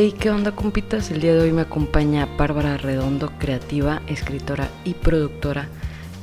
Hey, 0.00 0.14
¿qué 0.16 0.30
onda 0.30 0.52
compitas? 0.52 1.10
El 1.10 1.20
día 1.20 1.34
de 1.34 1.40
hoy 1.40 1.50
me 1.50 1.62
acompaña 1.62 2.28
Bárbara 2.38 2.76
Redondo, 2.76 3.32
creativa, 3.40 4.00
escritora 4.06 4.68
y 4.84 4.94
productora, 4.94 5.66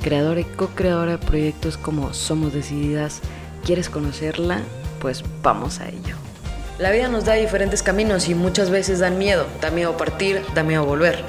creadora 0.00 0.40
y 0.40 0.44
co-creadora 0.44 1.12
de 1.12 1.18
proyectos 1.18 1.76
como 1.76 2.14
Somos 2.14 2.54
Decididas. 2.54 3.20
¿Quieres 3.66 3.90
conocerla? 3.90 4.62
Pues 4.98 5.22
vamos 5.42 5.80
a 5.80 5.90
ello. 5.90 6.16
La 6.78 6.90
vida 6.90 7.08
nos 7.08 7.26
da 7.26 7.34
diferentes 7.34 7.82
caminos 7.82 8.30
y 8.30 8.34
muchas 8.34 8.70
veces 8.70 9.00
dan 9.00 9.18
miedo. 9.18 9.46
Da 9.60 9.70
miedo 9.70 9.94
partir, 9.98 10.40
da 10.54 10.62
miedo 10.62 10.86
volver. 10.86 11.22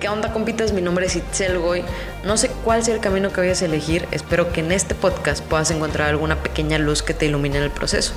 ¿Qué 0.00 0.08
onda 0.08 0.32
compitas? 0.32 0.72
Mi 0.72 0.82
nombre 0.82 1.06
es 1.06 1.14
Itzel 1.14 1.60
Goy. 1.60 1.84
No 2.24 2.36
sé 2.36 2.50
cuál 2.64 2.82
sea 2.82 2.96
el 2.96 3.00
camino 3.00 3.30
que 3.30 3.40
vayas 3.40 3.62
a 3.62 3.66
elegir. 3.66 4.08
Espero 4.10 4.52
que 4.52 4.62
en 4.62 4.72
este 4.72 4.96
podcast 4.96 5.44
puedas 5.44 5.70
encontrar 5.70 6.08
alguna 6.08 6.42
pequeña 6.42 6.76
luz 6.76 7.04
que 7.04 7.14
te 7.14 7.26
ilumine 7.26 7.58
en 7.58 7.62
el 7.62 7.70
proceso. 7.70 8.14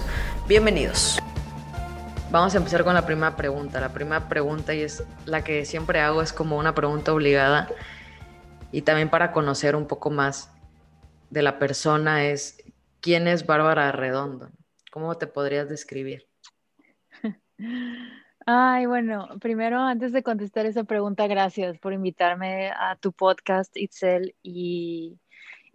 Bienvenidos. 0.47 1.19
Vamos 2.29 2.53
a 2.53 2.57
empezar 2.57 2.83
con 2.83 2.93
la 2.93 3.05
primera 3.05 3.37
pregunta. 3.37 3.79
La 3.79 3.93
primera 3.93 4.27
pregunta, 4.27 4.75
y 4.75 4.81
es 4.81 5.01
la 5.25 5.45
que 5.45 5.63
siempre 5.63 6.01
hago, 6.01 6.21
es 6.21 6.33
como 6.33 6.57
una 6.57 6.75
pregunta 6.75 7.13
obligada. 7.13 7.69
Y 8.71 8.81
también 8.81 9.09
para 9.09 9.31
conocer 9.31 9.77
un 9.77 9.87
poco 9.87 10.09
más 10.09 10.53
de 11.29 11.41
la 11.41 11.57
persona 11.57 12.25
es, 12.25 12.61
¿quién 12.99 13.29
es 13.29 13.45
Bárbara 13.45 13.93
Redondo? 13.93 14.49
¿Cómo 14.91 15.15
te 15.17 15.27
podrías 15.27 15.69
describir? 15.69 16.27
Ay, 18.45 18.85
bueno, 18.87 19.29
primero, 19.39 19.79
antes 19.79 20.11
de 20.11 20.21
contestar 20.21 20.65
esa 20.65 20.83
pregunta, 20.83 21.27
gracias 21.27 21.77
por 21.79 21.93
invitarme 21.93 22.71
a 22.71 22.97
tu 22.99 23.13
podcast, 23.13 23.75
Itzel, 23.77 24.35
y 24.43 25.17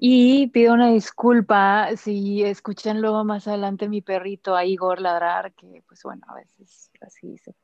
y 0.05 0.49
pido 0.49 0.75
una 0.75 0.89
disculpa 0.89 1.91
si 1.97 2.43
escuchan 2.43 3.01
luego 3.01 3.23
más 3.23 3.47
adelante 3.47 3.89
mi 3.89 4.03
perrito 4.03 4.57
a 4.57 4.65
Igor 4.65 5.01
ladrar, 5.01 5.53
que 5.55 5.85
pues 5.87 6.03
bueno, 6.03 6.23
a 6.27 6.35
veces 6.35 6.91
así 7.03 7.39
se, 7.39 7.55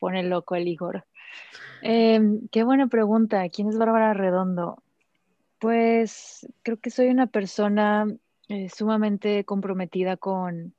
pone 0.00 0.24
loco 0.24 0.56
el 0.56 0.66
Igor. 0.66 1.06
Em, 1.80 2.48
qué 2.50 2.64
buena 2.64 2.88
pregunta. 2.88 3.48
¿Quién 3.50 3.68
es 3.68 3.78
Bárbara 3.78 4.14
Redondo? 4.14 4.82
Pues 5.60 6.44
creo 6.64 6.80
que 6.80 6.90
soy 6.90 7.06
una 7.06 7.28
persona 7.28 8.04
eh, 8.48 8.68
sumamente 8.68 9.44
comprometida 9.44 10.16
con, 10.16 10.74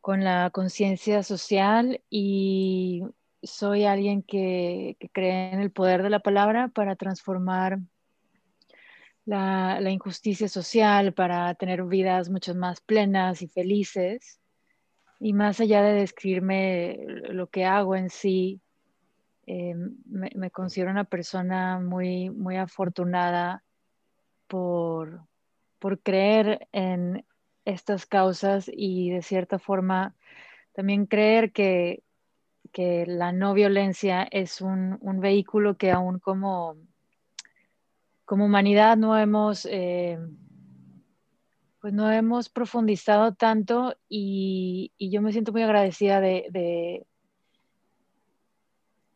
con 0.00 0.22
la 0.22 0.50
conciencia 0.50 1.24
social 1.24 2.00
y 2.08 3.02
soy 3.42 3.86
alguien 3.86 4.22
que 4.22 4.96
cree 5.12 5.52
en 5.52 5.58
el 5.58 5.72
poder 5.72 6.04
de 6.04 6.10
la 6.10 6.20
palabra 6.20 6.68
para 6.68 6.94
transformar 6.94 7.80
la, 9.28 9.90
injusticia 9.90 10.48
social, 10.48 11.12
para 11.12 11.54
tener 11.54 11.82
vidas 11.84 12.30
mucho 12.30 12.54
más 12.54 12.80
plenas 12.80 13.42
y 13.42 13.48
felices. 13.48 14.40
Y 15.20 15.34
más 15.34 15.60
allá 15.60 15.82
de 15.82 15.92
describirme 15.92 16.98
lo 17.28 17.48
que 17.48 17.66
hago 17.66 17.94
en 17.94 18.08
sí, 18.08 18.62
eh, 19.46 19.74
me, 20.06 20.50
considero 20.50 20.90
una 20.90 21.04
persona 21.04 21.78
muy, 21.78 22.30
muy 22.30 22.56
afortunada 22.56 23.62
por, 24.46 25.20
por 25.78 26.00
creer 26.00 26.66
en 26.72 27.26
estas 27.66 28.06
causas 28.06 28.70
y 28.72 29.10
de 29.10 29.20
cierta 29.20 29.58
forma 29.58 30.14
también 30.72 31.04
creer 31.04 31.52
que, 31.52 32.02
que 32.72 33.04
la 33.06 33.32
no 33.32 33.52
violencia 33.52 34.22
es 34.30 34.62
un, 34.62 34.96
un 35.02 35.20
vehículo 35.20 35.76
que 35.76 35.90
aún 35.90 36.18
como 36.18 36.76
como 38.28 38.44
humanidad 38.44 38.98
no 38.98 39.16
hemos, 39.18 39.66
eh, 39.70 40.18
pues 41.80 41.94
no 41.94 42.12
hemos 42.12 42.50
profundizado 42.50 43.32
tanto 43.32 43.96
y, 44.06 44.92
yo 44.98 45.22
me 45.22 45.32
siento 45.32 45.50
muy 45.50 45.62
agradecida 45.62 46.20
de, 46.20 47.06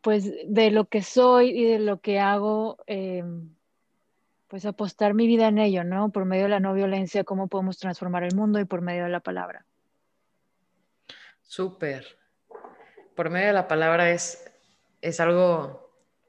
pues 0.01 0.33
de 0.47 0.71
lo 0.71 0.85
que 0.85 1.03
soy 1.03 1.51
y 1.51 1.63
de 1.63 1.77
lo 1.77 2.01
que 2.01 2.19
hago, 2.19 2.79
eh, 2.87 3.23
pues 4.47 4.65
apostar 4.65 5.13
mi 5.13 5.27
vida 5.27 5.47
en 5.47 5.59
ello, 5.59 5.83
¿no? 5.83 6.11
Por 6.11 6.25
medio 6.25 6.45
de 6.45 6.49
la 6.49 6.59
no 6.59 6.73
violencia, 6.73 7.23
cómo 7.23 7.47
podemos 7.47 7.77
transformar 7.77 8.23
el 8.23 8.35
mundo 8.35 8.59
y 8.59 8.65
por 8.65 8.81
medio 8.81 9.03
de 9.03 9.11
la 9.11 9.19
palabra. 9.19 9.63
Súper. 11.43 12.17
Por 13.15 13.29
medio 13.29 13.45
de 13.45 13.53
la 13.53 13.67
palabra 13.67 14.09
es, 14.09 14.43
es 15.01 15.19
algo 15.19 15.82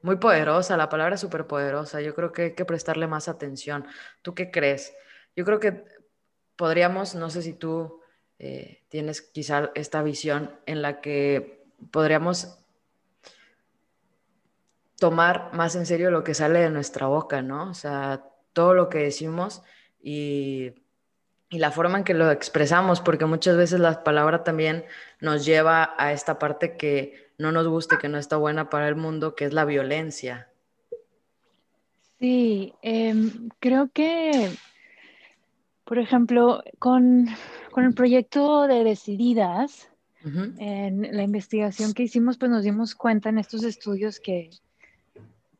muy 0.05 0.17
poderosa, 0.17 0.77
la 0.77 0.87
palabra 0.87 1.15
es 1.15 1.21
súper 1.21 1.47
poderosa. 1.47 1.99
Yo 1.99 2.13
creo 2.13 2.31
que 2.31 2.41
hay 2.43 2.53
que 2.53 2.63
prestarle 2.63 3.07
más 3.07 3.27
atención. 3.27 3.87
¿Tú 4.21 4.35
qué 4.35 4.51
crees? 4.51 4.93
Yo 5.35 5.43
creo 5.45 5.59
que 5.59 5.83
podríamos, 6.55 7.15
no 7.15 7.31
sé 7.31 7.41
si 7.41 7.53
tú 7.53 8.01
eh, 8.37 8.83
tienes 8.87 9.23
quizá 9.23 9.71
esta 9.73 10.03
visión 10.03 10.51
en 10.67 10.83
la 10.83 11.01
que 11.01 11.65
podríamos 11.89 12.59
tomar 14.99 15.51
más 15.53 15.75
en 15.75 15.87
serio 15.87 16.11
lo 16.11 16.23
que 16.23 16.35
sale 16.35 16.59
de 16.59 16.69
nuestra 16.69 17.07
boca, 17.07 17.41
¿no? 17.41 17.71
O 17.71 17.73
sea, 17.73 18.29
todo 18.53 18.75
lo 18.75 18.89
que 18.89 18.99
decimos 18.99 19.63
y, 20.03 20.83
y 21.49 21.57
la 21.57 21.71
forma 21.71 21.97
en 21.97 22.03
que 22.03 22.13
lo 22.13 22.29
expresamos, 22.29 23.01
porque 23.01 23.25
muchas 23.25 23.57
veces 23.57 23.79
la 23.79 24.03
palabra 24.03 24.43
también 24.43 24.85
nos 25.19 25.45
lleva 25.45 25.95
a 25.97 26.13
esta 26.13 26.37
parte 26.37 26.77
que 26.77 27.24
no 27.37 27.51
nos 27.51 27.67
guste, 27.67 27.97
que 27.97 28.09
no 28.09 28.17
está 28.17 28.37
buena 28.37 28.69
para 28.69 28.87
el 28.87 28.95
mundo, 28.95 29.35
que 29.35 29.45
es 29.45 29.53
la 29.53 29.65
violencia. 29.65 30.49
Sí, 32.19 32.73
em, 32.81 33.49
creo 33.59 33.89
que, 33.91 34.51
por 35.83 35.99
ejemplo, 35.99 36.63
con, 36.79 37.27
el 37.77 37.93
proyecto 37.93 38.67
de 38.67 38.83
Decididas, 38.83 39.89
en 40.23 41.15
la 41.15 41.21
investigación 41.21 41.93
que 41.93 42.01
hicimos, 42.01 42.39
pues 42.39 42.49
nos 42.49 42.63
dimos 42.63 42.95
cuenta 42.95 43.29
en 43.29 43.37
estos 43.37 43.63
estudios 43.63 44.19
que, 44.19 44.49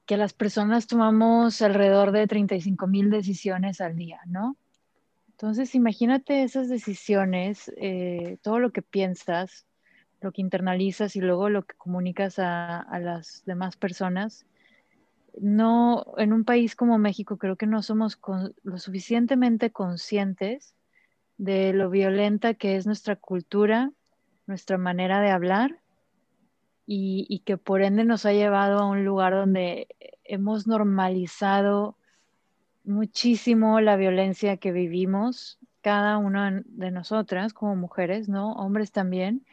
que 0.07 0.17
las 0.17 0.33
personas 0.33 0.87
tomamos 0.87 1.61
alrededor 1.61 2.11
de 2.11 2.25
35 2.25 2.87
mil 2.87 3.11
decisiones 3.11 3.79
al 3.79 3.95
día, 3.95 4.21
¿no? 4.25 4.57
Entonces, 5.35 5.75
imagínate 5.75 6.43
esas 6.43 6.69
decisiones, 6.69 7.71
eh, 7.77 8.37
todo 8.41 8.59
lo 8.59 8.71
que 8.71 8.81
piensas, 8.81 9.65
lo 10.25 10.31
que 10.31 10.41
internalizas 10.41 11.15
y 11.15 11.21
luego 11.21 11.49
lo 11.49 11.63
que 11.63 11.75
comunicas 11.75 12.39
a, 12.39 12.99
las 12.99 13.43
demás 13.45 13.77
personas. 13.77 14.45
No, 15.39 16.15
en 16.17 16.33
un 16.33 16.43
país 16.43 16.75
como 16.75 16.97
México 16.97 17.37
creo 17.37 17.55
que 17.57 17.67
no 17.67 17.83
somos 17.83 18.19
lo 18.63 18.77
suficientemente 18.79 19.69
conscientes 19.69 20.73
de 21.37 21.73
lo 21.73 21.89
violenta 21.89 22.55
que 22.55 22.75
es 22.75 22.87
nuestra 22.87 23.15
cultura, 23.15 23.91
nuestra 24.47 24.77
manera 24.77 25.21
de 25.21 25.29
hablar 25.29 25.79
y, 26.87 27.27
y, 27.29 27.39
que 27.39 27.57
por 27.57 27.81
ende 27.81 28.03
nos 28.03 28.25
ha 28.25 28.33
llevado 28.33 28.79
a 28.79 28.89
un 28.89 29.05
lugar 29.05 29.33
donde 29.33 29.87
hemos 30.23 30.65
normalizado 30.65 31.97
muchísimo 32.83 33.81
la 33.81 33.95
violencia 33.95 34.57
que 34.57 34.71
vivimos 34.71 35.59
cada 35.81 36.17
una 36.17 36.63
de 36.65 36.91
nosotras 36.91 37.53
como 37.53 37.75
mujeres, 37.75 38.29
¿no? 38.29 38.53
Hombres 38.53 38.91
también 38.91 39.45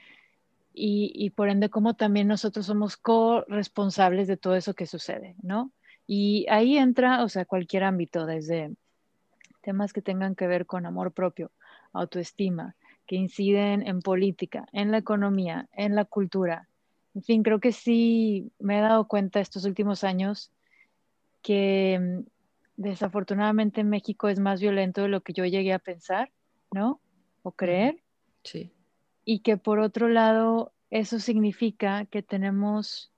y, 0.74 1.30
por 1.30 1.48
ende 1.48 1.68
como 1.68 1.94
también 1.94 2.28
nosotros 2.28 2.66
somos 2.66 2.96
corresponsables 2.96 4.26
de 4.26 4.36
todo 4.36 4.54
eso 4.54 4.74
que 4.74 4.86
sucede, 4.86 5.36
¿no? 5.42 5.72
Y 6.06 6.46
ahí 6.48 6.78
entra, 6.78 7.22
o 7.22 7.28
sea, 7.28 7.44
cualquier 7.44 7.84
ámbito, 7.84 8.26
desde 8.26 8.74
temas 9.60 9.92
que 9.92 10.02
tengan 10.02 10.34
que 10.34 10.46
ver 10.46 10.66
con 10.66 10.86
amor 10.86 11.12
propio, 11.12 11.50
autoestima, 11.92 12.74
que 13.06 13.16
inciden 13.16 13.86
en 13.86 14.00
política, 14.00 14.66
en 14.72 14.90
la 14.90 14.98
economía, 14.98 15.68
en 15.72 15.94
la 15.94 16.04
cultura. 16.04 16.68
En 17.14 17.22
fin, 17.22 17.42
creo 17.42 17.60
que 17.60 17.72
sí 17.72 18.50
me 18.58 18.78
he 18.78 18.80
dado 18.80 19.06
cuenta 19.06 19.40
estos 19.40 19.64
últimos 19.64 20.02
años 20.04 20.50
que 21.42 21.98
mm, 22.00 22.30
desafortunadamente 22.76 23.84
México 23.84 24.28
es 24.28 24.38
más 24.38 24.60
violento 24.60 25.02
de 25.02 25.08
lo 25.08 25.20
que 25.20 25.34
yo 25.34 25.44
llegué 25.44 25.72
a 25.72 25.78
pensar, 25.78 26.32
¿no? 26.72 27.00
O 27.42 27.52
creer. 27.52 28.02
Sí 28.42 28.72
y 29.24 29.40
que 29.40 29.56
por 29.56 29.78
otro 29.78 30.08
lado 30.08 30.72
eso 30.90 31.18
significa 31.18 32.04
que 32.06 32.22
tenemos 32.22 33.12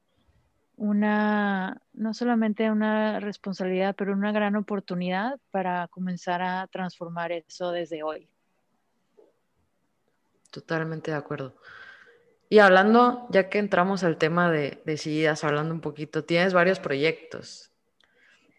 una, 0.77 1.81
no 1.93 2.15
solamente 2.15 2.71
una 2.71 3.21
responsabilidad, 3.21 3.95
pero 3.97 4.13
una 4.13 4.33
gran 4.33 4.57
oportunidad 4.57 5.39
para 5.51 5.89
comenzar 5.89 6.43
a 6.43 6.67
transformar 6.69 7.33
eso 7.33 7.71
desde 7.71 8.03
hoy. 8.03 8.29
Totalmente 10.51 11.11
de 11.11 11.17
acuerdo. 11.17 11.57
Y 12.49 12.59
hablando, 12.59 13.27
ya 13.31 13.49
que 13.49 13.59
entramos 13.59 14.05
al 14.05 14.19
tema 14.19 14.51
de 14.51 14.83
decididas, 14.85 15.43
hablando 15.43 15.75
un 15.75 15.81
poquito, 15.81 16.25
tienes 16.25 16.53
varios 16.53 16.79
proyectos. 16.79 17.73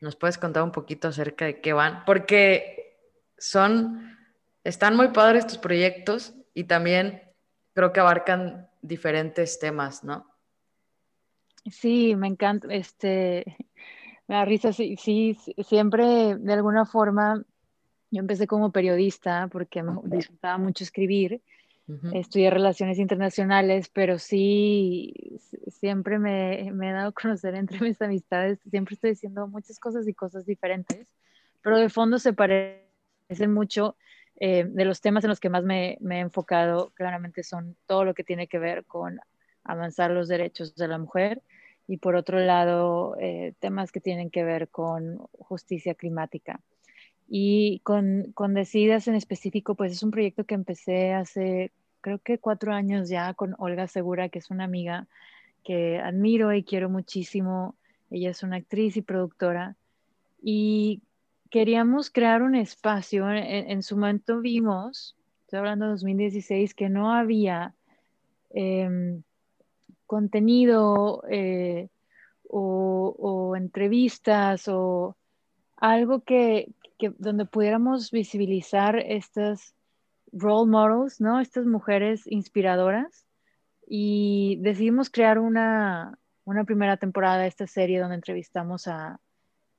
¿Nos 0.01 0.15
puedes 0.15 0.37
contar 0.37 0.63
un 0.63 0.71
poquito 0.71 1.07
acerca 1.07 1.45
de 1.45 1.61
qué 1.61 1.71
van? 1.71 2.03
Porque 2.05 2.97
son, 3.37 4.17
están 4.63 4.95
muy 4.95 5.09
padres 5.09 5.47
tus 5.47 5.57
proyectos 5.57 6.33
y 6.53 6.65
también 6.65 7.24
creo 7.75 7.93
que 7.93 7.99
abarcan 7.99 8.67
diferentes 8.81 9.59
temas, 9.59 10.03
¿no? 10.03 10.25
Sí, 11.69 12.15
me 12.15 12.27
encanta, 12.27 12.67
este, 12.73 13.43
me 14.27 14.35
da 14.35 14.45
risa, 14.45 14.73
sí, 14.73 14.95
sí, 14.97 15.37
siempre 15.67 16.35
de 16.35 16.53
alguna 16.53 16.85
forma, 16.85 17.43
yo 18.09 18.19
empecé 18.19 18.47
como 18.47 18.71
periodista 18.71 19.47
porque 19.51 19.83
me 19.83 19.93
disfrutaba 20.05 20.57
mucho 20.57 20.83
escribir 20.83 21.41
Estudié 22.11 22.49
relaciones 22.49 22.97
internacionales, 22.97 23.89
pero 23.89 24.17
sí, 24.17 25.39
siempre 25.67 26.17
me, 26.17 26.71
me, 26.73 26.89
he 26.89 26.93
dado 26.93 27.09
a 27.09 27.11
conocer 27.11 27.53
entre 27.55 27.79
mis 27.79 28.01
amistades, 28.01 28.59
siempre 28.69 28.95
estoy 28.95 29.11
diciendo 29.11 29.47
muchas 29.47 29.79
cosas 29.79 30.07
y 30.07 30.13
cosas 30.13 30.47
diferentes, 30.47 31.07
pero 31.61 31.77
de 31.77 31.89
fondo 31.89 32.17
se 32.17 32.33
parecen 32.33 33.53
mucho. 33.53 33.97
Eh, 34.39 34.65
de 34.67 34.85
los 34.85 35.01
temas 35.01 35.23
en 35.23 35.29
los 35.29 35.39
que 35.39 35.49
más 35.49 35.63
me, 35.63 35.97
me, 36.01 36.17
he 36.17 36.19
enfocado, 36.19 36.91
claramente 36.95 37.43
son 37.43 37.75
todo 37.85 38.03
lo 38.03 38.13
que 38.13 38.23
tiene 38.23 38.47
que 38.47 38.59
ver 38.59 38.85
con 38.85 39.19
avanzar 39.63 40.11
los 40.11 40.27
derechos 40.27 40.75
de 40.75 40.87
la 40.87 40.97
mujer 40.97 41.41
y 41.87 41.97
por 41.97 42.15
otro 42.15 42.39
lado, 42.39 43.15
eh, 43.19 43.53
temas 43.59 43.91
que 43.91 44.01
tienen 44.01 44.29
que 44.31 44.43
ver 44.43 44.69
con 44.69 45.17
justicia 45.31 45.93
climática. 45.93 46.59
Y 47.27 47.79
con, 47.83 48.31
con 48.33 48.53
Decidas 48.53 49.07
en 49.07 49.15
específico, 49.15 49.75
pues 49.75 49.91
es 49.91 50.03
un 50.03 50.11
proyecto 50.11 50.45
que 50.45 50.55
empecé 50.55 51.13
hace, 51.13 51.71
creo 52.01 52.19
que 52.19 52.39
cuatro 52.39 52.73
años 52.73 53.09
ya, 53.09 53.33
con 53.33 53.55
Olga 53.57 53.87
Segura, 53.87 54.29
que 54.29 54.39
es 54.39 54.49
una 54.49 54.63
amiga 54.63 55.07
que 55.63 55.99
admiro 55.99 56.53
y 56.53 56.63
quiero 56.63 56.89
muchísimo. 56.89 57.75
Ella 58.11 58.31
es 58.31 58.43
una 58.43 58.57
actriz 58.57 58.97
y 58.97 59.01
productora. 59.01 59.75
Y 60.41 61.01
queríamos 61.49 62.09
crear 62.09 62.41
un 62.41 62.55
espacio. 62.55 63.29
En, 63.29 63.83
su 63.83 63.95
momento 63.95 64.39
vimos, 64.41 65.15
estoy 65.41 65.59
hablando 65.59 65.85
de 65.85 65.91
2016, 65.91 66.73
que 66.73 66.89
no 66.89 67.13
había 67.13 67.73
em, 68.51 69.23
contenido 70.05 71.23
eh, 71.29 71.89
o, 72.49 73.15
o, 73.17 73.55
entrevistas 73.55 74.67
o 74.67 75.15
algo 75.77 76.21
que, 76.21 76.71
que, 76.97 77.13
donde 77.17 77.45
pudiéramos 77.45 78.11
visibilizar 78.11 78.97
estas 78.97 79.73
role 80.31 80.69
models, 80.69 81.21
¿no? 81.21 81.39
Estas 81.39 81.65
mujeres 81.65 82.27
inspiradoras. 82.27 83.25
Y 83.87 84.57
decidimos 84.61 85.09
crear 85.09 85.37
una, 85.39 86.17
una 86.43 86.63
primera 86.63 86.97
temporada 86.97 87.39
de 87.39 87.47
esta 87.47 87.67
serie 87.67 87.99
donde 87.99 88.15
entrevistamos 88.15 88.87
a, 88.87 89.19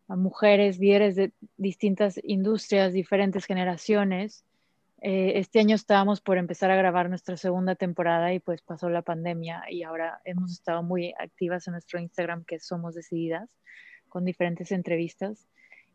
a 0.09 0.17
mujeres 0.17 0.79
líderes 0.79 1.17
de 1.17 1.33
distintas 1.57 2.21
industrias, 2.23 2.93
diferentes 2.93 3.45
generaciones. 3.45 4.45
Eh, 5.03 5.33
este 5.37 5.61
año 5.61 5.75
estábamos 5.75 6.21
por 6.21 6.39
empezar 6.39 6.71
a 6.71 6.77
grabar 6.77 7.09
nuestra 7.09 7.37
segunda 7.37 7.75
temporada 7.75 8.33
y 8.33 8.41
pues 8.41 8.63
pasó 8.63 8.89
la 8.89 9.03
pandemia 9.03 9.65
y 9.69 9.83
ahora 9.83 10.21
hemos 10.25 10.53
estado 10.53 10.83
muy 10.83 11.13
activas 11.19 11.67
en 11.67 11.73
nuestro 11.73 12.01
Instagram 12.01 12.45
que 12.45 12.59
somos 12.59 12.95
decididas 12.95 13.51
con 14.09 14.25
diferentes 14.25 14.73
entrevistas. 14.73 15.47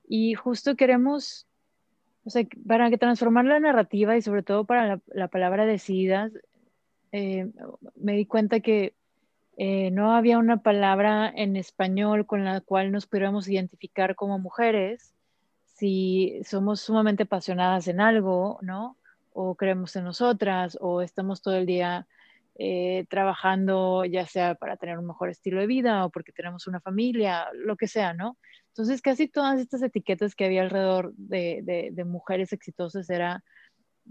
Y 0.08 0.34
justo 0.34 0.76
queremos, 0.76 1.48
o 2.26 2.30
sea, 2.30 2.46
para 2.68 2.90
que 2.90 2.98
transformar 2.98 3.46
la 3.46 3.60
narrativa 3.60 4.18
y 4.18 4.22
sobre 4.22 4.44
todo 4.44 4.66
para 4.66 5.00
la, 5.08 5.28
palabra 5.30 5.66
decididas, 5.66 6.34
eh, 7.14 7.50
me 7.96 8.14
di 8.14 8.26
cuenta 8.26 8.60
que 8.60 8.94
eh, 9.58 9.92
no 9.92 10.16
había 10.16 10.38
una 10.38 10.58
palabra 10.58 11.32
en 11.36 11.56
español 11.56 12.26
con 12.26 12.46
la 12.46 12.62
cual 12.62 12.92
nos 12.92 13.08
pudiéramos 13.08 13.48
identificar 13.48 14.16
como 14.16 14.40
mujeres 14.40 15.14
si 15.66 16.42
somos 16.46 16.82
sumamente 16.82 17.24
apasionadas 17.24 17.88
en 17.88 18.02
algo, 18.02 18.60
¿no? 18.62 18.98
O 19.34 19.56
creemos 19.56 19.96
en 19.96 20.04
nosotras, 20.04 20.78
o 20.80 21.02
estamos 21.02 21.42
todo 21.42 21.56
el 21.56 21.66
día 21.66 22.08
eh, 22.56 23.08
trabajando 23.10 24.06
ya 24.06 24.28
sea 24.28 24.56
para 24.56 24.78
tener 24.78 25.00
un 25.00 25.08
mejor 25.08 25.30
estilo 25.30 25.62
de 25.62 25.68
vida 25.68 26.06
o 26.06 26.10
porque 26.12 26.32
tenemos 26.32 26.68
una 26.68 26.80
familia, 26.80 27.48
lo 27.54 27.76
que 27.78 27.88
sea, 27.88 28.14
¿no? 28.14 28.38
Entonces, 28.68 29.02
casi 29.02 29.28
todas 29.28 29.60
estas 29.60 29.82
etiquetas 29.82 30.36
que 30.36 30.46
había 30.46 30.62
alrededor 30.62 31.14
de, 31.16 31.92
mujeres 32.06 32.54
exitosas 32.54 33.10
era 33.10 33.44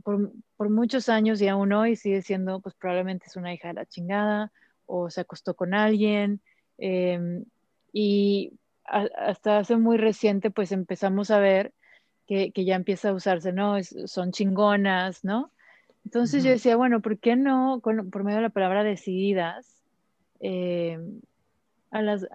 por, 0.02 0.32
muchos 0.70 1.08
años 1.08 1.40
y 1.40 1.48
aún 1.48 1.72
hoy 1.72 1.96
sigue 1.96 2.22
siendo, 2.22 2.60
pues 2.60 2.74
probablemente 2.74 3.26
es 3.26 3.36
una 3.36 3.54
hija 3.54 3.68
de 3.68 3.74
la 3.74 3.86
chingada 3.86 4.52
o 4.90 5.10
se 5.10 5.22
acostó 5.22 5.54
con 5.54 5.74
alguien. 5.74 6.40
Em, 6.78 7.44
y 7.92 8.52
hasta 8.84 9.58
hace 9.58 9.76
muy 9.76 9.98
reciente, 9.98 10.50
pues 10.50 10.72
empezamos 10.72 11.30
a 11.30 11.38
ver 11.38 11.72
que, 12.26 12.52
ya 12.64 12.76
empieza 12.76 13.10
a 13.10 13.14
usarse, 13.14 13.52
¿no? 13.52 13.76
son 13.82 14.30
chingonas, 14.32 15.24
¿no? 15.24 15.52
Entonces 16.04 16.44
yo 16.44 16.50
decía, 16.50 16.76
bueno, 16.76 17.00
¿por 17.00 17.18
qué 17.18 17.36
no, 17.36 17.80
por 17.82 18.24
medio 18.24 18.36
de 18.36 18.42
la 18.42 18.50
palabra 18.50 18.84
decididas, 18.84 19.82
em, 20.40 21.20
a 21.90 22.02
las, 22.02 22.26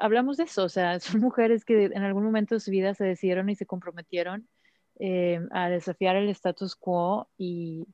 hablamos 0.00 0.36
de 0.36 0.44
eso, 0.44 0.64
o 0.64 0.68
sea, 0.68 0.98
son 1.00 1.20
mujeres 1.20 1.64
que 1.64 1.84
en 1.84 2.02
algún 2.02 2.24
momento 2.24 2.54
de 2.54 2.60
su 2.60 2.70
vida 2.70 2.94
se 2.94 3.04
decidieron 3.04 3.48
y 3.50 3.56
se 3.56 3.66
comprometieron 3.66 4.48
eh, 4.98 5.40
a 5.50 5.68
desafiar 5.68 6.16
el 6.16 6.28
status 6.30 6.76
quo 6.76 7.28
y, 7.36 7.86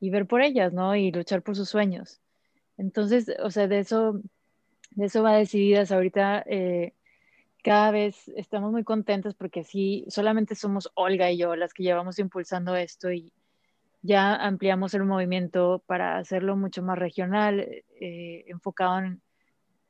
y, 0.00 0.10
ver 0.10 0.26
por 0.26 0.40
ellas, 0.40 0.72
¿no? 0.72 0.94
Y 0.94 1.10
luchar 1.10 1.42
por 1.42 1.56
sus 1.56 1.68
sueños. 1.68 2.20
Entonces, 2.78 3.30
o 3.42 3.50
sea, 3.50 3.68
de 3.68 3.80
eso, 3.80 4.22
de 4.92 5.06
eso 5.06 5.22
va 5.22 5.36
decididas. 5.36 5.92
Ahorita 5.92 6.42
eh, 6.46 6.94
cada 7.62 7.90
vez 7.90 8.28
estamos 8.36 8.72
muy 8.72 8.84
contentas 8.84 9.34
porque 9.34 9.64
sí, 9.64 10.06
solamente 10.08 10.54
somos 10.54 10.90
Olga 10.94 11.30
y 11.30 11.38
yo 11.38 11.56
las 11.56 11.74
que 11.74 11.82
llevamos 11.82 12.18
impulsando 12.18 12.76
esto 12.76 13.12
y 13.12 13.32
ya 14.02 14.34
ampliamos 14.36 14.94
el 14.94 15.04
movimiento 15.04 15.82
para 15.86 16.18
hacerlo 16.18 16.56
mucho 16.56 16.82
más 16.82 16.98
regional, 16.98 17.60
eh, 18.00 18.44
enfocado 18.46 19.00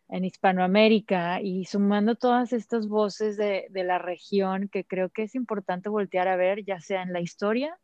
en 0.09 0.25
Hispanoamérica 0.25 1.43
y 1.43 1.67
sumando 1.67 2.15
todas 2.15 2.53
estas 2.53 2.89
voces 2.89 3.37
de, 3.37 3.69
la 3.73 3.99
región 3.99 4.69
que 4.69 4.85
creo 4.85 5.11
que 5.11 5.25
es 5.25 5.35
importante 5.35 5.89
voltear 5.91 6.29
a 6.29 6.37
ver, 6.37 6.65
ya 6.65 6.81
sea 6.81 7.03
en 7.03 7.13
la 7.13 7.21
historia 7.21 7.79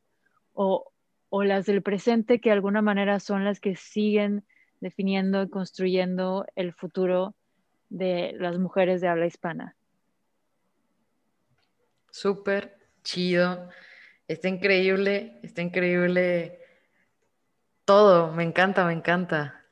o, 0.53 0.91
las 1.31 1.67
del 1.67 1.83
presente, 1.83 2.41
que 2.41 2.51
de 2.51 2.55
alguna 2.55 2.81
manera 2.81 3.19
son 3.19 3.45
las 3.45 3.59
que 3.61 3.75
siguen 3.75 4.45
definiendo 4.85 5.43
y 5.43 5.49
construyendo 5.49 6.45
el 6.57 6.75
futuro 6.75 7.35
de 7.89 8.35
las 8.39 8.59
mujeres 8.59 9.01
de 9.01 9.09
habla 9.09 9.25
hispana. 9.25 9.75
Súper 12.11 12.77
chido, 13.03 13.71
está 14.29 14.49
increíble, 14.49 15.41
está 15.43 15.63
increíble 15.63 16.59
todo, 17.87 18.31
me 18.31 18.43
encanta, 18.43 18.85
me 18.85 18.93
encanta. 18.93 19.65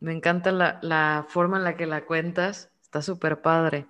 Me 0.00 0.12
encanta 0.12 0.52
la, 0.52 1.26
forma 1.28 1.56
en 1.56 1.64
la 1.64 1.76
que 1.76 1.86
la 1.86 2.04
cuentas, 2.04 2.70
está 2.82 3.00
súper 3.00 3.40
padre. 3.40 3.86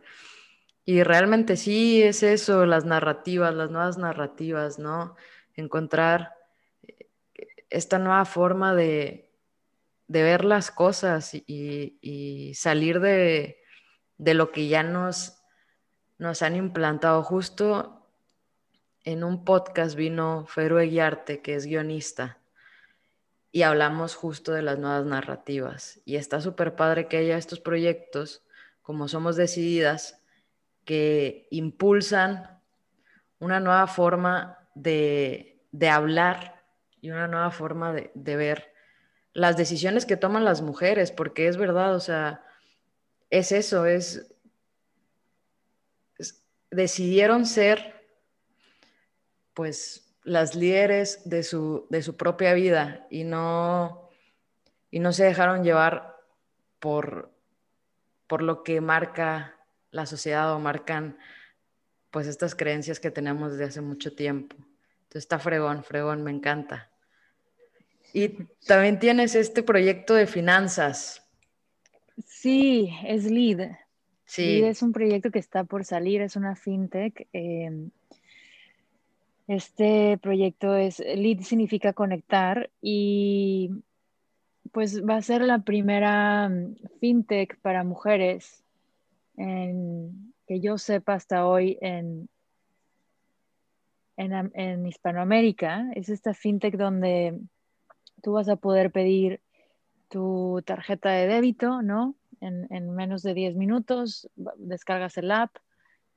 Y 0.84 1.02
realmente 1.02 1.56
sí 1.56 2.02
es 2.02 2.22
eso, 2.22 2.66
las 2.66 2.84
narrativas, 2.84 3.52
las 3.52 3.70
nuevas 3.70 3.98
narrativas, 3.98 4.78
¿no? 4.78 5.16
Encontrar 5.54 6.34
eh, 6.82 7.08
esta 7.68 7.98
nueva 7.98 8.24
forma 8.24 8.74
de, 8.74 9.27
ver 10.08 10.44
las 10.44 10.70
cosas 10.70 11.32
y, 11.34 12.52
salir 12.54 13.00
de, 13.00 13.58
lo 14.18 14.50
que 14.50 14.68
ya 14.68 14.82
nos, 14.82 15.40
nos 16.18 16.42
han 16.42 16.56
implantado. 16.56 17.22
Justo 17.22 18.10
en 19.04 19.24
un 19.24 19.44
podcast 19.44 19.94
vino 19.94 20.46
Feru 20.46 20.78
Eguiarte, 20.78 21.40
que 21.40 21.54
es 21.54 21.66
guionista, 21.66 22.38
y 23.52 23.62
hablamos 23.62 24.14
justo 24.14 24.52
de 24.52 24.62
las 24.62 24.78
nuevas 24.78 25.04
narrativas. 25.06 26.00
Y 26.04 26.16
está 26.16 26.40
súper 26.40 26.76
padre 26.76 27.08
que 27.08 27.18
haya 27.18 27.36
estos 27.36 27.60
proyectos, 27.60 28.42
como 28.82 29.08
somos 29.08 29.36
decididas, 29.36 30.22
que 30.84 31.48
impulsan 31.50 32.60
una 33.38 33.60
nueva 33.60 33.86
forma 33.86 34.58
de, 34.74 35.60
hablar 35.90 36.62
y 37.00 37.10
una 37.10 37.28
nueva 37.28 37.50
forma 37.50 37.92
de, 37.92 38.36
ver 38.36 38.67
las 39.38 39.56
decisiones 39.56 40.04
que 40.04 40.16
toman 40.16 40.44
las 40.44 40.62
mujeres, 40.62 41.12
porque 41.12 41.46
es 41.46 41.56
verdad, 41.56 41.94
o 41.94 42.00
sea, 42.00 42.44
es 43.30 43.52
eso, 43.52 43.86
es 43.86 44.34
decidieron 46.70 47.46
ser, 47.46 48.04
pues, 49.54 50.12
las 50.24 50.56
líderes 50.56 51.22
de 51.24 51.44
su, 51.44 51.86
de 51.88 52.02
su 52.02 52.16
propia 52.16 52.52
vida 52.52 53.06
y 53.10 53.22
no, 53.22 54.10
y 54.90 54.98
no 54.98 55.12
se 55.12 55.24
dejaron 55.24 55.62
llevar 55.62 56.16
por, 56.80 57.32
por 58.26 58.42
lo 58.42 58.64
que 58.64 58.80
marca 58.80 59.56
la 59.92 60.04
sociedad 60.04 60.52
o 60.52 60.58
marcan 60.58 61.16
pues 62.10 62.26
estas 62.26 62.56
creencias 62.56 62.98
que 62.98 63.12
tenemos 63.12 63.52
desde 63.52 63.64
hace 63.64 63.80
mucho 63.80 64.14
tiempo. 64.14 64.56
Entonces 64.56 65.22
está 65.22 65.38
fregón, 65.38 65.84
fregón, 65.84 66.24
me 66.24 66.32
encanta. 66.32 66.87
Y 68.12 68.28
también 68.66 68.98
tienes 68.98 69.34
este 69.34 69.62
proyecto 69.62 70.14
de 70.14 70.26
finanzas. 70.26 71.22
Sí, 72.26 72.90
es 73.04 73.24
LEAD. 73.24 73.70
Sí. 74.24 74.62
es 74.62 74.82
un 74.82 74.92
proyecto 74.92 75.30
que 75.30 75.38
está 75.38 75.64
por 75.64 75.84
salir, 75.84 76.20
es 76.20 76.36
una 76.36 76.54
fintech. 76.54 77.26
Eh, 77.32 77.88
este 79.48 80.18
proyecto 80.18 80.76
es, 80.76 80.98
lead 80.98 81.40
significa 81.40 81.94
conectar 81.94 82.70
y 82.82 83.70
pues 84.72 85.02
va 85.02 85.16
a 85.16 85.22
ser 85.22 85.40
la 85.40 85.60
primera 85.60 86.50
mm, 86.50 86.76
fintech 87.00 87.58
para 87.60 87.82
mujeres 87.82 88.62
que 89.36 90.60
yo 90.60 90.78
sepa 90.78 91.14
hasta 91.14 91.46
hoy 91.46 91.78
en, 91.80 92.28
en, 94.16 94.86
Hispanoamérica. 94.86 95.90
Es 95.94 96.08
esta 96.08 96.34
fintech 96.34 96.76
donde 96.76 97.38
tú 98.22 98.32
vas 98.32 98.48
a 98.48 98.56
poder 98.56 98.90
pedir 98.90 99.40
tu 100.08 100.62
tarjeta 100.64 101.10
de 101.10 101.26
débito, 101.26 101.82
¿no? 101.82 102.16
En, 102.40 102.90
menos 102.90 103.22
de 103.22 103.34
10 103.34 103.56
minutos, 103.56 104.30
descargas 104.56 105.16
el 105.18 105.30
app, 105.30 105.56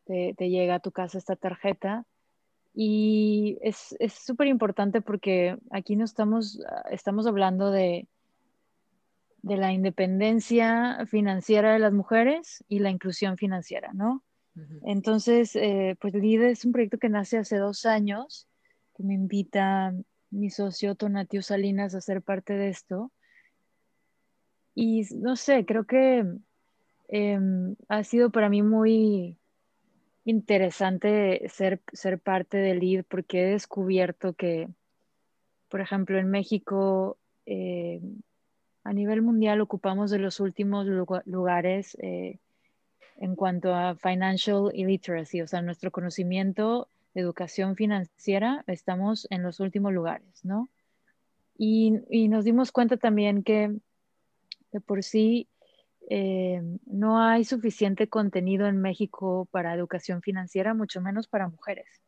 te, 0.05 0.33
llega 0.37 0.75
a 0.75 0.79
tu 0.79 0.91
casa 0.91 1.17
esta 1.17 1.35
tarjeta. 1.35 2.05
Y 2.73 3.57
es 3.61 3.95
súper 4.13 4.47
importante 4.47 5.01
porque 5.01 5.57
aquí 5.71 5.95
no 5.97 6.05
estamos, 6.05 6.59
estamos 6.89 7.27
hablando 7.27 7.69
de, 7.69 8.07
de 9.41 9.57
la 9.57 9.73
independencia 9.73 11.05
financiera 11.07 11.73
de 11.73 11.79
las 11.79 11.93
mujeres 11.93 12.63
y 12.67 12.79
la 12.79 12.89
inclusión 12.89 13.37
financiera, 13.37 13.91
¿no? 13.93 14.23
Entonces, 14.83 15.55
eh, 15.55 15.95
pues 15.99 16.13
LIDE 16.13 16.51
es 16.51 16.65
un 16.65 16.73
proyecto 16.73 16.97
que 16.97 17.07
nace 17.07 17.37
hace 17.37 17.57
dos 17.57 17.85
años, 17.85 18.49
que 18.95 19.03
me 19.03 19.13
invita 19.13 19.93
mi 20.31 20.49
socio 20.49 20.95
Tonatio 20.95 21.41
Salinas 21.41 21.93
a 21.93 22.01
ser 22.01 22.21
parte 22.21 22.53
de 22.53 22.69
esto. 22.69 23.11
Y 24.73 25.03
no 25.15 25.35
sé, 25.35 25.65
creo 25.65 25.85
que 25.85 26.25
em, 27.09 27.75
ha 27.89 28.03
sido 28.03 28.31
para 28.31 28.49
mí 28.49 28.63
muy 28.63 29.37
interesante 30.23 31.47
ser, 31.49 31.81
ser 31.91 32.19
parte 32.19 32.57
del 32.57 32.79
LID 32.79 33.03
porque 33.07 33.43
he 33.43 33.51
descubierto 33.51 34.33
que, 34.33 34.69
por 35.69 35.81
ejemplo, 35.81 36.17
en 36.17 36.29
México, 36.29 37.17
eh, 37.45 38.01
a 38.83 38.93
nivel 38.93 39.21
mundial 39.21 39.61
ocupamos 39.61 40.09
de 40.09 40.19
los 40.19 40.39
últimos 40.39 40.87
lugares 41.25 41.97
eh, 41.99 42.39
en 43.17 43.35
cuanto 43.35 43.75
a 43.75 43.95
financial 43.95 44.71
illiteracy, 44.73 45.41
o 45.41 45.47
sea, 45.47 45.61
nuestro 45.61 45.91
conocimiento 45.91 46.87
educación 47.13 47.75
financiera, 47.75 48.63
estamos 48.67 49.27
en 49.29 49.43
los 49.43 49.59
últimos 49.59 49.93
lugares, 49.93 50.43
¿no? 50.43 50.69
Y, 51.57 51.91
nos 52.27 52.43
dimos 52.45 52.71
cuenta 52.71 52.97
también 52.97 53.43
que 53.43 53.75
de 54.71 54.81
por 54.81 55.03
sí 55.03 55.47
eh, 56.09 56.61
no 56.85 57.21
hay 57.21 57.43
suficiente 57.43 58.07
contenido 58.07 58.67
en 58.67 58.81
México 58.81 59.47
para 59.51 59.73
educación 59.73 60.21
financiera, 60.21 60.73
mucho 60.73 61.01
menos 61.01 61.27
para 61.27 61.49
mujeres. 61.49 62.01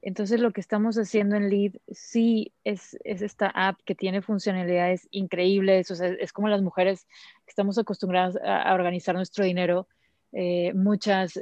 Entonces 0.00 0.40
lo 0.40 0.52
que 0.52 0.60
estamos 0.60 0.96
haciendo 0.96 1.36
en 1.36 1.48
Lead 1.48 1.74
sí 1.88 2.52
es, 2.64 2.96
esta 3.04 3.48
app 3.48 3.78
que 3.84 3.94
tiene 3.94 4.22
funcionalidades 4.22 5.06
increíbles, 5.10 5.90
o 5.90 5.94
sea, 5.94 6.08
es 6.08 6.32
como 6.32 6.48
las 6.48 6.62
mujeres 6.62 7.06
que 7.44 7.50
estamos 7.50 7.78
acostumbradas 7.78 8.36
a, 8.42 8.74
organizar 8.74 9.14
nuestro 9.14 9.44
dinero, 9.44 9.86
eh, 10.32 10.72
muchas 10.74 11.38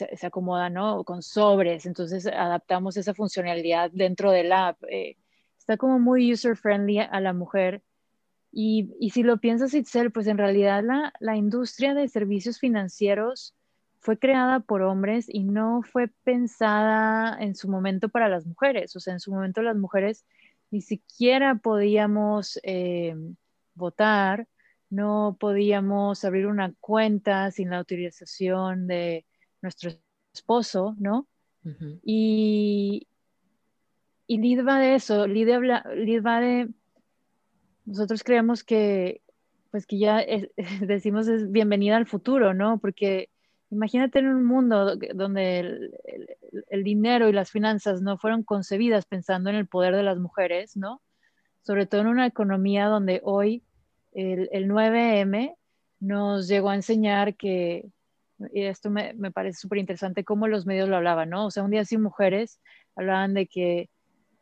eh, 0.00 0.16
se, 0.16 0.26
acomodan 0.26 0.74
¿no? 0.74 1.04
con 1.04 1.22
sobres, 1.22 1.86
entonces 1.86 2.26
adaptamos 2.26 2.96
esa 2.96 3.14
funcionalidad 3.14 3.90
dentro 3.92 4.30
del 4.30 4.52
app. 4.52 4.82
Eh, 4.90 5.16
está 5.58 5.76
como 5.76 5.98
muy 5.98 6.32
user 6.32 6.56
friendly 6.56 6.98
a 6.98 7.20
la 7.20 7.32
mujer. 7.32 7.82
Y, 8.50 8.94
y 9.00 9.10
si 9.10 9.22
lo 9.22 9.38
piensas, 9.38 9.74
Itzel, 9.74 10.10
pues 10.12 10.26
en 10.26 10.38
realidad 10.38 10.82
la, 10.84 11.12
la 11.20 11.36
industria 11.36 11.94
de 11.94 12.08
servicios 12.08 12.58
financieros 12.58 13.54
fue 14.02 14.18
creada 14.18 14.58
por 14.60 14.82
hombres 14.82 15.26
y 15.28 15.44
no 15.44 15.82
fue 15.82 16.08
pensada 16.24 17.40
en 17.40 17.54
su 17.54 17.68
momento 17.68 18.08
para 18.08 18.28
las 18.28 18.44
mujeres. 18.46 18.96
O 18.96 19.00
sea, 19.00 19.14
en 19.14 19.20
su 19.20 19.32
momento 19.32 19.62
las 19.62 19.76
mujeres 19.76 20.26
ni 20.72 20.80
siquiera 20.80 21.54
podíamos 21.54 22.58
eh, 22.64 23.14
votar, 23.74 24.48
no 24.90 25.36
podíamos 25.38 26.24
abrir 26.24 26.48
una 26.48 26.74
cuenta 26.80 27.50
sin 27.52 27.70
la 27.70 27.78
autorización 27.78 28.88
de 28.88 29.24
nuestro 29.62 29.90
esposo, 30.34 30.96
¿no? 30.98 31.26
Y, 32.02 33.06
y 34.26 34.38
Lid 34.38 34.66
va 34.66 34.80
de 34.80 34.96
eso, 34.96 35.26
Lid, 35.28 35.48
va 35.48 36.40
de, 36.40 36.68
nosotros 37.84 38.24
creemos 38.24 38.64
que, 38.64 39.22
pues 39.70 39.86
que 39.86 39.98
ya 39.98 40.24
decimos 40.80 41.28
es 41.28 41.50
bienvenida 41.50 41.96
al 41.96 42.06
futuro, 42.06 42.52
¿no? 42.52 42.78
Porque 42.78 43.30
Imagínate 43.72 44.18
en 44.18 44.26
un 44.26 44.44
mundo 44.44 44.96
donde 45.14 45.90
el, 46.68 46.84
dinero 46.84 47.30
y 47.30 47.32
las 47.32 47.50
finanzas 47.50 48.02
no 48.02 48.18
fueron 48.18 48.42
concebidas 48.42 49.06
pensando 49.06 49.48
en 49.48 49.56
el 49.56 49.66
poder 49.66 49.96
de 49.96 50.02
las 50.02 50.18
mujeres, 50.18 50.76
¿no? 50.76 51.00
Sobre 51.62 51.86
todo 51.86 52.02
en 52.02 52.08
una 52.08 52.26
economía 52.26 52.88
donde 52.88 53.22
hoy 53.24 53.62
el, 54.12 54.50
9M 54.68 55.56
nos 56.00 56.48
llegó 56.48 56.68
a 56.68 56.74
enseñar 56.74 57.34
que, 57.34 57.88
y 58.52 58.62
esto 58.62 58.90
me, 58.90 59.12
me 59.14 59.30
parece 59.30 59.60
súper 59.60 59.78
interesante, 59.78 60.24
cómo 60.24 60.48
los 60.48 60.66
medios 60.66 60.88
lo 60.88 60.96
hablaban, 60.96 61.30
¿no? 61.30 61.46
O 61.46 61.50
sea, 61.50 61.62
un 61.62 61.70
día 61.70 61.84
sin 61.84 62.02
mujeres 62.02 62.60
hablaban 62.96 63.34
de 63.34 63.46
que 63.46 63.90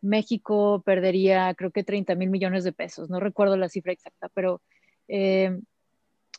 México 0.01 0.83
perdería, 0.85 1.55
creo 1.55 1.71
que 1.71 1.85
30 1.85 2.15
mil 2.15 2.31
millones 2.31 2.65
de 2.65 2.73
pesos, 2.73 3.11
no 3.11 3.21
recuerdo 3.21 3.57
la 3.57 3.69
cifra 3.69 3.93
exacta, 3.93 4.29
pero 4.35 4.63
eh, 5.09 5.59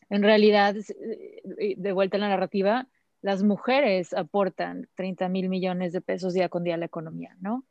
en 0.09 0.23
realidad, 0.23 0.75
eh, 0.75 1.75
de 1.77 1.91
vuelta 1.93 2.17
a 2.17 2.19
la 2.19 2.29
narrativa, 2.29 2.87
las 3.21 3.43
mujeres 3.43 4.13
aportan 4.13 4.87
30 4.95 5.29
mil 5.29 5.47
millones 5.47 5.93
de 5.93 6.01
pesos 6.01 6.33
día 6.33 6.49
con 6.49 6.63
día 6.63 6.75
a 6.75 6.77
la 6.77 6.85
economía, 6.85 7.35
¿no? 7.39 7.63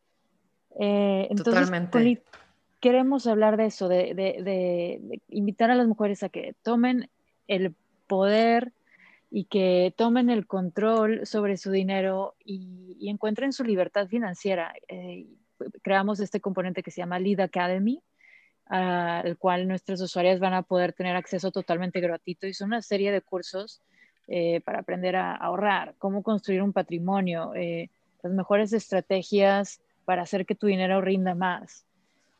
Eh, 0.78 1.26
entonces, 1.28 1.66
Totalmente. 1.66 2.23
queremos 2.80 3.26
hablar 3.26 3.56
de 3.56 3.66
eso, 3.66 3.88
de, 3.88 5.20
invitar 5.28 5.70
a 5.70 5.75
las 5.75 5.87
mujeres 5.87 6.23
a 6.23 6.28
que 6.28 6.54
tomen 6.62 7.11
el 7.49 7.75
poder 8.06 8.73
y 9.30 9.44
que 9.44 9.94
tomen 9.96 10.28
el 10.28 10.46
control 10.46 11.25
sobre 11.25 11.56
su 11.56 11.70
dinero 11.70 12.34
y, 12.44 13.08
encuentren 13.08 13.52
su 13.52 13.64
libertad 13.64 14.08
financiera. 14.08 14.72
Eh, 14.88 15.26
creamos 15.82 16.20
este 16.20 16.40
componente 16.40 16.82
que 16.82 16.90
se 16.90 17.00
llama 17.00 17.18
Lead 17.18 17.40
Academy, 17.40 18.02
al 18.66 19.37
cual 19.37 19.66
nuestras 19.66 20.00
usuarias 20.00 20.38
van 20.38 20.54
a 20.54 20.62
poder 20.62 20.92
tener 20.92 21.16
acceso 21.16 21.50
totalmente 21.50 22.00
gratuito 22.00 22.46
y 22.46 22.54
son 22.54 22.68
una 22.68 22.82
serie 22.82 23.10
de 23.10 23.20
cursos 23.20 23.80
eh, 24.28 24.60
para 24.60 24.80
aprender 24.80 25.16
a 25.16 25.34
ahorrar, 25.34 25.94
cómo 25.99 26.22
construir 26.22 26.62
un 26.62 26.72
patrimonio, 26.72 27.52
eh, 27.56 27.90
las 28.22 28.32
mejores 28.32 28.72
estrategias 28.72 29.80
para 30.04 30.22
hacer 30.22 30.46
que 30.46 30.54
tu 30.54 30.66
dinero 30.68 31.00
rinda 31.00 31.34
más. 31.34 31.84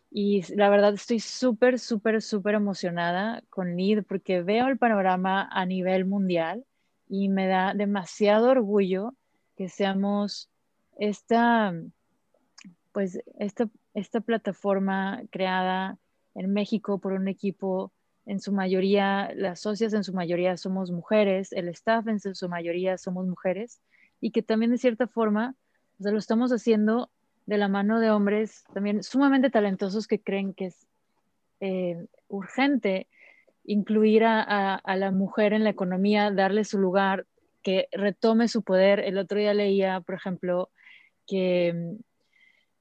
Y 0.09 0.42
la 0.54 0.68
verdad 0.68 0.94
estoy 0.94 1.18
súper, 1.18 1.78
súper, 1.80 2.23
súper 2.23 2.54
emocionada 2.54 3.42
con 3.49 3.75
NID 3.75 4.02
porque 4.04 4.42
veo 4.42 4.68
el 4.68 4.78
panorama 4.78 5.49
a 5.50 5.66
nivel 5.66 6.04
mundial 6.04 6.64
y 7.11 7.29
me 7.29 7.49
da 7.49 7.75
demasiado 7.75 8.50
orgullo 8.50 9.14
que 9.57 9.69
seamos 9.69 10.49
esta, 10.97 11.75
pues, 12.93 13.21
esta, 13.38 13.69
esta 13.95 14.21
plataforma 14.21 15.21
creada 15.31 15.99
en 16.37 16.52
México 16.52 16.99
por 16.99 17.12
un 17.12 17.26
equipo, 17.26 17.93
en 18.26 18.38
su 18.38 18.52
mayoría, 18.52 19.33
las 19.35 19.61
socias 19.61 19.93
en 19.93 20.05
su 20.05 20.14
mayoría 20.14 20.57
somos 20.57 20.93
mujeres, 20.93 21.52
el 21.52 21.69
staff 21.69 22.07
en 22.07 22.21
su 22.21 22.49
mayoría 22.49 22.97
somos 22.97 23.26
mujeres, 23.26 23.81
y 24.21 24.31
que 24.31 24.43
también 24.43 24.71
de 24.71 24.79
cierta 24.79 25.09
forma, 25.09 25.57
lo 25.99 26.17
estamos 26.17 26.52
haciendo 26.52 27.11
de 27.47 27.59
la 27.59 27.67
mano 27.67 27.99
de 27.99 28.11
hombres 28.11 28.62
también 28.73 29.02
sumamente 29.02 29.50
talentosos 29.50 30.07
que 30.07 30.21
creen 30.21 30.55
que 30.55 30.67
es 30.67 30.87
eh, 31.59 32.07
urgente 32.29 33.09
incluir 33.71 34.25
a, 34.25 34.83
la 34.85 35.12
mujer 35.12 35.53
en 35.53 35.62
la 35.62 35.71
economía, 35.71 36.33
darle 36.33 36.65
su 36.65 36.77
lugar, 36.77 37.27
que 37.62 37.87
retome 37.93 38.49
su 38.49 38.65
poder. 38.65 38.99
El 38.99 39.17
otro 39.17 39.39
día 39.39 39.55
leía, 39.55 40.00
por 40.00 40.17
ejemplo, 40.17 40.71
que 41.25 41.95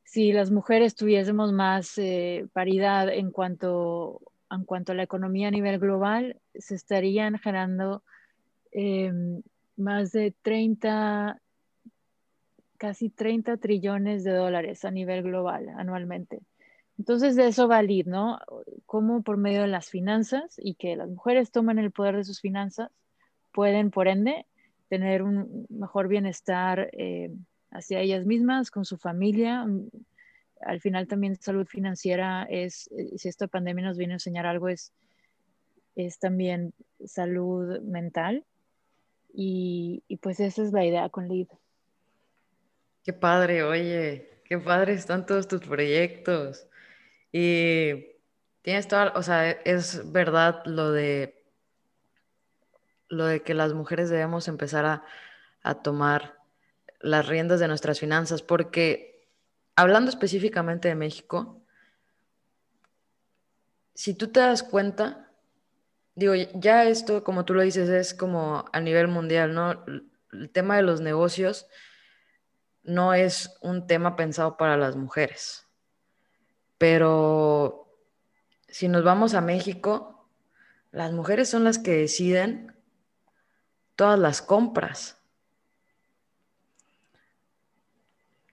si 0.04 0.32
las 0.32 0.50
mujeres 0.50 0.96
tuviésemos 0.96 1.54
más 1.54 1.96
eh, 2.00 2.48
paridad 2.54 3.08
en 3.10 3.30
cuanto, 3.30 4.20
en 4.50 4.66
cuanto 4.66 4.94
a 4.94 4.96
la 4.96 5.04
economía 5.04 5.50
a 5.50 5.52
nivel 5.52 5.78
global, 5.78 6.42
se 6.56 6.74
estarían 6.74 7.38
generando 7.38 8.02
em, 8.72 9.44
más 9.78 10.12
de 10.12 10.34
30, 10.42 11.40
casi 12.78 13.12
30 13.12 13.58
trillones 13.58 14.24
de 14.24 14.32
dólares 14.32 14.84
a 14.86 14.90
nivel 14.90 15.22
global 15.22 15.70
anualmente. 15.78 16.40
Entonces 17.00 17.38
de 17.38 17.48
eso 17.48 17.70
va 17.70 17.78
a 17.78 17.84
ir, 17.84 18.08
¿no? 18.08 18.40
Cómo 18.86 19.24
por 19.24 19.38
medio 19.38 19.62
de 19.62 19.68
las 19.68 19.90
finanzas 19.90 20.56
y 20.58 20.76
que 20.76 20.98
las 20.98 21.08
mujeres 21.10 21.50
tomen 21.50 21.80
el 21.80 21.92
poder 21.92 22.18
de 22.18 22.26
sus 22.26 22.42
finanzas, 22.42 22.92
pueden 23.54 23.90
por 23.90 24.10
ende 24.10 24.46
tener 24.90 25.24
un 25.24 25.66
mejor 25.70 26.10
bienestar 26.10 26.90
eh, 26.92 27.32
hacia 27.72 28.02
ellas 28.02 28.26
mismas, 28.26 28.70
con 28.70 28.84
su 28.84 28.98
familia. 28.98 29.66
Al 30.60 30.82
final 30.82 31.08
también 31.08 31.38
salud 31.38 31.66
financiera 31.66 32.46
es, 32.50 32.92
eh, 32.92 33.18
si 33.18 33.30
esta 33.30 33.48
pandemia 33.48 33.86
nos 33.86 33.98
viene 33.98 34.14
a 34.14 34.18
enseñar 34.18 34.46
algo, 34.46 34.68
es, 34.68 34.92
es 35.96 36.20
también 36.20 36.74
salud 37.06 37.80
mental. 37.80 38.44
Y, 39.34 40.04
pues 40.22 40.42
esa 40.42 40.64
es 40.64 40.74
la 40.74 40.86
idea 40.86 41.08
con 41.08 41.30
LID. 41.30 41.48
Qué 43.06 43.14
padre, 43.14 43.64
oye, 43.64 44.42
qué 44.44 44.58
padre 44.58 44.94
están 44.94 45.26
todos 45.26 45.48
tus 45.48 45.62
proyectos. 45.62 46.69
Y 47.32 48.16
tienes 48.62 48.88
toda, 48.88 49.14
o 49.16 49.24
sea, 49.24 49.50
es 49.52 50.12
verdad 50.12 50.64
lo 50.66 50.92
de 50.92 51.36
lo 53.10 53.26
de 53.26 53.42
que 53.42 53.56
las 53.56 53.74
mujeres 53.74 54.10
debemos 54.10 54.48
empezar 54.48 54.86
a, 54.86 55.04
a 55.64 55.82
tomar 55.82 56.38
las 57.00 57.28
riendas 57.28 57.60
de 57.60 57.68
nuestras 57.68 58.00
finanzas, 58.00 58.44
porque 58.44 59.28
hablando 59.76 60.10
específicamente 60.10 60.90
de 60.90 60.96
México, 60.96 61.64
si 63.96 64.14
tú 64.14 64.28
te 64.28 64.40
das 64.40 64.64
cuenta, 64.64 65.32
digo, 66.16 66.34
ya 66.54 66.86
esto, 66.86 67.24
como 67.24 67.46
tú 67.46 67.54
lo 67.54 67.62
dices, 67.62 67.90
es 67.90 68.14
como 68.14 68.66
a 68.72 68.80
nivel 68.80 69.08
mundial, 69.08 69.54
¿no? 69.54 69.84
El 70.32 70.50
tema 70.52 70.76
de 70.76 70.84
los 70.84 71.02
negocios 71.02 71.68
no 72.84 73.14
es 73.14 73.58
un 73.62 73.88
tema 73.88 74.16
pensado 74.16 74.58
para 74.58 74.78
las 74.78 74.96
mujeres. 74.96 75.69
Pero 76.80 77.94
si 78.70 78.88
nos 78.88 79.04
vamos 79.04 79.36
a 79.36 79.42
México, 79.42 80.28
las 80.92 81.12
mujeres 81.12 81.50
son 81.50 81.64
las 81.64 81.78
que 81.78 81.92
deciden 81.92 82.76
todas 83.96 84.18
las 84.18 84.42
compras. 84.42 85.22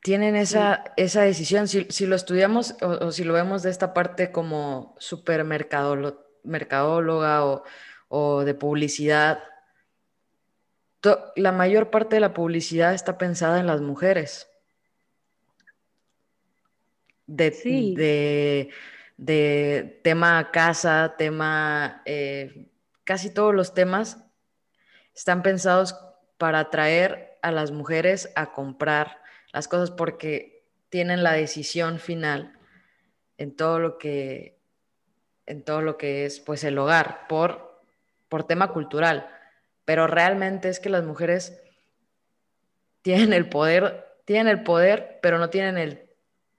Tienen 0.03 0.37
esa, 0.37 0.85
esa 0.97 1.23
decisión. 1.23 1.67
Si, 1.69 2.07
lo 2.07 2.17
estudiamos 2.17 2.75
o, 2.83 3.11
si 3.13 3.25
lo 3.25 3.33
vemos 3.33 3.63
de 3.63 3.71
esta 3.71 3.95
parte 3.95 4.31
como 4.33 4.95
supermercadóloga 4.99 7.47
o, 7.47 7.65
o 8.09 8.45
de 8.45 8.55
publicidad, 8.55 9.43
la 11.37 11.53
mayor 11.53 11.91
parte 11.91 12.17
de 12.17 12.21
la 12.21 12.35
publicidad 12.35 12.93
está 12.93 13.17
pensada 13.19 13.61
en 13.61 13.69
las 13.69 13.81
mujeres. 13.81 14.51
De, 17.27 18.71
de, 19.17 20.01
tema 20.03 20.51
casa, 20.53 21.15
tema, 21.19 22.03
eh, 22.05 22.69
casi 23.05 23.33
todos 23.33 23.55
los 23.55 23.75
temas 23.75 24.25
están 25.15 25.43
pensados 25.43 25.97
para 26.39 26.61
atraer 26.61 27.39
a 27.43 27.51
las 27.51 27.71
mujeres 27.71 28.33
a 28.37 28.53
comprar 28.53 29.19
las 29.53 29.69
cosas 29.69 29.91
porque 29.91 30.65
tienen 30.89 31.23
la 31.23 31.33
decisión 31.33 31.99
final 31.99 32.59
en 33.39 33.57
todo 33.57 33.79
lo 33.79 33.99
que 33.99 34.57
en 35.47 35.63
todo 35.63 35.81
lo 35.81 35.97
que 35.97 36.27
es 36.27 36.41
pues 36.41 36.65
el 36.65 36.77
hogar 36.79 37.27
por 37.29 37.67
por 38.29 38.45
tema 38.45 38.73
cultural. 38.73 39.31
Pero 39.85 40.07
realmente 40.07 40.69
es 40.69 40.81
que 40.81 40.91
las 40.91 41.05
mujeres 41.05 41.63
tienen 43.03 43.33
el 43.33 43.49
poder, 43.49 44.05
tienen 44.25 44.49
el 44.49 44.63
poder, 44.65 45.21
pero 45.23 45.39
no 45.39 45.49
tienen 45.49 45.79
el, 45.79 46.06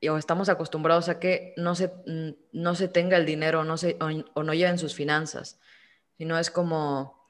o 0.09 0.17
estamos 0.17 0.49
acostumbrados 0.49 1.09
a 1.09 1.19
que 1.19 1.53
no 1.57 1.75
se, 1.75 1.91
no 2.51 2.75
se 2.75 2.87
tenga 2.87 3.17
el 3.17 3.25
dinero 3.25 3.63
no 3.63 3.77
se, 3.77 3.97
o, 4.33 4.43
no 4.43 4.53
lleven 4.53 4.77
sus 4.77 4.95
finanzas, 4.95 5.59
sino 6.17 6.37
es 6.37 6.51
como, 6.51 7.27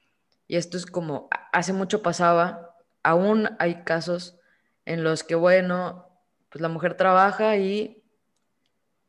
y 0.48 0.58
esto 0.58 0.78
es 0.78 0.86
como, 0.86 1.30
hace 1.52 1.74
mucho 1.74 2.02
pasaba, 2.02 2.76
aún 3.04 3.50
hay 3.60 3.84
casos 3.84 4.40
en 4.86 5.04
los 5.04 5.24
que, 5.24 5.36
bueno, 5.36 6.08
pues 6.50 6.62
la 6.62 6.70
mujer 6.70 6.96
trabaja 6.96 7.58
y 7.58 8.04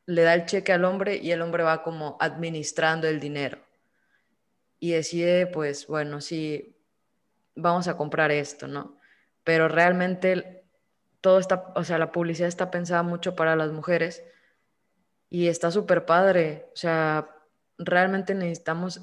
le 0.06 0.22
da 0.22 0.34
el 0.34 0.46
cheque 0.46 0.72
al 0.72 0.84
hombre 0.84 1.16
y 1.16 1.30
el 1.32 1.42
hombre 1.42 1.62
va 1.62 1.82
como 1.82 2.16
administrando 2.20 3.06
el 3.08 3.20
dinero 3.20 3.58
y 4.80 4.92
decide, 4.92 5.46
pues, 5.46 5.86
bueno, 5.86 6.20
sí, 6.20 6.76
vamos 7.54 7.88
a 7.88 7.96
comprar 7.96 8.30
esto, 8.30 8.68
¿no? 8.68 8.98
Pero 9.44 9.68
realmente 9.68 10.57
todo 11.20 11.38
está, 11.38 11.72
o 11.74 11.84
sea, 11.84 11.98
la 11.98 12.12
publicidad 12.12 12.48
está 12.48 12.70
pensada 12.70 13.02
mucho 13.02 13.34
para 13.34 13.56
las 13.56 13.72
mujeres 13.72 14.22
y 15.30 15.48
está 15.48 15.70
súper 15.70 16.06
padre. 16.06 16.66
O 16.72 16.76
sea, 16.76 17.28
realmente 17.78 18.34
necesitamos 18.34 19.02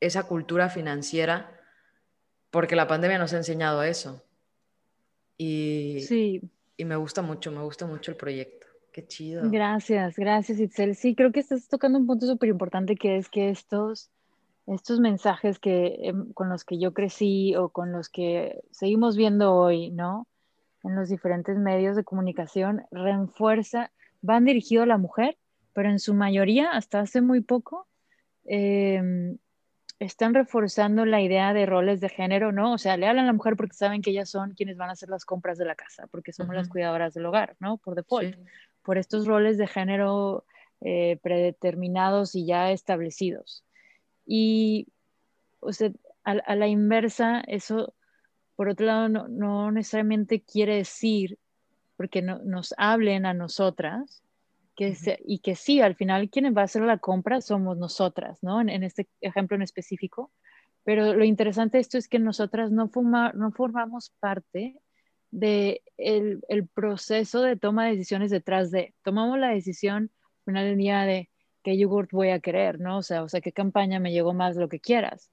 esa 0.00 0.24
cultura 0.24 0.68
financiera 0.68 1.60
porque 2.50 2.76
la 2.76 2.86
pandemia 2.86 3.18
nos 3.18 3.32
ha 3.32 3.38
enseñado 3.38 3.82
eso. 3.82 4.22
Y, 5.36 6.00
sí. 6.06 6.42
y 6.76 6.84
me 6.84 6.96
gusta 6.96 7.22
mucho, 7.22 7.50
me 7.50 7.62
gusta 7.62 7.86
mucho 7.86 8.10
el 8.10 8.16
proyecto. 8.16 8.66
Qué 8.92 9.06
chido. 9.06 9.50
Gracias, 9.50 10.14
gracias 10.16 10.60
Itzel. 10.60 10.94
Sí, 10.94 11.16
creo 11.16 11.32
que 11.32 11.40
estás 11.40 11.66
tocando 11.68 11.98
un 11.98 12.06
punto 12.06 12.26
súper 12.26 12.48
importante 12.48 12.94
que 12.94 13.16
es 13.16 13.28
que 13.28 13.50
estos 13.50 14.10
estos 14.66 15.00
mensajes 15.00 15.58
que, 15.58 15.98
em, 16.00 16.32
con 16.32 16.48
los 16.48 16.64
que 16.64 16.78
yo 16.78 16.94
crecí 16.94 17.54
o 17.54 17.68
con 17.68 17.92
los 17.92 18.08
que 18.08 18.62
seguimos 18.70 19.16
viendo 19.16 19.54
hoy, 19.54 19.90
¿no? 19.90 20.26
En 20.84 20.94
los 20.94 21.08
diferentes 21.08 21.56
medios 21.56 21.96
de 21.96 22.04
comunicación, 22.04 22.82
refuerza, 22.90 23.90
van 24.20 24.44
dirigidos 24.44 24.84
a 24.84 24.86
la 24.86 24.98
mujer, 24.98 25.36
pero 25.72 25.90
en 25.90 25.98
su 25.98 26.14
mayoría, 26.14 26.70
hasta 26.70 27.00
hace 27.00 27.20
muy 27.20 27.40
poco, 27.40 27.88
em, 28.44 29.38
están 29.98 30.34
reforzando 30.34 31.06
la 31.06 31.20
idea 31.20 31.52
de 31.52 31.66
roles 31.66 32.00
de 32.00 32.08
género, 32.08 32.52
¿no? 32.52 32.74
O 32.74 32.78
sea, 32.78 32.96
le 32.96 33.06
hablan 33.06 33.24
a 33.24 33.28
la 33.28 33.32
mujer 33.32 33.56
porque 33.56 33.74
saben 33.74 34.02
que 34.02 34.10
ellas 34.10 34.28
son 34.28 34.54
quienes 34.54 34.76
van 34.76 34.90
a 34.90 34.92
hacer 34.92 35.08
las 35.08 35.24
compras 35.24 35.58
de 35.58 35.64
la 35.64 35.74
casa, 35.74 36.06
porque 36.10 36.32
somos 36.32 36.54
las 36.54 36.68
cuidadoras 36.68 37.14
del 37.14 37.26
hogar, 37.26 37.56
¿no? 37.60 37.78
Por 37.78 37.94
default, 37.94 38.36
por 38.82 38.98
estos 38.98 39.26
roles 39.26 39.56
de 39.56 39.66
género 39.66 40.44
eh, 40.80 41.18
predeterminados 41.22 42.34
y 42.34 42.44
ya 42.44 42.70
establecidos. 42.70 43.64
Y, 44.26 44.88
o 45.60 45.72
sea, 45.72 45.90
a, 46.24 46.54
la 46.56 46.66
inversa, 46.66 47.40
eso, 47.46 47.94
por 48.56 48.68
otro 48.68 48.86
lado, 48.86 49.08
no, 49.08 49.70
necesariamente 49.70 50.40
quiere 50.42 50.76
decir, 50.76 51.38
porque 51.96 52.22
no, 52.22 52.38
nos 52.44 52.74
hablen 52.76 53.26
a 53.26 53.34
nosotras, 53.34 54.22
que 54.76 54.96
y 55.24 55.38
que 55.38 55.54
sí, 55.54 55.80
al 55.80 55.94
final 55.94 56.30
quienes 56.30 56.56
va 56.56 56.62
a 56.62 56.64
hacer 56.64 56.82
la 56.82 56.98
compra 56.98 57.40
somos 57.40 57.76
nosotras, 57.78 58.42
¿no? 58.42 58.60
En, 58.60 58.82
este 58.82 59.08
ejemplo 59.20 59.56
en 59.56 59.62
específico. 59.62 60.32
Pero 60.82 61.14
lo 61.14 61.24
interesante 61.24 61.78
de 61.78 61.82
esto 61.82 61.96
es 61.96 62.08
que 62.08 62.18
nosotras 62.18 62.72
no, 62.72 62.90
no 63.34 63.52
formamos 63.52 64.10
parte 64.20 64.80
del 65.30 65.80
de 65.96 66.42
el 66.48 66.68
proceso 66.68 67.42
de 67.42 67.56
toma 67.56 67.86
de 67.86 67.92
decisiones 67.92 68.30
detrás 68.30 68.70
de, 68.70 68.94
tomamos 69.02 69.38
la 69.38 69.48
decisión 69.48 70.10
al 70.40 70.44
final 70.44 70.64
del 70.66 70.76
día 70.76 71.02
de, 71.02 71.30
qué 71.64 71.76
yogurt 71.78 72.12
voy 72.12 72.28
a 72.28 72.38
querer, 72.38 72.78
¿no? 72.78 72.98
O 72.98 73.02
sea, 73.02 73.24
o 73.24 73.28
sea, 73.28 73.40
qué 73.40 73.50
campaña 73.50 73.98
me 73.98 74.12
llegó 74.12 74.34
más, 74.34 74.54
lo 74.54 74.68
que 74.68 74.78
quieras. 74.78 75.30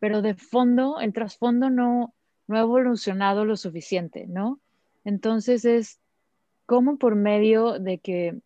Pero 0.00 0.22
de 0.22 0.34
fondo, 0.34 0.98
el 0.98 1.12
trasfondo 1.12 1.70
no, 1.70 2.14
no 2.46 2.56
ha 2.56 2.60
evolucionado 2.60 3.44
lo 3.44 3.56
suficiente, 3.56 4.26
¿no? 4.26 4.60
Entonces 5.04 5.64
es 5.64 5.98
como 6.66 6.98
por 6.98 7.14
medio 7.14 7.78
de 7.78 7.98
que 7.98 8.38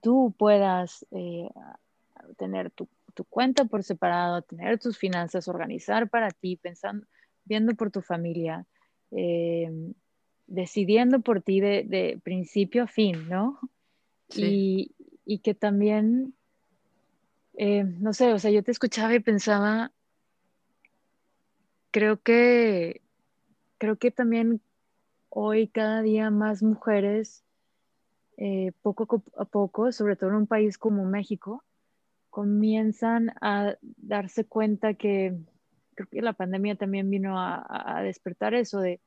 tú 0.00 0.34
puedas 0.38 1.06
eh, 1.10 1.48
tener 2.36 2.70
tu, 2.70 2.88
cuenta 3.28 3.64
por 3.64 3.82
separado, 3.82 4.42
tener 4.42 4.78
tus 4.78 4.96
finanzas, 4.96 5.48
organizar 5.48 6.08
para 6.08 6.30
ti, 6.30 6.56
pensando, 6.56 7.04
viendo 7.44 7.74
por 7.74 7.90
tu 7.90 8.00
familia, 8.00 8.64
eh, 9.10 9.92
decidiendo 10.46 11.20
por 11.20 11.42
ti 11.42 11.60
de, 11.60 12.20
principio 12.22 12.84
a 12.84 12.86
fin, 12.86 13.28
¿no? 13.28 13.58
Y, 14.36 14.92
y, 15.24 15.38
que 15.38 15.54
también 15.54 16.34
eh, 17.60 17.82
no 17.82 18.12
sé, 18.12 18.32
o 18.32 18.38
sea, 18.38 18.52
yo 18.52 18.62
te 18.62 18.70
escuchaba 18.70 19.16
y 19.16 19.20
pensaba, 19.20 19.90
creo 21.90 22.20
que, 22.20 23.02
creo 23.78 23.96
que 23.96 24.10
también 24.10 24.60
hoy 25.28 25.68
cada 25.68 26.02
día 26.02 26.30
más 26.30 26.62
mujeres, 26.62 27.44
eh, 28.36 28.72
poco 28.82 29.22
a 29.36 29.44
poco, 29.44 29.92
sobre 29.92 30.16
todo 30.16 30.30
en 30.30 30.36
un 30.36 30.46
país 30.46 30.78
como 30.78 31.04
México, 31.04 31.64
comienzan 32.30 33.32
a 33.40 33.76
darse 33.96 34.44
cuenta 34.44 34.94
que 34.94 35.36
creo 35.94 36.08
que 36.08 36.22
la 36.22 36.32
pandemia 36.32 36.76
también 36.76 37.10
vino 37.10 37.40
a, 37.40 38.00
despertar 38.04 38.54
eso 38.54 38.80
de, 38.80 39.00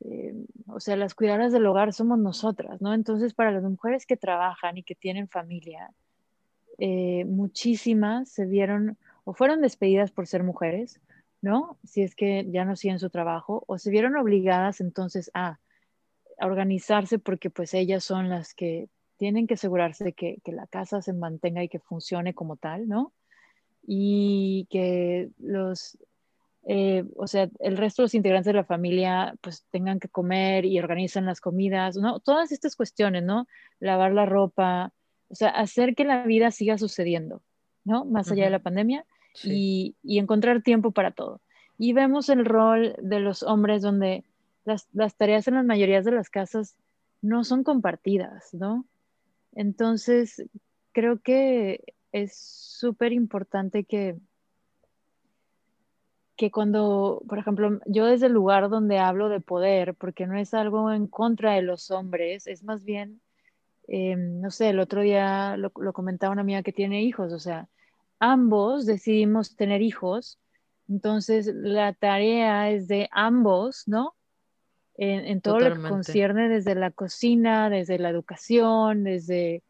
eh, 0.00 0.34
o 0.66 0.80
sea, 0.80 0.96
las 0.96 1.14
cuidadoras 1.14 1.52
del 1.52 1.66
hogar 1.66 1.92
somos 1.92 2.18
nosotras, 2.18 2.80
¿no? 2.80 2.94
Entonces, 2.94 3.34
para 3.34 3.52
las 3.52 3.62
mujeres 3.62 4.06
que 4.06 4.16
trabajan 4.16 4.78
y 4.78 4.82
que 4.82 4.94
tienen 4.94 5.28
familia, 5.28 5.90
eh, 6.78 7.26
muchísimas 7.26 8.30
se 8.30 8.46
vieron 8.46 8.96
o 9.24 9.34
fueron 9.34 9.60
despedidas 9.60 10.10
por 10.10 10.26
ser 10.26 10.42
mujeres, 10.42 10.98
¿no? 11.42 11.78
Si 11.84 12.02
es 12.02 12.14
que 12.14 12.46
ya 12.50 12.64
no 12.64 12.76
siguen 12.76 12.98
su 12.98 13.10
trabajo, 13.10 13.64
o 13.66 13.78
se 13.78 13.90
vieron 13.90 14.16
obligadas 14.16 14.80
entonces 14.80 15.30
a, 15.34 15.58
organizarse 16.42 17.18
porque 17.18 17.50
pues 17.50 17.74
ellas 17.74 18.02
son 18.02 18.30
las 18.30 18.54
que 18.54 18.88
tienen 19.18 19.46
que 19.46 19.54
asegurarse 19.54 20.14
que, 20.14 20.38
que 20.42 20.52
la 20.52 20.66
casa 20.66 21.02
se 21.02 21.12
mantenga 21.12 21.62
y 21.62 21.68
que 21.68 21.80
funcione 21.80 22.32
como 22.32 22.56
tal, 22.56 22.88
¿no? 22.88 23.12
Y 23.86 24.66
que 24.70 25.28
los, 25.36 25.98
eh, 26.66 27.04
o 27.16 27.26
sea, 27.26 27.50
el 27.58 27.76
resto 27.76 28.00
de 28.00 28.04
los 28.04 28.14
integrantes 28.14 28.46
de 28.46 28.54
la 28.54 28.64
familia 28.64 29.34
pues 29.42 29.66
tengan 29.70 30.00
que 30.00 30.08
comer 30.08 30.64
y 30.64 30.78
organizan 30.78 31.26
las 31.26 31.42
comidas, 31.42 31.96
¿no? 31.96 32.20
Todas 32.20 32.52
estas 32.52 32.74
cuestiones, 32.74 33.22
¿no? 33.22 33.46
Lavar 33.78 34.12
la 34.12 34.24
ropa, 34.24 34.94
o 35.28 35.34
sea, 35.34 35.50
hacer 35.50 35.94
que 35.94 36.04
la 36.04 36.24
vida 36.24 36.50
siga 36.50 36.78
sucediendo, 36.78 37.42
¿no? 37.84 38.06
Más 38.06 38.30
allá 38.30 38.44
de 38.44 38.50
la 38.50 38.60
pandemia 38.60 39.04
y, 39.44 39.96
encontrar 40.04 40.62
tiempo 40.62 40.90
para 40.90 41.12
todo. 41.12 41.40
Y 41.78 41.92
vemos 41.92 42.28
el 42.28 42.44
rol 42.44 42.94
de 43.00 43.20
los 43.20 43.42
hombres 43.42 43.82
donde 43.82 44.24
las, 44.64 44.86
tareas 45.16 45.48
en 45.48 45.54
las 45.54 45.64
mayorías 45.64 46.04
de 46.04 46.12
las 46.12 46.28
casas 46.28 46.76
no 47.22 47.44
son 47.44 47.64
compartidas, 47.64 48.52
¿no? 48.54 48.84
Entonces, 49.52 50.44
creo 50.92 51.20
que 51.20 51.94
es 52.12 52.36
súper 52.36 53.12
importante 53.12 53.84
que, 53.84 54.16
que 56.36 56.50
cuando, 56.50 57.22
por 57.28 57.38
ejemplo, 57.38 57.80
yo 57.86 58.06
desde 58.06 58.26
el 58.26 58.32
lugar 58.32 58.68
donde 58.68 58.98
hablo 58.98 59.28
de 59.28 59.40
poder, 59.40 59.94
porque 59.94 60.26
no 60.26 60.38
es 60.38 60.54
algo 60.54 60.92
en 60.92 61.06
contra 61.06 61.54
de 61.54 61.62
los 61.62 61.90
hombres, 61.90 62.46
es 62.46 62.62
más 62.62 62.84
bien 62.84 63.20
em, 63.88 64.40
no 64.40 64.50
sé, 64.50 64.70
el 64.70 64.80
otro 64.80 65.02
día 65.02 65.56
lo, 65.56 65.72
lo, 65.76 65.92
comentaba 65.92 66.32
una 66.32 66.42
amiga 66.42 66.62
que 66.62 66.72
tiene 66.72 67.02
hijos, 67.02 67.32
o 67.32 67.38
sea, 67.38 67.68
ambos 68.20 68.86
decidimos 68.86 69.56
tener 69.56 69.82
hijos, 69.82 70.38
entonces 70.88 71.50
la 71.52 71.92
tarea 71.94 72.70
es 72.70 72.86
de 72.86 73.08
ambos, 73.10 73.84
¿no? 73.86 74.14
En, 75.02 75.40
todo 75.40 75.60
lo 75.60 75.74
que 75.74 75.88
concierne 75.88 76.50
desde 76.50 76.74
la 76.74 76.90
cocina, 76.90 77.70
desde 77.70 77.98
la 77.98 78.10
educación, 78.10 79.02
desde 79.02 79.62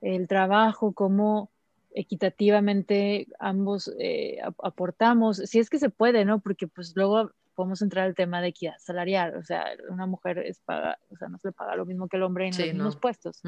el 0.00 0.26
trabajo, 0.28 0.94
cómo 0.94 1.50
equitativamente 1.94 3.26
ambos 3.38 3.92
eh, 3.98 4.38
aportamos, 4.62 5.38
si 5.38 5.58
es 5.58 5.68
que 5.68 5.78
se 5.78 5.90
puede, 5.90 6.24
¿no? 6.24 6.40
Porque 6.40 6.68
pues 6.68 6.94
luego 6.96 7.32
podemos 7.58 7.82
entrar 7.82 8.06
al 8.06 8.14
tema 8.14 8.40
de 8.40 8.48
equidad 8.50 8.76
salarial, 8.78 9.34
o 9.34 9.42
sea, 9.42 9.66
una 9.90 10.06
mujer 10.06 10.38
es 10.38 10.60
paga, 10.60 10.96
o 11.10 11.16
sea, 11.16 11.28
no 11.28 11.38
se 11.38 11.48
le 11.48 11.52
paga 11.52 11.74
lo 11.74 11.86
mismo 11.86 12.06
que 12.06 12.16
el 12.16 12.22
hombre 12.22 12.46
en 12.46 12.56
los 12.56 12.72
mismos 12.72 12.96
puestos. 12.96 13.42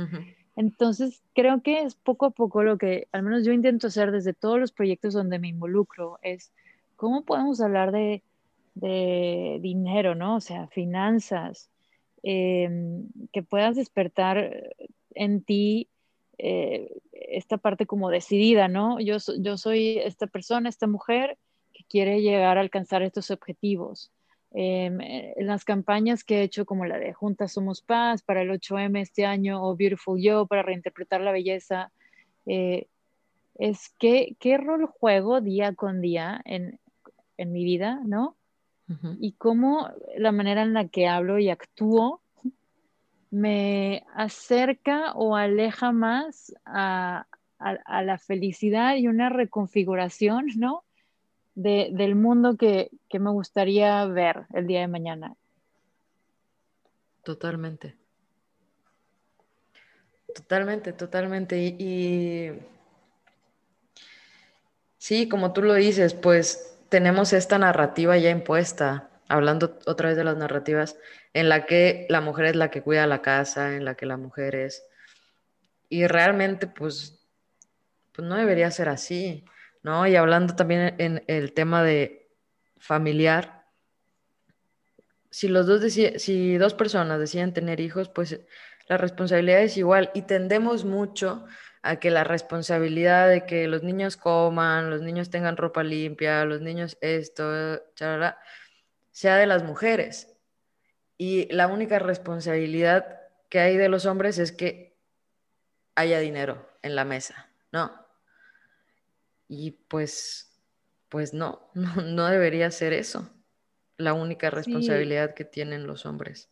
Entonces, 0.57 1.23
creo 1.33 1.63
que 1.63 1.83
es 1.83 1.95
poco 1.95 2.27
a 2.27 2.31
poco 2.31 2.65
lo 2.65 2.77
que, 2.77 3.07
al 3.13 3.23
menos 3.23 3.45
yo 3.45 3.53
intento 3.53 3.87
hacer 3.87 4.11
desde 4.11 4.35
todos 4.35 4.59
los 4.59 4.73
proyectos 4.73 5.15
donde 5.15 5.39
me 5.39 5.47
involucro, 5.47 6.19
es 6.23 6.53
cómo 6.97 7.23
podemos 7.23 7.61
hablar 7.61 7.93
de, 7.93 8.25
de 8.75 9.61
dinero, 9.63 10.17
¿no? 10.17 10.35
O 10.35 10.41
sea, 10.41 10.67
finanzas, 10.67 11.71
em, 12.25 13.07
que 13.33 13.45
puedas 13.45 13.77
despertar 13.77 14.75
en 15.15 15.45
ti 15.45 15.89
eh, 16.37 17.01
esta 17.13 17.59
parte 17.59 17.87
como 17.87 18.11
decidida, 18.11 18.67
¿no? 18.67 18.99
Yo, 18.99 19.19
yo 19.39 19.57
soy 19.57 19.99
esta 19.99 20.27
persona, 20.27 20.69
esta 20.69 20.89
mujer 20.89 21.39
quiere 21.91 22.23
llegar 22.23 22.57
a 22.57 22.61
alcanzar 22.61 23.03
estos 23.03 23.31
objetivos. 23.31 24.13
Em, 24.53 25.01
eh, 25.01 25.35
en 25.37 25.47
las 25.47 25.65
campañas 25.65 26.25
que 26.25 26.39
he 26.39 26.43
hecho, 26.43 26.65
como 26.65 26.87
la 26.87 26.99
de 26.99 27.13
Juntas 27.13 27.53
Somos 27.53 27.83
Paz 27.83 28.23
para 28.23 28.43
el 28.43 28.51
8M 28.51 29.01
este 29.01 29.27
año 29.27 29.63
o 29.63 29.77
Beautiful 29.77 30.21
Yo 30.21 30.47
para 30.47 30.63
reinterpretar 30.63 31.21
la 31.21 31.33
belleza, 31.33 31.93
eh, 32.47 32.87
es 33.57 33.95
que, 33.99 34.37
qué 34.39 34.57
rol 34.57 34.87
juego 34.87 35.41
día 35.41 35.75
con 35.75 36.01
día 36.01 36.41
en, 36.45 36.79
en 37.37 37.53
mi 37.53 37.65
vida, 37.65 38.01
¿no? 38.05 38.37
Y 39.21 39.35
cómo 39.35 39.89
la 40.17 40.33
manera 40.33 40.63
en 40.63 40.75
la 40.75 40.89
que 40.89 41.07
hablo 41.07 41.39
y 41.39 41.49
actúo 41.49 42.21
me 43.31 44.03
acerca 44.15 45.13
o 45.13 45.37
aleja 45.37 45.93
más 45.93 46.53
a, 46.65 47.29
a, 47.61 47.71
a 47.85 48.03
la 48.03 48.19
felicidad 48.19 48.97
y 48.97 49.07
una 49.07 49.29
reconfiguración, 49.29 50.47
¿no? 50.57 50.83
Del 51.61 52.15
mundo 52.15 52.57
que, 52.57 52.91
me 53.13 53.31
gustaría 53.31 54.05
ver 54.07 54.47
el 54.55 54.67
día 54.67 54.81
de 54.81 54.89
mañana. 54.89 55.35
Totalmente. 57.23 57.97
Totalmente, 60.35 60.93
totalmente. 60.93 61.59
Y, 61.59 62.53
sí, 64.97 65.29
como 65.29 65.53
tú 65.53 65.63
lo 65.63 65.75
dices, 65.75 66.15
pues 66.15 66.79
tenemos 66.89 67.33
esta 67.33 67.59
narrativa 67.59 68.17
ya 68.17 68.31
impuesta, 68.31 69.11
hablando 69.29 69.79
otra 69.87 70.09
vez 70.09 70.17
de 70.17 70.25
las 70.25 70.37
narrativas, 70.37 70.97
en 71.35 71.49
la 71.49 71.67
que 71.67 72.07
la 72.09 72.21
mujer 72.21 72.47
es 72.47 72.57
la 72.57 72.71
que 72.71 72.83
cuida 72.83 73.07
la 73.07 73.23
casa, 73.23 73.77
en 73.77 73.85
la 73.85 73.95
que 73.97 74.07
la 74.07 74.17
mujer 74.17 74.55
es... 74.55 74.85
Y 75.89 76.07
realmente, 76.07 76.69
pues, 76.69 77.21
pues 78.13 78.27
no 78.27 78.37
debería 78.37 78.71
ser 78.71 78.89
así. 78.89 79.45
¿No? 79.83 80.07
Y 80.07 80.17
hablando 80.17 80.55
también 80.55 80.95
en 80.99 81.25
el 81.27 81.53
tema 81.53 81.83
de 81.83 82.31
familiar, 82.79 83.67
si 85.31 85.49
los 85.49 85.67
dos 85.67 85.83
si 85.93 86.57
dos 86.59 86.75
personas 86.75 87.19
deciden 87.21 87.53
tener 87.53 87.81
hijos, 87.81 88.09
pues 88.09 88.41
la 88.89 88.97
responsabilidad 88.97 89.63
es 89.63 89.77
igual 89.77 90.11
y 90.15 90.23
tendemos 90.23 90.85
mucho 90.85 91.47
a 91.83 91.97
que 91.97 92.11
la 92.11 92.25
responsabilidad 92.25 93.29
de 93.29 93.47
que 93.47 93.69
los 93.69 93.83
niños 93.83 94.17
coman, 94.17 94.91
los 94.91 95.01
niños 95.03 95.31
tengan 95.31 95.57
ropa 95.57 95.83
limpia, 95.83 96.45
los 96.45 96.61
niños 96.61 96.99
esto, 97.01 97.81
sea 99.13 99.37
de 99.37 99.47
las 99.47 99.63
mujeres. 99.63 100.37
Y 101.17 101.53
la 101.53 101.69
única 101.69 101.99
responsabilidad 101.99 103.21
que 103.49 103.61
hay 103.61 103.77
de 103.77 103.89
los 103.89 104.07
hombres 104.07 104.39
es 104.39 104.53
que 104.53 104.99
haya 105.95 106.19
dinero 106.19 106.69
en 106.83 106.97
la 106.97 107.05
mesa, 107.05 107.51
¿no? 107.73 108.00
Y 109.53 109.73
pues, 109.73 110.49
pues 111.09 111.35
no, 111.35 111.61
no, 111.75 112.27
debería 112.27 112.71
ser 112.71 112.93
eso 112.93 113.29
la 113.97 114.15
única 114.15 114.49
responsabilidad 114.49 115.35
que 115.35 115.45
tienen 115.45 115.87
los 115.87 116.07
hombres. 116.07 116.49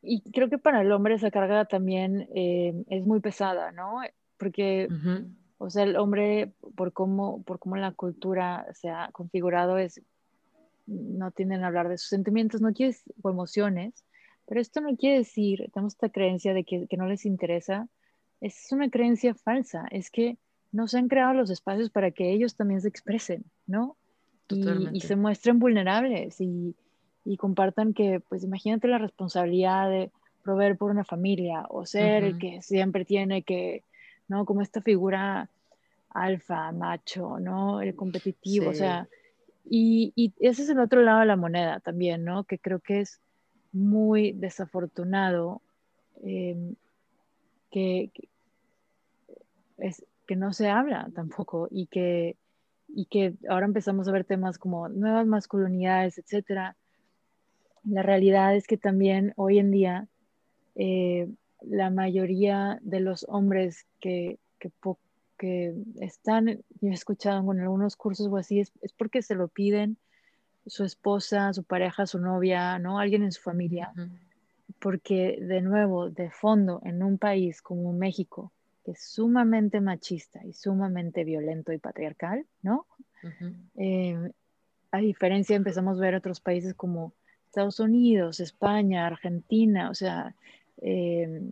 Y 0.00 0.30
creo 0.30 0.48
que 0.48 0.58
para 0.58 0.82
el 0.82 0.92
hombre 0.92 1.14
esa 1.14 1.32
carga 1.32 1.64
también 1.64 2.28
eh, 2.34 2.84
es 2.88 3.04
muy 3.04 3.18
pesada, 3.18 3.72
¿no? 3.72 3.96
Porque, 4.36 4.86
o 5.58 5.70
sea, 5.70 5.82
el 5.82 5.96
hombre, 5.96 6.52
por 6.76 6.92
cómo, 6.92 7.42
por 7.42 7.58
cómo 7.58 7.76
la 7.76 7.90
cultura 7.92 8.66
se 8.74 8.90
ha 8.90 9.08
configurado, 9.10 9.78
es, 9.78 10.02
no 10.86 11.32
tienden 11.32 11.64
a 11.64 11.68
hablar 11.68 11.88
de 11.88 11.98
sus 11.98 12.10
sentimientos, 12.10 12.60
no 12.60 12.72
quiere, 12.72 12.94
o 13.22 13.30
emociones, 13.30 14.04
pero 14.46 14.60
esto 14.60 14.80
no 14.80 14.94
quiere 14.96 15.18
decir, 15.18 15.68
tenemos 15.72 15.94
esta 15.94 16.10
creencia 16.10 16.52
de 16.54 16.62
que, 16.64 16.86
que 16.86 16.96
no 16.96 17.06
les 17.06 17.24
interesa, 17.24 17.88
es 18.40 18.68
una 18.70 18.90
creencia 18.90 19.34
falsa, 19.34 19.86
es 19.90 20.10
que 20.10 20.36
no 20.74 20.88
se 20.88 20.98
han 20.98 21.06
creado 21.06 21.34
los 21.34 21.50
espacios 21.50 21.88
para 21.88 22.10
que 22.10 22.32
ellos 22.32 22.56
también 22.56 22.80
se 22.80 22.88
expresen, 22.88 23.44
¿no? 23.64 23.96
Y, 24.48 25.00
se 25.00 25.14
muestren 25.14 25.60
vulnerables 25.60 26.40
y, 26.40 26.74
compartan 27.38 27.94
que, 27.94 28.20
pues 28.28 28.42
imagínate 28.42 28.88
la 28.88 28.98
responsabilidad 28.98 29.88
de 29.88 30.10
proveer 30.42 30.76
por 30.76 30.90
una 30.90 31.04
familia 31.04 31.64
o 31.70 31.86
ser 31.86 32.24
el 32.24 32.38
que 32.38 32.60
siempre 32.60 33.04
tiene 33.04 33.44
que, 33.44 33.84
¿no? 34.26 34.44
Como 34.44 34.62
esta 34.62 34.82
figura 34.82 35.48
alfa, 36.10 36.72
macho, 36.72 37.38
¿no? 37.38 37.80
El 37.80 37.94
competitivo, 37.94 38.70
o 38.70 38.74
sea, 38.74 39.08
y, 39.64 40.12
ese 40.40 40.62
es 40.62 40.68
el 40.68 40.80
otro 40.80 41.02
lado 41.02 41.20
de 41.20 41.26
la 41.26 41.36
moneda 41.36 41.78
también, 41.78 42.24
¿no? 42.24 42.42
Que 42.44 42.58
creo 42.58 42.80
que 42.80 43.00
es 43.00 43.20
muy 43.70 44.32
desafortunado 44.32 45.62
em, 46.20 46.74
que, 47.70 48.10
que 48.12 48.28
es, 49.78 50.04
que 50.26 50.36
no 50.36 50.52
se 50.52 50.68
habla 50.68 51.10
tampoco 51.14 51.68
y 51.70 51.86
que, 51.86 52.36
y 52.88 53.06
que 53.06 53.34
ahora 53.48 53.66
empezamos 53.66 54.08
a 54.08 54.12
ver 54.12 54.24
temas 54.24 54.58
como 54.58 54.88
nuevas 54.88 55.26
masculinidades, 55.26 56.18
etc. 56.18 56.74
La 57.84 58.02
realidad 58.02 58.54
es 58.56 58.66
que 58.66 58.76
también 58.76 59.32
hoy 59.36 59.58
en 59.58 59.70
día 59.70 60.08
eh, 60.74 61.28
la 61.60 61.90
mayoría 61.90 62.78
de 62.82 63.00
los 63.00 63.24
hombres 63.28 63.86
que, 64.00 64.38
que, 64.58 64.70
que 65.38 65.74
están, 66.00 66.46
yo 66.80 66.88
he 66.88 66.92
escuchado 66.92 67.52
en 67.52 67.60
algunos 67.60 67.96
cursos 67.96 68.28
o 68.28 68.36
así, 68.36 68.60
es, 68.60 68.72
es, 68.82 68.92
porque 68.92 69.22
se 69.22 69.34
lo 69.34 69.48
piden 69.48 69.96
su 70.66 70.84
esposa, 70.84 71.52
su 71.52 71.64
pareja, 71.64 72.06
su 72.06 72.18
novia, 72.18 72.78
¿no? 72.78 72.98
Alguien 72.98 73.22
en 73.22 73.32
su 73.32 73.42
familia. 73.42 73.92
Porque 74.78 75.38
de 75.40 75.60
nuevo, 75.60 76.10
de 76.10 76.30
fondo, 76.30 76.80
en 76.84 77.02
un 77.02 77.18
país 77.18 77.60
como 77.60 77.92
México, 77.92 78.52
que 78.84 78.92
es 78.92 79.02
sumamente 79.02 79.80
machista 79.80 80.44
y 80.44 80.52
sumamente 80.52 81.24
violento 81.24 81.72
y 81.72 81.78
patriarcal, 81.78 82.46
¿no? 82.62 82.86
Eh, 83.76 84.30
a 84.90 84.98
diferencia, 84.98 85.56
empezamos 85.56 85.98
a 85.98 86.02
ver 86.02 86.14
otros 86.14 86.40
países 86.40 86.74
como 86.74 87.12
Estados 87.46 87.80
Unidos, 87.80 88.40
España, 88.40 89.06
Argentina, 89.06 89.90
o 89.90 89.94
sea, 89.94 90.34
eh, 90.82 91.42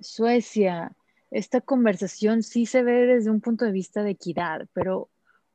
Suecia. 0.00 0.92
Esta 1.30 1.60
conversación 1.60 2.42
sí 2.42 2.66
se 2.66 2.82
ve 2.82 3.06
desde 3.06 3.30
un 3.30 3.40
punto 3.40 3.64
de 3.64 3.72
vista 3.72 4.02
de 4.02 4.10
equidad, 4.10 4.66
pero 4.72 5.08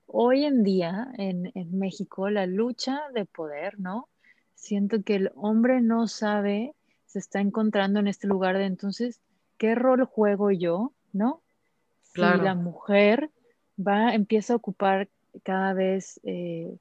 hoy 0.08 0.45
en 0.45 0.63
día 0.63 1.12
en, 1.17 1.52
en 1.56 1.78
México 1.78 2.30
la 2.30 2.45
lucha 2.45 3.02
de 3.13 3.26
poder, 3.26 3.80
¿no? 3.80 4.08
Siento 4.54 5.04
que 5.04 5.15
el 5.15 5.32
hombre 5.36 5.82
no 5.82 6.08
sabe, 6.08 6.73
se 7.06 7.19
está 7.19 7.41
encontrando 7.41 7.99
en 7.99 8.08
este 8.08 8.28
lugar 8.28 8.58
de 8.58 8.65
entonces, 8.65 9.19
¿qué 9.58 9.76
rol 9.76 10.06
juego 10.06 10.52
yo? 10.52 10.94
¿No? 11.12 11.42
Claro. 12.13 12.39
Si 12.39 12.44
la 12.44 12.56
mujer 12.56 13.32
va, 13.80 14.13
empieza 14.13 14.54
a 14.54 14.58
ocupar 14.58 15.10
cada 15.44 15.74
vez 15.74 16.20
eh, 16.24 16.78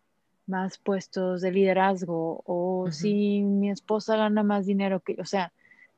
más 0.47 0.79
puestos 0.79 1.41
de 1.41 1.53
liderazgo 1.53 2.43
o 2.45 2.91
si 2.91 3.43
mi 3.43 3.71
esposa 3.71 4.17
gana 4.17 4.43
más 4.43 4.67
dinero 4.67 5.01
que, 5.01 5.17
o 5.21 5.25
sea, 5.25 5.53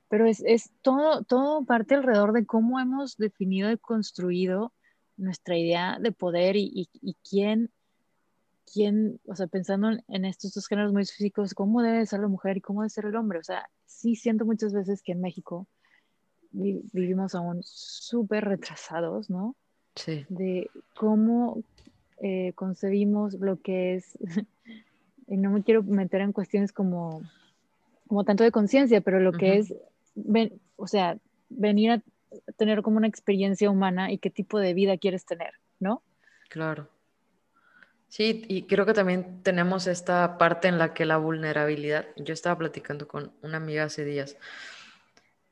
pero 0.09 0.27
es, 0.27 0.43
es, 0.47 0.71
todo, 0.83 1.25
todo 1.25 1.65
parte 1.65 1.95
alrededor 1.95 2.33
de 2.33 2.47
cómo 2.47 2.79
hemos 2.79 3.17
definido 3.17 3.71
y 3.71 3.79
construido 3.79 4.73
nuestra 5.17 5.57
idea 5.57 5.99
de 6.01 6.13
poder 6.13 6.57
y, 6.57 6.89
y, 6.93 7.17
quién, 7.29 7.71
quién, 8.73 9.21
o 9.27 9.35
sea, 9.35 9.47
pensando 9.47 9.91
en, 10.09 10.25
estos 10.25 10.53
dos 10.53 10.67
géneros 10.67 10.93
muy 10.93 11.05
físicos, 11.05 11.55
cómo 11.55 11.83
debe 11.83 12.07
ser 12.07 12.21
la 12.21 12.29
mujer 12.29 12.57
y 12.57 12.61
cómo 12.61 12.83
debe 12.83 12.91
ser 12.91 13.07
el 13.07 13.17
hombre. 13.17 13.39
O 13.39 13.45
sea, 13.45 13.69
sí 13.87 14.17
siento 14.17 14.45
muchas 14.45 14.73
veces 14.73 15.03
que 15.03 15.13
en 15.13 15.21
México 15.21 15.67
vivimos 16.55 17.35
aún 17.35 17.61
súper 17.62 18.45
retrasados, 18.45 19.29
¿no? 19.29 19.57
Sí. 19.97 20.25
De 20.29 20.71
cómo 20.95 21.62
eh, 22.19 22.53
concebimos 22.55 23.35
lo 23.35 23.61
que 23.61 23.97
es, 23.97 24.19
y 25.27 25.37
no 25.37 25.51
me 25.51 25.62
quiero 25.62 25.83
meter 25.83 26.21
en 26.21 26.33
cuestiones 26.33 26.73
como, 26.73 27.23
como 28.07 28.25
tanto 28.25 28.45
de 28.45 28.53
conciencia, 28.53 29.01
pero 29.01 29.21
lo 29.21 29.33
que 29.33 29.59
es, 29.59 29.75
ven, 30.14 30.61
o 30.77 30.87
sea, 30.87 31.19
venir 31.49 32.03
tener 32.57 32.83
como 32.83 32.97
una 32.97 33.07
experiencia 33.07 33.71
humana 33.71 34.11
y 34.11 34.19
qué 34.19 34.31
tipo 34.31 34.59
de 34.59 34.75
vida 34.75 34.97
quieres 34.99 35.25
tener, 35.25 35.55
¿no? 35.79 36.03
Claro. 36.49 36.88
Sí, 38.09 38.45
y 38.49 38.62
creo 38.62 38.87
que 38.87 38.93
también 38.95 39.43
tenemos 39.43 39.87
esta 39.87 40.38
parte 40.38 40.69
en 40.69 40.79
la 40.79 40.95
que 40.95 41.05
la 41.05 41.17
vulnerabilidad, 41.17 42.07
yo 42.17 42.33
estaba 42.33 42.57
platicando 42.57 43.09
con 43.09 43.33
una 43.43 43.57
amiga 43.57 43.85
hace 43.85 44.05
días, 44.05 44.37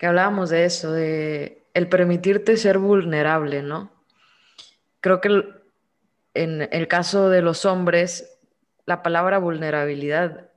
que 0.02 0.08
hablábamos 0.08 0.50
de 0.50 0.64
eso, 0.64 0.90
de 0.90 1.62
el 1.74 1.88
permitirte 1.88 2.56
ser 2.56 2.78
vulnerable, 2.78 3.62
¿no? 3.62 3.92
Creo 5.00 5.20
que 5.20 5.28
en 6.34 6.68
el 6.72 6.88
caso 6.88 7.30
de 7.30 7.40
los 7.40 7.64
hombres, 7.64 8.36
la 8.84 9.04
palabra 9.04 9.38
vulnerabilidad 9.38 10.50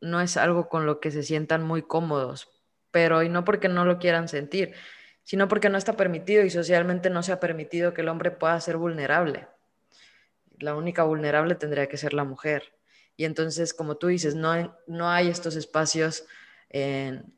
no 0.00 0.22
es 0.22 0.38
algo 0.38 0.70
con 0.70 0.86
lo 0.86 0.98
que 0.98 1.10
se 1.10 1.22
sientan 1.22 1.62
muy 1.62 1.82
cómodos, 1.82 2.48
pero 2.90 3.22
y 3.22 3.28
no 3.28 3.44
porque 3.44 3.68
no 3.68 3.84
lo 3.84 3.98
quieran 3.98 4.28
sentir, 4.28 4.72
sino 5.24 5.46
porque 5.46 5.68
no 5.68 5.76
está 5.76 5.92
permitido 5.98 6.42
y 6.42 6.48
socialmente 6.48 7.10
no 7.10 7.22
se 7.22 7.32
ha 7.32 7.38
permitido 7.38 7.92
que 7.92 8.00
el 8.00 8.08
hombre 8.08 8.30
pueda 8.30 8.58
ser 8.62 8.78
vulnerable. 8.78 9.46
La 10.58 10.74
única 10.74 11.02
vulnerable 11.02 11.54
tendría 11.54 11.86
que 11.86 11.98
ser 11.98 12.14
la 12.14 12.24
mujer. 12.24 12.72
Y 13.14 13.26
entonces, 13.26 13.74
como 13.74 13.96
tú 13.96 14.06
dices, 14.06 14.34
no 14.34 14.74
no 14.86 15.10
hay 15.10 15.28
estos 15.28 15.54
espacios 15.54 16.24
en, 16.70 17.30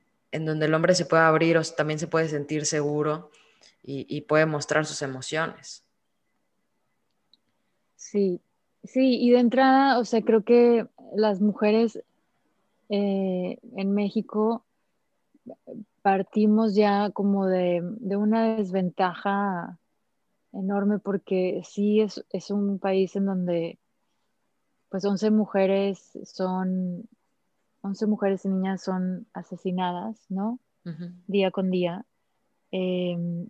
donde 0.44 0.66
el 0.66 0.74
hombre 0.74 0.94
se 0.94 1.06
pueda 1.06 1.28
abrir 1.28 1.56
o 1.56 1.62
también 1.62 1.98
se 1.98 2.08
puede 2.08 2.28
sentir 2.28 2.66
seguro 2.66 3.30
y, 3.82 4.22
puede 4.22 4.46
mostrar 4.46 4.86
sus 4.86 5.02
emociones. 5.02 5.84
Sí, 7.96 8.40
sí, 8.82 9.20
y 9.20 9.30
de 9.30 9.38
entrada, 9.38 9.98
o 9.98 10.04
sea, 10.04 10.22
creo 10.22 10.42
que 10.42 10.86
las 11.14 11.40
mujeres 11.40 12.02
eh, 12.88 13.58
en 13.76 13.94
México 13.94 14.64
partimos 16.02 16.74
ya 16.74 17.10
como 17.10 17.46
de, 17.46 17.82
una 18.16 18.56
desventaja 18.56 19.78
enorme 20.52 20.98
porque 20.98 21.62
sí 21.64 22.00
es, 22.00 22.50
un 22.50 22.78
país 22.78 23.16
en 23.16 23.26
donde 23.26 23.78
pues 24.90 25.04
11 25.04 25.30
mujeres 25.30 26.18
son, 26.24 27.08
11 27.84 28.06
mujeres 28.06 28.44
y 28.46 28.48
niñas 28.48 28.82
son 28.82 29.26
asesinadas, 29.34 30.24
¿no? 30.30 30.58
Día 31.26 31.50
con 31.50 31.70
día. 31.70 32.06
Em, 32.70 33.48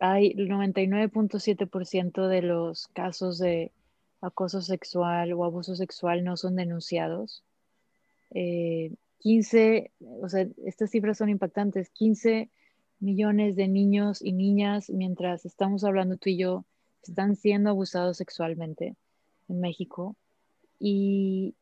hay 0.00 0.34
el 0.36 0.48
99.7% 0.48 2.26
de 2.26 2.42
los 2.42 2.88
casos 2.88 3.38
de 3.38 3.70
acoso 4.20 4.60
sexual 4.60 5.32
o 5.32 5.44
abuso 5.44 5.76
sexual 5.76 6.24
no 6.24 6.36
son 6.36 6.56
denunciados. 6.56 7.44
Eh, 8.30 8.92
15, 9.18 9.92
o 10.20 10.28
sea, 10.28 10.48
estas 10.66 10.90
cifras 10.90 11.18
son 11.18 11.28
impactantes, 11.28 11.90
15 11.90 12.50
millones 12.98 13.54
de 13.54 13.68
niños 13.68 14.20
y 14.20 14.32
niñas, 14.32 14.90
mientras 14.90 15.46
estamos 15.46 15.84
hablando 15.84 16.16
tú 16.16 16.28
y 16.28 16.38
yo, 16.38 16.64
están 17.04 17.36
siendo 17.36 17.70
abusados 17.70 18.16
sexualmente 18.16 18.96
en 19.48 19.60
México. 19.60 20.16
Y, 20.80 21.54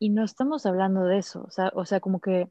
y 0.00 0.08
no 0.08 0.24
estamos 0.24 0.66
hablando 0.66 1.04
de 1.04 1.18
eso, 1.18 1.44
o 1.46 1.50
sea, 1.50 1.70
o 1.76 1.84
sea, 1.84 2.00
como 2.00 2.20
que 2.20 2.48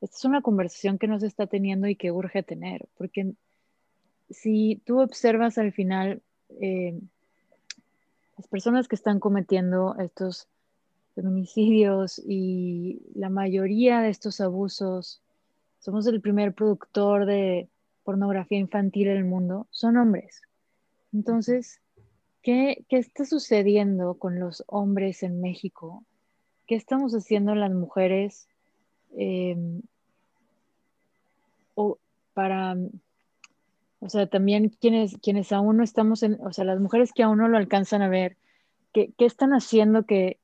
esta 0.00 0.16
es 0.16 0.24
una 0.24 0.42
conversación 0.42 0.98
que 0.98 1.08
no 1.08 1.18
se 1.18 1.26
está 1.26 1.48
teniendo 1.48 1.88
y 1.88 1.96
que 1.96 2.12
urge 2.12 2.44
tener, 2.44 2.88
porque 2.96 3.34
si 4.30 4.80
tú 4.84 5.00
observas 5.00 5.58
al 5.58 5.72
final 5.72 6.22
eh, 6.60 7.00
las 8.36 8.46
personas 8.46 8.88
que 8.88 8.94
están 8.94 9.20
cometiendo 9.20 9.96
estos 9.98 10.48
feminicidios 11.14 12.20
y 12.24 13.02
la 13.14 13.30
mayoría 13.30 14.00
de 14.00 14.10
estos 14.10 14.40
abusos, 14.40 15.22
somos 15.80 16.06
el 16.06 16.20
primer 16.20 16.54
productor 16.54 17.26
de 17.26 17.68
pornografía 18.04 18.58
infantil 18.58 19.08
en 19.08 19.16
el 19.16 19.24
mundo, 19.24 19.66
son 19.70 19.96
hombres. 19.96 20.42
Entonces, 21.12 21.80
¿qué, 22.42 22.84
está 22.88 23.24
sucediendo 23.24 24.14
con 24.14 24.40
los 24.40 24.64
hombres 24.66 25.22
en 25.22 25.40
México? 25.40 26.04
¿Qué 26.72 26.76
estamos 26.76 27.12
haciendo 27.12 27.54
las 27.54 27.70
mujeres 27.70 28.48
em, 29.14 29.82
o 31.74 31.98
para, 32.32 32.78
o 34.00 34.08
sea, 34.08 34.26
también 34.26 34.70
quienes, 34.80 35.18
quienes 35.18 35.52
aún 35.52 35.76
no 35.76 35.84
estamos 35.84 36.22
en, 36.22 36.38
o 36.40 36.50
sea, 36.50 36.64
las 36.64 36.80
mujeres 36.80 37.12
que 37.12 37.24
aún 37.24 37.36
no 37.36 37.48
lo 37.48 37.58
alcanzan 37.58 38.00
a 38.00 38.08
ver, 38.08 38.38
¿qué, 38.94 39.12
qué 39.18 39.26
están 39.26 39.50
haciendo 39.50 40.06
que, 40.06 40.38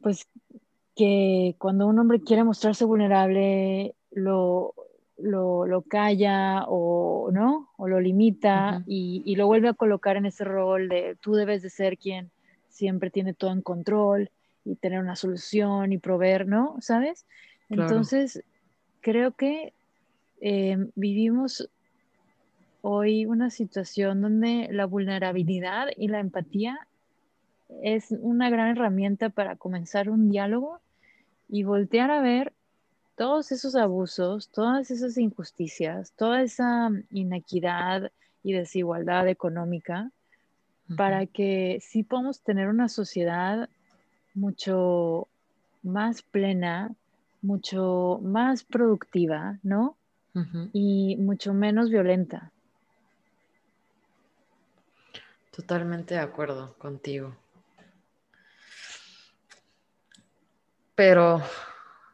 pues 0.00 0.26
que 0.96 1.54
cuando 1.58 1.86
un 1.86 2.00
hombre 2.00 2.20
quiere 2.20 2.42
mostrarse 2.42 2.84
vulnerable, 2.84 3.94
lo, 4.10 4.74
lo, 5.18 5.82
calla 5.82 6.64
o, 6.66 7.30
¿no? 7.30 7.68
o 7.76 7.86
lo 7.86 8.00
limita 8.00 8.82
y, 8.88 9.36
lo 9.36 9.46
vuelve 9.46 9.68
a 9.68 9.74
colocar 9.74 10.16
en 10.16 10.26
ese 10.26 10.42
rol 10.42 10.88
de 10.88 11.16
tú 11.20 11.34
debes 11.34 11.62
de 11.62 11.70
ser 11.70 11.96
quien 11.96 12.32
siempre 12.68 13.12
tiene 13.12 13.34
todo 13.34 13.52
en 13.52 13.62
control 13.62 14.32
y 14.66 14.74
tener 14.74 15.00
una 15.00 15.16
solución 15.16 15.92
y 15.92 15.98
proveer, 15.98 16.46
¿no? 16.46 16.76
¿Sabes? 16.80 17.24
Entonces, 17.70 18.42
creo 19.00 19.32
que 19.32 19.72
eh, 20.40 20.76
vivimos 20.94 21.68
hoy 22.82 23.26
una 23.26 23.50
situación 23.50 24.20
donde 24.20 24.68
la 24.70 24.86
vulnerabilidad 24.86 25.88
y 25.96 26.08
la 26.08 26.20
empatía 26.20 26.86
es 27.82 28.12
una 28.20 28.50
gran 28.50 28.68
herramienta 28.68 29.28
para 29.30 29.56
comenzar 29.56 30.10
un 30.10 30.30
diálogo 30.30 30.80
y 31.48 31.62
voltear 31.62 32.10
a 32.10 32.20
ver 32.20 32.52
todos 33.16 33.50
esos 33.50 33.76
abusos, 33.76 34.48
todas 34.48 34.90
esas 34.90 35.16
injusticias, 35.16 36.12
toda 36.12 36.42
esa 36.42 36.90
inequidad 37.10 38.10
y 38.42 38.52
desigualdad 38.52 39.26
económica, 39.28 40.10
para 40.96 41.26
que 41.26 41.78
sí 41.80 42.04
podamos 42.04 42.40
tener 42.42 42.68
una 42.68 42.88
sociedad 42.88 43.68
mucho 44.36 45.26
más 45.82 46.22
plena, 46.22 46.94
mucho 47.42 48.20
más 48.22 48.62
productiva, 48.62 49.58
¿no? 49.62 49.96
Y 50.74 51.16
mucho 51.16 51.54
menos 51.54 51.88
violenta. 51.88 52.52
Totalmente 55.50 56.12
de 56.12 56.20
acuerdo 56.20 56.74
contigo. 56.74 57.34
Pero, 60.94 61.40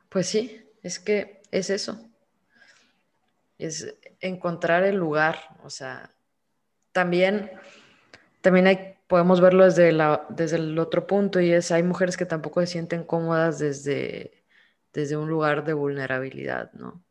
pues 0.08 0.28
sí, 0.28 0.64
es 0.84 1.00
que 1.00 1.42
es 1.50 1.70
eso. 1.70 2.08
Es 3.58 3.92
encontrar 4.20 4.84
el 4.84 4.94
lugar. 4.94 5.38
O 5.64 5.70
sea, 5.70 6.14
también, 6.92 7.50
también 8.40 8.68
hay, 8.68 8.96
podemos 9.12 9.42
verlo 9.42 9.66
desde, 9.66 9.92
la, 9.92 10.24
desde 10.30 10.56
el 10.56 10.78
otro 10.78 11.06
punto 11.06 11.38
y 11.38 11.52
es, 11.52 11.70
hay 11.70 11.82
mujeres 11.82 12.16
que 12.16 12.24
tampoco 12.24 12.62
se 12.62 12.66
sienten 12.66 13.04
cómodas 13.04 13.58
desde, 13.58 14.42
desde 14.90 15.18
un 15.18 15.28
lugar 15.28 15.66
de 15.66 15.74
vulnerabilidad, 15.74 16.72
¿no? 16.72 17.04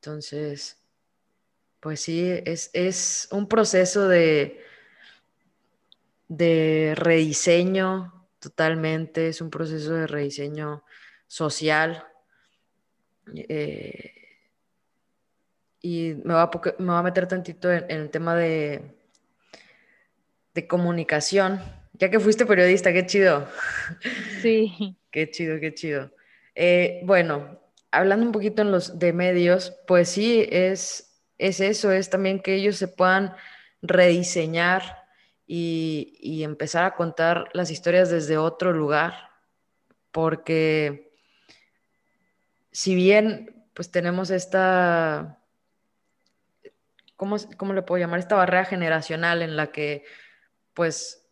Entonces, 0.00 0.82
pues 1.78 2.00
sí, 2.00 2.28
es, 2.44 2.70
es 2.72 3.28
un 3.30 3.46
proceso 3.46 4.08
de, 4.08 4.60
de 6.26 6.94
rediseño 6.96 8.28
totalmente, 8.40 9.28
es 9.28 9.40
un 9.40 9.50
proceso 9.50 9.94
de 9.94 10.08
rediseño 10.08 10.82
social. 11.28 12.04
Eh, 13.32 14.12
y 15.82 16.14
me 16.24 16.34
va, 16.34 16.50
a, 16.50 17.02
meter 17.04 17.28
tantito 17.28 17.70
en, 17.70 17.88
el 17.92 18.10
tema 18.10 18.34
de, 18.34 18.95
de 20.56 20.66
comunicación. 20.66 21.60
Ya 21.92 22.10
que 22.10 22.18
fuiste 22.18 22.44
periodista, 22.44 22.92
qué 22.92 23.06
chido. 23.06 23.46
Sí. 24.42 24.96
qué 25.12 25.30
chido, 25.30 25.60
qué 25.60 25.72
chido. 25.72 26.10
Eh, 26.56 27.00
bueno, 27.04 27.60
hablando 27.92 28.26
un 28.26 28.32
poquito 28.32 28.62
en 28.62 28.72
los 28.72 28.98
de 28.98 29.12
medios, 29.12 29.76
pues 29.86 30.08
sí, 30.08 30.46
es, 30.50 31.22
es 31.38 31.60
eso, 31.60 31.92
es 31.92 32.10
también 32.10 32.40
que 32.40 32.54
ellos 32.54 32.76
se 32.76 32.88
puedan 32.88 33.34
rediseñar 33.82 35.04
y, 35.46 36.42
empezar 36.42 36.84
a 36.84 36.96
contar 36.96 37.48
las 37.52 37.70
historias 37.70 38.10
desde 38.10 38.36
otro 38.36 38.72
lugar, 38.72 39.30
porque 40.10 41.12
si 42.72 42.94
bien 42.94 43.68
pues 43.74 43.90
tenemos 43.90 44.30
esta, 44.30 45.38
¿cómo, 47.16 47.36
¿cómo, 47.58 47.74
le 47.74 47.82
puedo 47.82 48.00
llamar? 48.00 48.20
Esta 48.20 48.36
barrera 48.36 48.64
generacional 48.64 49.42
en 49.42 49.56
la 49.56 49.68
que, 49.68 50.04
pues, 50.76 51.26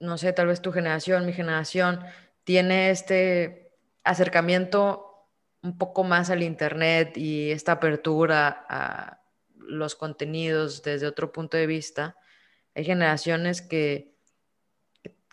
no 0.00 0.18
sé, 0.18 0.32
tal 0.32 0.48
vez 0.48 0.60
tu 0.60 0.72
generación, 0.72 1.24
mi 1.24 1.32
generación, 1.32 2.00
tiene 2.42 2.90
este 2.90 3.72
acercamiento 4.02 5.28
un 5.62 5.78
poco 5.78 6.02
más 6.02 6.28
al 6.28 6.42
Internet 6.42 7.16
y 7.16 7.52
esta 7.52 7.72
apertura 7.72 8.66
a 8.68 9.22
los 9.56 9.94
contenidos 9.94 10.82
desde 10.82 11.06
otro 11.06 11.30
punto 11.30 11.56
de 11.56 11.68
vista, 11.68 12.16
hay 12.74 12.84
generaciones 12.84 13.62
que, 13.62 14.16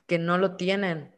que 0.06 0.20
no 0.20 0.38
lo 0.38 0.56
tienen 0.56 1.16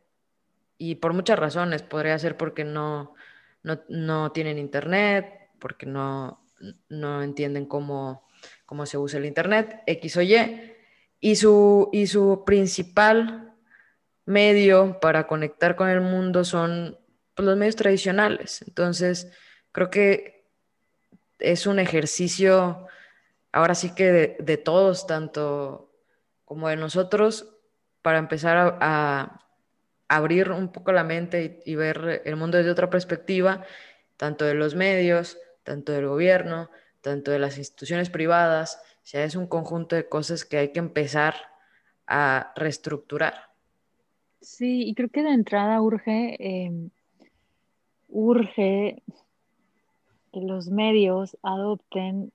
y 0.77 0.95
por 0.95 1.13
muchas 1.13 1.37
razones. 1.37 1.83
Podría 1.83 2.17
ser 2.17 2.37
porque 2.37 2.63
no, 2.63 3.13
no, 3.61 4.31
tienen 4.31 4.57
internet, 4.57 5.49
porque 5.59 5.85
no, 5.85 6.47
no 6.87 7.21
entienden 7.21 7.65
cómo, 7.65 8.25
cómo 8.65 8.85
se 8.85 8.97
usa 8.97 9.19
el 9.19 9.25
Internet, 9.25 9.83
X 9.85 10.17
o 10.17 10.21
Y, 10.21 10.75
y 11.21 11.35
su, 11.35 11.89
y 11.93 12.07
su 12.07 12.43
principal 12.45 13.53
medio 14.25 14.99
para 14.99 15.27
conectar 15.27 15.75
con 15.75 15.87
el 15.87 16.01
mundo 16.01 16.43
son 16.43 16.97
pues, 17.35 17.45
los 17.45 17.57
medios 17.57 17.75
tradicionales. 17.75 18.63
Entonces, 18.67 19.31
creo 19.71 19.89
que 19.89 20.49
es 21.39 21.67
un 21.67 21.79
ejercicio, 21.79 22.87
ahora 23.51 23.75
sí 23.75 23.93
que 23.93 24.35
de, 24.39 24.57
todos, 24.57 25.07
tanto 25.07 25.93
como 26.45 26.69
de 26.69 26.75
nosotros, 26.75 27.55
para 28.01 28.17
empezar 28.17 28.77
a, 28.81 29.37
abrir 30.07 30.51
un 30.51 30.73
poco 30.73 30.91
la 30.91 31.05
mente 31.05 31.61
y, 31.65 31.75
ver 31.75 32.21
el 32.25 32.35
mundo 32.35 32.57
desde 32.57 32.71
otra 32.71 32.89
perspectiva, 32.89 33.63
tanto 34.17 34.43
de 34.43 34.55
los 34.55 34.75
medios, 34.75 35.37
tanto 35.63 35.93
del 35.93 36.07
gobierno, 36.07 36.69
tanto 36.99 37.31
de 37.31 37.39
las 37.39 37.57
instituciones 37.57 38.09
privadas. 38.09 38.81
Sea, 39.03 39.23
es 39.23 39.35
un 39.35 39.47
conjunto 39.47 39.95
de 39.95 40.07
cosas 40.07 40.45
que 40.45 40.57
hay 40.57 40.71
que 40.71 40.79
empezar 40.79 41.35
a 42.07 42.53
reestructurar. 42.55 43.51
Sí, 44.41 44.87
y 44.87 44.95
creo 44.95 45.09
que 45.09 45.23
de 45.23 45.33
entrada 45.33 45.81
urge, 45.81 46.35
em, 46.39 46.89
urge 48.09 49.01
que 50.31 50.41
los 50.41 50.69
medios 50.69 51.37
adopten 51.43 52.31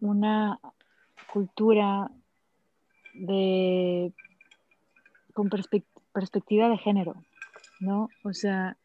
una 0.00 0.58
cultura 1.32 2.10
de 3.14 4.12
con 5.32 5.50
perspectiva 5.50 6.68
de 6.70 6.78
género, 6.78 7.14
¿no? 7.80 8.08
O 8.24 8.32
sea, 8.32 8.76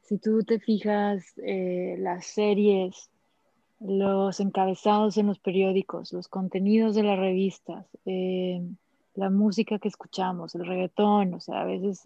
si 0.00 0.18
tú 0.18 0.42
te 0.42 0.58
fijas 0.58 1.34
eh, 1.44 1.96
las 1.98 2.26
series, 2.26 3.10
los 3.84 4.38
encabezados 4.40 5.16
en 5.16 5.26
los 5.26 5.38
periódicos, 5.38 6.12
los 6.12 6.28
contenidos 6.28 6.94
de 6.94 7.02
las 7.02 7.18
revistas, 7.18 7.86
eh, 8.04 8.62
la 9.14 9.30
música 9.30 9.78
que 9.78 9.88
escuchamos, 9.88 10.54
el 10.54 10.66
reggaetón, 10.66 11.34
o 11.34 11.40
sea, 11.40 11.62
a 11.62 11.64
veces 11.64 12.02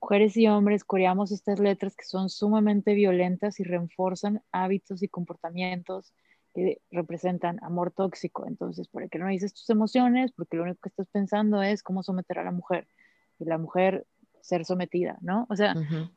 mujeres 0.00 0.36
y 0.36 0.48
hombres 0.48 0.84
coreamos 0.84 1.30
estas 1.30 1.60
letras 1.60 1.94
que 1.94 2.04
son 2.04 2.28
sumamente 2.28 2.94
violentas 2.94 3.60
y 3.60 3.64
reforzan 3.64 4.42
hábitos 4.50 5.02
y 5.02 5.08
comportamientos 5.08 6.12
que 6.54 6.82
representan 6.90 7.62
amor 7.62 7.92
tóxico. 7.92 8.46
Entonces, 8.46 8.88
¿por 8.88 9.08
qué 9.08 9.18
no 9.18 9.28
dices 9.28 9.54
tus 9.54 9.70
emociones? 9.70 10.32
Porque 10.32 10.56
lo 10.56 10.64
único 10.64 10.80
que 10.82 10.88
estás 10.88 11.08
pensando 11.10 11.62
es 11.62 11.82
cómo 11.82 12.02
someter 12.02 12.40
a 12.40 12.44
la 12.44 12.50
mujer 12.50 12.88
y 13.38 13.44
la 13.44 13.58
mujer 13.58 14.06
ser 14.42 14.64
sometida, 14.64 15.18
¿no? 15.20 15.46
O 15.48 15.56
sea, 15.56 15.74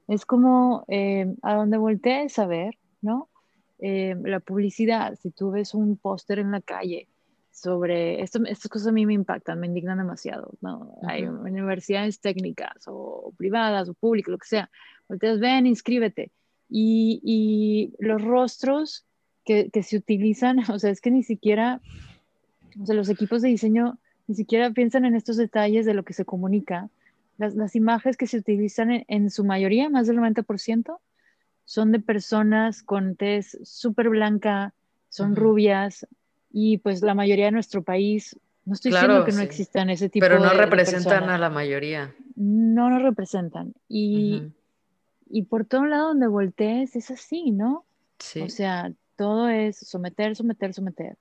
es 0.08 0.26
como 0.26 0.84
eh, 0.88 1.36
a 1.44 1.54
donde 1.54 1.78
voltees 1.78 2.38
a 2.40 2.48
ver, 2.48 2.78
¿no? 3.02 3.30
Eh, 3.80 4.16
la 4.24 4.40
publicidad, 4.40 5.16
si 5.22 5.32
tú 5.32 5.52
ves 5.52 5.74
un 5.74 5.98
póster 5.98 6.40
en 6.40 6.52
la 6.52 6.62
calle 6.62 7.10
sobre 7.52 8.22
esto, 8.22 8.40
estas 8.46 8.70
cosas 8.70 8.90
a 8.90 8.92
mí 8.92 9.06
me 9.06 9.14
impactan, 9.14 9.60
me 9.60 9.68
indignan 9.68 9.98
demasiado. 9.98 10.52
¿no? 10.62 10.98
Hay 11.04 11.24
universidades 11.24 12.20
técnicas 12.20 12.84
o 12.88 13.34
privadas 13.38 13.90
o 13.90 13.94
públicas, 13.94 14.32
lo 14.32 14.38
que 14.38 14.48
sea. 14.48 14.70
Ustedes 15.08 15.40
ven, 15.40 15.66
inscríbete. 15.66 16.32
Y, 16.70 17.22
y 17.24 17.94
los 18.04 18.22
rostros 18.22 19.06
que, 19.46 19.70
que, 19.70 19.84
se 19.84 19.98
utilizan, 19.98 20.60
o 20.72 20.80
sea, 20.80 20.90
es 20.90 21.02
que 21.02 21.12
ni 21.12 21.24
siquiera, 21.24 21.82
o 22.82 22.86
sea, 22.86 22.96
los 22.96 23.10
equipos 23.10 23.42
de 23.42 23.50
diseño 23.50 24.00
ni 24.28 24.36
siquiera 24.36 24.72
piensan 24.72 25.06
en 25.06 25.16
estos 25.16 25.38
detalles 25.38 25.86
de 25.86 25.94
lo 25.94 26.04
que 26.04 26.14
se 26.14 26.26
comunica. 26.26 26.90
Las, 27.38 27.56
las 27.56 27.76
imágenes 27.76 28.16
que 28.16 28.28
se 28.28 28.38
utilizan 28.38 28.92
en, 28.92 29.06
en, 29.08 29.30
su 29.30 29.44
mayoría, 29.44 29.90
más 29.90 30.08
del 30.08 30.18
90%, 30.18 30.98
son 31.66 31.92
de 31.92 32.00
personas 32.00 32.84
con 32.84 33.16
tez 33.16 33.58
súper 33.64 34.10
blanca, 34.10 34.74
son 35.10 35.36
rubias, 35.36 36.08
y 36.52 36.78
pues 36.78 37.02
la 37.02 37.14
mayoría 37.14 37.46
de 37.46 37.52
nuestro 37.52 37.84
país, 37.84 38.40
no 38.64 38.74
estoy 38.74 38.92
diciendo 38.92 39.26
que 39.26 39.34
no 39.34 39.42
existan 39.42 39.90
ese 39.90 40.10
tipo 40.10 40.26
de 40.26 40.30
Pero 40.30 40.42
no 40.42 40.54
representan 40.54 41.30
a 41.30 41.38
la 41.38 41.50
mayoría. 41.50 42.16
No 42.36 42.90
nos 42.90 43.02
representan. 43.02 43.74
Y, 43.90 44.44
y 45.30 45.44
por 45.44 45.66
todo 45.66 45.86
lado 45.86 46.10
donde 46.10 46.28
voltees 46.28 46.96
es 46.96 47.12
así, 47.12 47.52
¿no? 47.52 47.86
Sí. 48.20 48.42
O 48.42 48.50
sea, 48.50 48.92
todo 49.16 49.50
es 49.50 49.78
someter, 49.78 50.36
someter, 50.36 50.74
someter. 50.74 51.18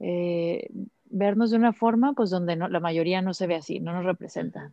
Eh, 0.00 0.68
vernos 1.04 1.50
de 1.50 1.56
una 1.56 1.72
forma, 1.72 2.12
pues 2.12 2.30
donde 2.30 2.56
no, 2.56 2.68
la 2.68 2.80
mayoría 2.80 3.22
no 3.22 3.34
se 3.34 3.46
ve 3.46 3.54
así, 3.54 3.80
no 3.80 3.92
nos 3.92 4.04
representa. 4.04 4.72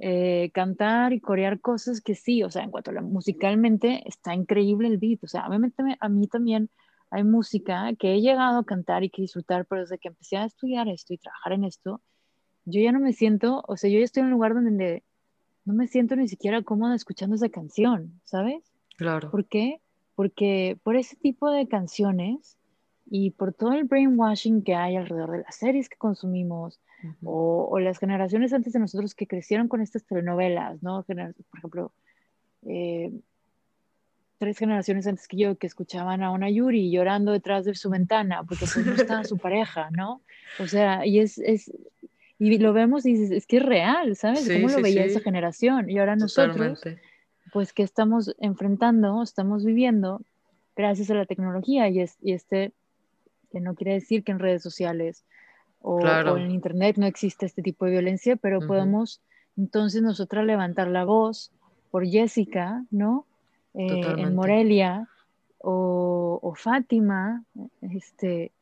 Eh, 0.00 0.50
cantar 0.54 1.12
y 1.12 1.20
corear 1.20 1.60
cosas 1.60 2.00
que 2.00 2.14
sí, 2.14 2.44
o 2.44 2.50
sea, 2.50 2.62
en 2.62 2.70
cuanto 2.70 2.92
a 2.92 2.94
la, 2.94 3.02
musicalmente 3.02 4.02
está 4.06 4.32
increíble 4.32 4.86
el 4.86 4.98
beat, 4.98 5.24
o 5.24 5.26
sea, 5.26 5.48
mí, 5.48 5.58
a 5.98 6.08
mí 6.08 6.28
también 6.28 6.70
hay 7.10 7.24
música 7.24 7.92
que 7.98 8.14
he 8.14 8.20
llegado 8.20 8.58
a 8.58 8.64
cantar 8.64 9.02
y 9.02 9.10
que 9.10 9.22
disfrutar, 9.22 9.66
pero 9.66 9.80
desde 9.80 9.98
que 9.98 10.08
empecé 10.08 10.36
a 10.36 10.44
estudiar 10.44 10.86
esto 10.86 11.14
y 11.14 11.18
trabajar 11.18 11.54
en 11.54 11.64
esto, 11.64 12.00
yo 12.64 12.80
ya 12.80 12.92
no 12.92 13.00
me 13.00 13.12
siento, 13.12 13.64
o 13.66 13.76
sea, 13.76 13.90
yo 13.90 13.98
ya 13.98 14.04
estoy 14.04 14.20
en 14.20 14.26
un 14.26 14.32
lugar 14.32 14.54
donde 14.54 15.02
no 15.64 15.74
me 15.74 15.88
siento 15.88 16.14
ni 16.14 16.28
siquiera 16.28 16.62
cómoda 16.62 16.94
escuchando 16.94 17.34
esa 17.34 17.48
canción, 17.48 18.20
¿sabes? 18.24 18.72
Claro. 18.96 19.32
¿Por 19.32 19.46
qué? 19.46 19.80
Porque 20.14 20.78
por 20.84 20.96
ese 20.96 21.16
tipo 21.16 21.50
de 21.50 21.66
canciones 21.66 22.56
y 23.06 23.30
por 23.32 23.52
todo 23.52 23.72
el 23.72 23.84
brainwashing 23.84 24.62
que 24.62 24.74
hay 24.74 24.96
alrededor 24.96 25.32
de 25.32 25.42
las 25.42 25.56
series 25.56 25.88
que 25.88 25.96
consumimos 25.96 26.80
o, 27.24 27.78
las 27.80 27.98
generaciones 27.98 28.52
antes 28.52 28.72
de 28.72 28.78
nosotros 28.78 29.14
que 29.14 29.26
crecieron 29.26 29.68
con 29.68 29.80
estas 29.80 30.04
telenovelas, 30.04 30.82
¿no? 30.82 31.04
Por 31.04 31.18
ejemplo, 31.58 31.92
eh, 32.66 33.12
tres 34.38 34.58
generaciones 34.58 35.06
antes 35.06 35.28
que 35.28 35.36
yo 35.36 35.56
que 35.56 35.66
escuchaban 35.66 36.22
a 36.22 36.30
una 36.30 36.50
Yuri 36.50 36.90
llorando 36.90 37.32
detrás 37.32 37.64
de 37.64 37.74
su 37.74 37.90
ventana 37.90 38.42
porque 38.44 38.66
pues 38.66 38.86
no 38.86 38.94
estaba 38.94 39.24
su 39.24 39.38
pareja, 39.38 39.90
¿no? 39.90 40.22
O 40.58 40.66
sea, 40.66 41.06
y 41.06 41.20
es, 41.20 41.38
es 41.38 41.70
y 42.38 42.58
lo 42.58 42.72
vemos 42.72 43.04
y 43.04 43.14
dices, 43.14 43.30
es 43.32 43.46
que 43.46 43.56
es 43.56 43.64
real, 43.64 44.14
¿sabes? 44.14 44.48
¿Cómo 44.48 44.68
lo 44.68 44.80
veía 44.80 45.04
esa 45.04 45.20
generación? 45.20 45.90
Y 45.90 45.98
ahora 45.98 46.14
nosotros, 46.14 46.80
pues, 47.52 47.72
que 47.72 47.82
estamos 47.82 48.34
enfrentando, 48.38 49.22
estamos 49.22 49.64
viviendo 49.64 50.20
gracias 50.76 51.10
a 51.10 51.14
la 51.14 51.26
tecnología 51.26 51.88
y, 51.88 52.00
es, 52.00 52.16
y 52.22 52.32
este, 52.34 52.70
que 53.50 53.58
no 53.58 53.74
quiere 53.74 53.94
decir 53.94 54.22
que 54.22 54.30
en 54.30 54.38
redes 54.38 54.62
sociales 54.62 55.24
o, 55.80 56.00
en 56.36 56.50
internet 56.50 56.96
no 56.96 57.06
existe 57.06 57.46
este 57.46 57.62
tipo 57.62 57.84
de 57.84 57.92
violencia, 57.92 58.36
pero 58.36 58.60
podemos 58.66 59.20
entonces 59.56 60.02
nosotras 60.02 60.44
levantar 60.44 60.88
la 60.88 61.04
voz 61.04 61.50
por 61.90 62.06
Jessica, 62.06 62.84
¿no? 62.90 63.26
Eh, 63.74 64.02
en 64.18 64.34
Morelia, 64.34 65.08
o, 65.58 66.54
Fátima, 66.56 67.44
este, 67.80 68.52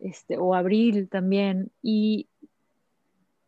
este, 0.00 0.38
o 0.38 0.54
Abril 0.54 1.08
también. 1.08 1.70
Y 1.82 2.26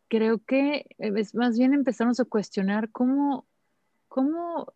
creo 0.09 0.39
que 0.39 0.87
es 0.99 1.35
más 1.35 1.59
bien 1.59 1.75
empezamos 1.75 2.21
a 2.21 2.25
cuestionar 2.25 2.91
cómo, 2.91 3.45
cómo 4.09 4.73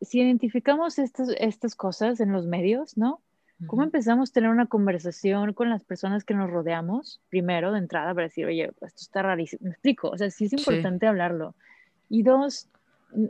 si 0.00 0.20
identificamos 0.20 0.98
estas, 0.98 1.28
estas 1.38 1.74
cosas 1.74 2.20
en 2.20 2.32
los 2.32 2.46
medios, 2.46 2.96
¿no? 2.96 3.20
¿Cómo 3.66 3.82
empezamos 3.82 4.30
a 4.30 4.32
tener 4.32 4.50
una 4.50 4.66
conversación 4.66 5.52
con 5.52 5.68
las 5.68 5.84
personas 5.84 6.24
que 6.24 6.34
nos 6.34 6.50
rodeamos? 6.50 7.20
Primero, 7.28 7.72
de 7.72 7.78
entrada, 7.78 8.14
para 8.14 8.26
decir, 8.26 8.46
oye, 8.46 8.70
esto 8.80 9.02
está 9.02 9.22
rarísimo. 9.22 9.64
Me 9.64 9.70
explico, 9.70 10.08
o 10.08 10.16
sea, 10.16 10.30
sí 10.30 10.46
es 10.46 10.52
importante 10.52 11.06
hablarlo. 11.06 11.54
Y 12.08 12.22
dos, 12.22 12.68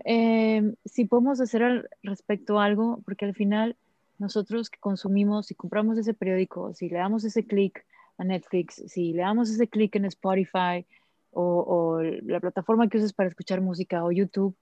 eh, 0.04 0.74
si 0.84 1.04
podemos 1.04 1.40
hacer 1.40 1.62
al 1.62 1.88
respecto 2.02 2.60
algo, 2.60 3.00
porque 3.04 3.24
al 3.24 3.34
final 3.34 3.76
nosotros 4.18 4.70
que 4.70 4.78
consumimos 4.78 5.50
y 5.50 5.54
compramos 5.54 5.98
ese 5.98 6.14
periódico, 6.14 6.74
si 6.74 6.88
le 6.88 6.98
damos 6.98 7.24
ese 7.24 7.44
clic 7.44 7.84
a 8.18 8.24
Netflix, 8.24 8.82
si 8.86 9.12
le 9.12 9.22
damos 9.22 9.50
ese 9.50 9.66
clic 9.66 9.96
en 9.96 10.04
Spotify 10.04 10.86
o, 11.32 12.00
la 12.02 12.40
plataforma 12.40 12.88
que 12.88 12.98
uses 12.98 13.12
para 13.12 13.28
escuchar 13.28 13.60
música 13.60 14.04
o 14.04 14.12
YouTube, 14.12 14.54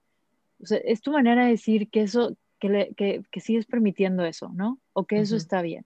es 0.69 1.01
tu 1.01 1.11
manera 1.11 1.45
de 1.45 1.51
decir 1.51 1.89
que 1.89 2.01
eso, 2.01 2.35
que, 2.59 2.93
que, 2.95 3.23
que 3.31 3.39
sigues 3.39 3.65
permitiendo 3.65 4.25
eso, 4.25 4.49
¿no? 4.49 4.79
O 4.93 5.05
que 5.05 5.19
eso 5.19 5.35
está 5.35 5.61
bien. 5.61 5.85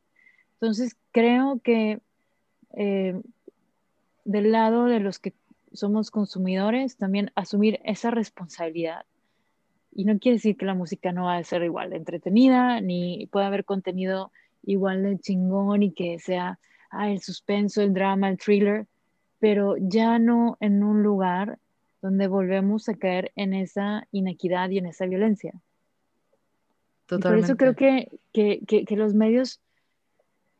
Entonces, 0.53 0.95
creo 1.11 1.59
que 1.63 1.99
eh, 2.75 3.21
del 4.25 4.51
lado 4.51 4.85
de 4.85 4.99
los 4.99 5.19
que 5.19 5.33
somos 5.73 6.11
consumidores, 6.11 6.97
también 6.97 7.31
asumir 7.35 7.79
esa 7.83 8.11
responsabilidad 8.11 9.05
y 9.95 10.05
no 10.05 10.17
quiere 10.19 10.37
decir 10.37 10.57
que 10.57 10.65
la 10.65 10.73
música 10.73 11.11
no 11.11 11.25
va 11.25 11.37
a 11.37 11.43
ser 11.43 11.63
igual 11.63 11.91
de 11.91 11.97
entretenida, 11.97 12.81
ni 12.81 13.27
puede 13.27 13.45
haber 13.45 13.65
contenido 13.65 14.31
igual 14.63 15.03
de 15.03 15.19
chingón 15.19 15.83
y 15.83 15.91
que 15.91 16.19
sea 16.19 16.59
ah, 16.89 17.11
el 17.11 17.21
suspenso, 17.21 17.81
el 17.81 17.93
drama, 17.93 18.29
el 18.29 18.37
thriller, 18.37 18.87
pero 19.39 19.75
ya 19.77 20.19
no 20.19 20.57
en 20.59 20.83
un 20.83 21.03
lugar 21.03 21.59
donde 22.01 22.27
volvemos 22.27 22.89
a 22.89 22.95
caer 22.95 23.31
en 23.35 23.53
esa 23.53 24.07
inequidad 24.11 24.69
y 24.69 24.77
en 24.77 24.87
esa 24.87 25.05
violencia. 25.05 25.53
Totalmente. 27.17 27.47
por 27.47 27.51
eso 27.51 27.57
creo 27.57 27.75
que, 27.75 28.19
que, 28.65 28.85
que, 28.85 28.95
los 28.95 29.13
medios, 29.13 29.61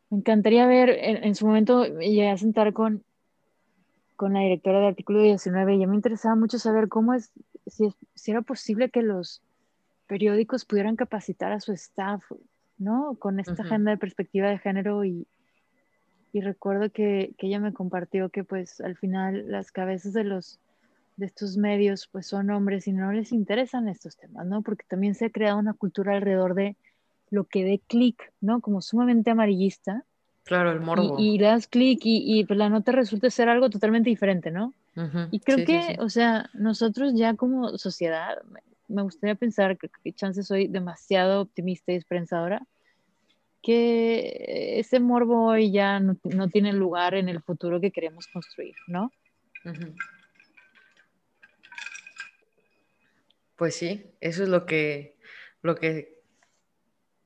me 0.10 0.20
encantaría 0.20 0.68
ver, 0.68 0.90
en, 0.90 1.24
en 1.24 1.36
su 1.36 1.46
momento 1.46 1.86
llegué 1.86 2.30
a 2.30 2.38
sentar 2.38 2.74
con, 2.74 3.04
con 4.16 4.34
la 4.34 4.42
directora 4.42 4.80
del 4.80 4.88
artículo 4.90 5.22
19 5.22 5.76
y 5.76 5.80
ya 5.80 5.88
me 5.88 5.96
interesaba 5.96 6.36
mucho 6.36 6.60
saber 6.60 6.88
cómo 6.88 7.14
es 7.14 7.32
si, 7.68 7.94
era 8.28 8.42
posible 8.42 8.90
que 8.90 9.02
los 9.02 9.42
periódicos 10.08 10.66
pudieran 10.66 10.96
capacitar 10.96 11.52
a 11.52 11.60
su 11.60 11.74
staff, 11.74 12.24
¿no? 12.78 13.16
Con 13.20 13.40
esta 13.40 13.64
agenda 13.64 13.92
de 13.92 13.98
perspectiva 13.98 14.50
de 14.50 14.60
género 14.60 15.04
y, 15.06 15.28
y 16.32 16.42
recuerdo 16.42 16.90
que, 16.90 17.34
que, 17.38 17.48
ella 17.48 17.60
me 17.60 17.74
compartió 17.74 18.30
que 18.30 18.44
pues 18.44 18.82
al 18.82 18.98
final 18.98 19.50
las 19.50 19.72
cabezas 19.72 20.14
de 20.14 20.24
los 20.24 20.60
de 21.16 21.26
estos 21.26 21.58
medios 21.58 22.08
pues 22.12 22.28
son 22.28 22.50
hombres 22.50 22.88
y 22.88 22.94
no 22.94 23.12
les 23.12 23.32
interesan 23.32 23.88
estos 23.88 24.18
temas, 24.18 24.46
¿no? 24.46 24.62
Porque 24.62 24.86
también 24.88 25.16
se 25.16 25.26
ha 25.26 25.30
creado 25.30 25.60
una 25.60 25.74
cultura 25.74 26.16
alrededor 26.16 26.56
de 26.56 26.76
lo 27.30 27.46
que 27.46 27.64
dé 27.64 27.82
clic, 27.88 28.32
¿no? 28.42 28.62
Como 28.62 28.82
sumamente 28.82 29.32
amarillista. 29.32 30.06
Claro, 30.44 30.72
el 30.72 30.82
morbo. 30.82 31.18
Y, 31.20 31.38
le 31.38 31.46
das 31.46 31.68
clic 31.68 32.02
y, 32.04 32.40
y 32.40 32.46
pues 32.46 32.58
la 32.58 32.70
nota 32.70 32.92
resulta 32.92 33.30
ser 33.30 33.50
algo 33.50 33.70
totalmente 33.70 34.10
diferente, 34.10 34.52
¿no? 34.52 34.74
Y 35.32 35.40
creo 35.40 35.66
que, 35.66 35.98
o 36.00 36.10
sea, 36.10 36.50
nosotros 36.54 37.14
ya 37.16 37.36
como 37.36 37.78
sociedad, 37.80 38.38
me 38.88 39.02
gustaría 39.02 39.34
pensar 39.34 39.78
que, 39.78 39.90
que 40.04 40.14
chance 40.14 40.44
soy 40.44 40.68
demasiado 40.68 41.42
optimista 41.42 41.92
y 41.92 41.96
esperanzadora, 41.96 42.62
que 43.64 44.80
ese 44.80 45.00
morbo 45.00 45.46
hoy 45.46 45.72
ya 45.72 46.00
no, 46.00 46.18
no, 46.24 46.48
tiene 46.50 46.74
lugar 46.74 47.16
en 47.16 47.28
el 47.28 47.42
futuro 47.42 47.82
que 47.82 47.92
queremos 47.92 48.28
construir, 48.28 48.76
¿no? 48.88 49.12
Pues 53.56 53.76
sí, 53.76 54.12
eso 54.20 54.44
es 54.44 54.50
lo 54.50 54.66
que, 54.66 55.18
lo 55.62 55.76
que, 55.76 56.22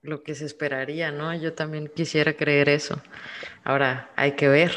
lo 0.01 0.23
que 0.23 0.35
se 0.35 0.45
esperaría, 0.45 1.11
¿no? 1.11 1.33
Yo 1.35 1.53
también 1.53 1.89
quisiera 1.93 2.33
creer 2.33 2.69
eso. 2.69 3.01
Ahora, 3.63 4.11
hay 4.15 4.33
que 4.33 4.47
ver, 4.47 4.71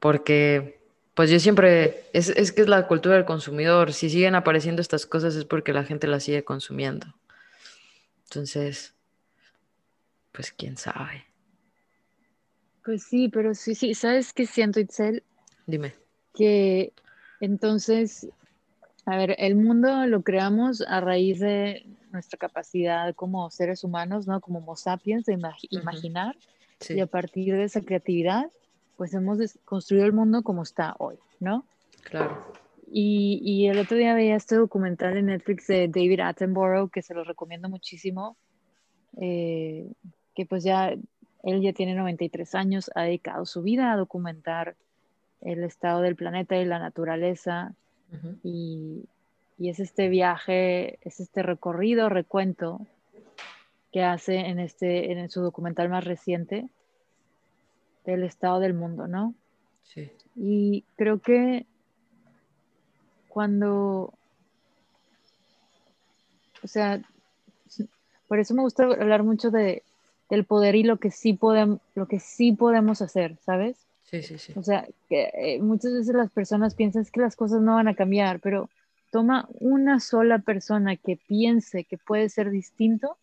porque 0.00 0.80
pues 1.14 1.30
yo 1.30 1.40
siempre, 1.40 2.04
es, 2.12 2.28
es 2.28 2.52
que 2.52 2.60
es 2.60 2.68
la 2.68 2.86
cultura 2.86 3.14
del 3.14 3.24
consumidor, 3.24 3.92
si 3.92 4.10
siguen 4.10 4.34
apareciendo 4.34 4.82
estas 4.82 5.06
cosas 5.06 5.34
es 5.34 5.46
porque 5.46 5.72
la 5.72 5.82
gente 5.82 6.06
las 6.06 6.24
sigue 6.24 6.44
consumiendo. 6.44 7.06
Entonces, 8.24 8.94
pues 10.32 10.52
quién 10.52 10.76
sabe. 10.76 11.24
Pues 12.84 13.02
sí, 13.02 13.28
pero 13.28 13.54
sí, 13.54 13.74
sí, 13.74 13.94
¿sabes 13.94 14.32
qué 14.32 14.46
siento, 14.46 14.78
Itzel? 14.78 15.22
Dime. 15.66 15.94
Que 16.34 16.92
entonces 17.40 18.28
a 19.06 19.16
ver, 19.16 19.36
el 19.38 19.54
mundo 19.54 20.04
lo 20.06 20.22
creamos 20.22 20.82
a 20.82 21.00
raíz 21.00 21.38
de 21.38 21.86
nuestra 22.10 22.36
capacidad 22.38 23.14
como 23.14 23.48
seres 23.50 23.84
humanos, 23.84 24.26
¿no? 24.26 24.40
Como 24.40 24.58
homo 24.58 24.74
sapiens, 24.74 25.24
de 25.24 25.38
imaginar. 25.70 26.36
Y 26.88 26.98
a 26.98 27.06
partir 27.06 27.54
de 27.54 27.64
esa 27.64 27.80
creatividad, 27.82 28.50
pues 28.96 29.14
hemos 29.14 29.38
construido 29.64 30.06
el 30.06 30.12
mundo 30.12 30.42
como 30.42 30.64
está 30.64 30.96
hoy, 30.98 31.18
¿no? 31.38 31.64
Claro. 32.02 32.52
Y, 32.90 33.40
y, 33.44 33.68
el 33.68 33.78
otro 33.78 33.96
día 33.96 34.14
veía 34.14 34.36
este 34.36 34.56
documental 34.56 35.16
en 35.16 35.26
Netflix 35.26 35.68
de 35.68 35.86
David 35.86 36.20
Attenborough, 36.20 36.90
que 36.90 37.02
se 37.02 37.14
lo 37.14 37.22
recomiendo 37.22 37.68
muchísimo, 37.68 38.36
eh, 39.20 39.88
que 40.34 40.46
pues 40.46 40.64
ya, 40.64 40.94
él 41.42 41.62
ya 41.62 41.72
tiene 41.72 41.94
93 41.94 42.54
años, 42.56 42.90
ha 42.94 43.02
dedicado 43.02 43.46
su 43.46 43.62
vida 43.62 43.92
a 43.92 43.96
documentar 43.96 44.76
el 45.42 45.62
estado 45.62 46.00
del 46.02 46.16
planeta 46.16 46.56
y 46.56 46.64
la 46.64 46.78
naturaleza, 46.78 47.74
y, 48.42 49.04
es 49.58 49.80
este 49.80 50.08
viaje, 50.08 50.98
es 51.02 51.20
este 51.20 51.42
recorrido, 51.42 52.08
recuento 52.08 52.80
que 53.92 54.02
hace 54.02 54.36
en, 54.36 54.58
este, 54.58 55.12
en 55.12 55.30
su 55.30 55.40
documental 55.40 55.88
más 55.88 56.04
reciente 56.04 56.68
del 58.04 58.22
estado 58.22 58.60
del 58.60 58.74
mundo, 58.74 59.06
¿no? 59.08 59.34
Sí. 59.84 60.10
Y 60.34 60.84
creo 60.96 61.20
que 61.20 61.64
cuando, 63.28 64.12
o 66.62 66.68
sea, 66.68 67.02
por 68.28 68.38
eso 68.38 68.54
me 68.54 68.62
gusta 68.62 68.84
hablar 68.84 69.22
mucho 69.22 69.50
de, 69.50 69.82
del 70.28 70.44
poder 70.44 70.74
y 70.74 70.82
lo 70.82 70.98
que 70.98 71.10
sí 71.10 71.32
podemos, 71.32 71.80
lo 71.94 72.06
que 72.06 72.20
sí 72.20 72.52
podemos 72.52 73.02
hacer, 73.02 73.36
¿sabes? 73.44 73.85
Sí, 74.10 74.22
sí, 74.22 74.38
sí. 74.38 74.52
O 74.56 74.62
sea, 74.62 74.86
que 75.08 75.30
eh, 75.34 75.60
muchas 75.60 75.92
veces 75.92 76.14
las 76.14 76.30
personas 76.30 76.74
piensan 76.74 77.04
que 77.06 77.20
las 77.20 77.36
cosas 77.36 77.60
no 77.60 77.74
van 77.74 77.88
a 77.88 77.94
cambiar, 77.94 78.40
pero 78.40 78.70
toma 79.10 79.48
una 79.58 79.98
sola 80.00 80.38
persona 80.38 80.96
que 80.96 81.16
piense 81.16 81.84
que 81.84 81.98
puede 81.98 82.28
ser 82.28 82.50
distinto 82.50 83.16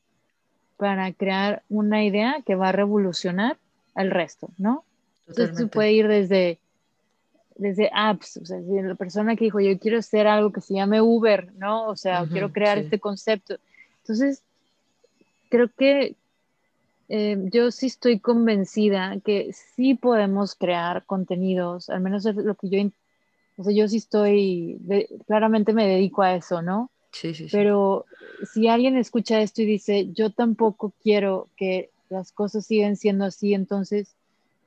para 0.77 1.11
crear 1.13 1.63
una 1.69 2.03
idea 2.03 2.41
que 2.45 2.55
va 2.55 2.69
a 2.69 2.73
revolucionar 2.73 3.57
al 3.95 4.11
resto, 4.11 4.49
¿no? 4.57 4.83
Entonces 5.27 5.55
tú 5.55 5.69
puede 5.69 5.93
ir 5.93 6.07
desde, 6.07 6.59
desde 7.55 7.89
apps, 7.93 8.37
o 8.37 8.45
sea, 8.45 8.57
la 8.59 8.95
persona 8.95 9.35
que 9.35 9.45
dijo, 9.45 9.61
yo 9.61 9.77
quiero 9.79 9.99
hacer 9.99 10.27
algo 10.27 10.51
que 10.51 10.61
se 10.61 10.73
llame 10.73 11.01
Uber, 11.01 11.53
¿no? 11.53 11.87
O 11.87 11.95
sea, 11.95 12.25
quiero 12.25 12.51
crear 12.51 12.77
este 12.77 12.99
concepto. 12.99 13.55
Entonces, 13.99 14.43
creo 15.49 15.69
que 15.69 16.15
eh, 17.09 17.37
yo 17.51 17.71
sí 17.71 17.87
estoy 17.87 18.19
convencida 18.19 19.17
que 19.23 19.51
sí 19.53 19.95
podemos 19.95 20.55
crear 20.55 21.05
contenidos, 21.05 21.89
al 21.89 22.01
menos 22.01 22.25
es 22.25 22.35
lo 22.35 22.55
que 22.55 22.69
yo, 22.69 22.89
o 23.57 23.63
sea, 23.63 23.73
yo 23.73 23.87
sí 23.87 23.97
estoy, 23.97 24.79
claramente 25.27 25.73
me 25.73 25.87
dedico 25.87 26.21
a 26.21 26.35
eso, 26.35 26.61
¿no? 26.61 26.89
Sí, 27.11 27.33
sí, 27.33 27.49
sí. 27.49 27.49
Pero 27.51 28.05
si 28.51 28.67
alguien 28.67 28.97
escucha 28.97 29.41
esto 29.41 29.61
y 29.61 29.65
dice, 29.65 30.09
yo 30.13 30.31
tampoco 30.31 30.93
quiero 31.03 31.49
que 31.57 31.89
las 32.09 32.31
cosas 32.31 32.65
sigan 32.65 32.95
siendo 32.95 33.25
así, 33.25 33.53
entonces 33.53 34.15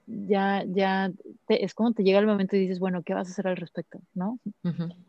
ya, 0.07 0.64
ya 0.66 1.11
es 1.49 1.74
como 1.74 1.93
te 1.93 2.05
llega 2.05 2.18
el 2.18 2.26
momento 2.26 2.55
y 2.55 2.61
dices, 2.61 2.78
bueno, 2.78 3.03
¿qué 3.03 3.14
vas 3.14 3.28
a 3.28 3.32
hacer 3.32 3.49
al 3.49 3.57
respecto? 3.57 3.99
¿No? 4.14 4.39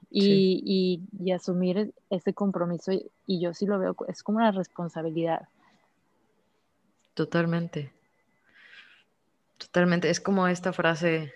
y, 0.10 0.62
y, 0.66 1.02
y, 1.24 1.32
asumir 1.32 1.94
ese 2.10 2.34
compromiso, 2.34 2.92
y 3.28 3.40
yo 3.40 3.54
sí 3.54 3.66
lo 3.66 3.78
veo, 3.78 3.96
es 4.08 4.24
como 4.24 4.38
una 4.38 4.52
responsabilidad. 4.52 5.48
Totalmente. 7.18 7.92
Totalmente. 9.58 10.08
Es 10.08 10.20
como 10.20 10.48
esta 10.48 10.72
frase, 10.72 11.34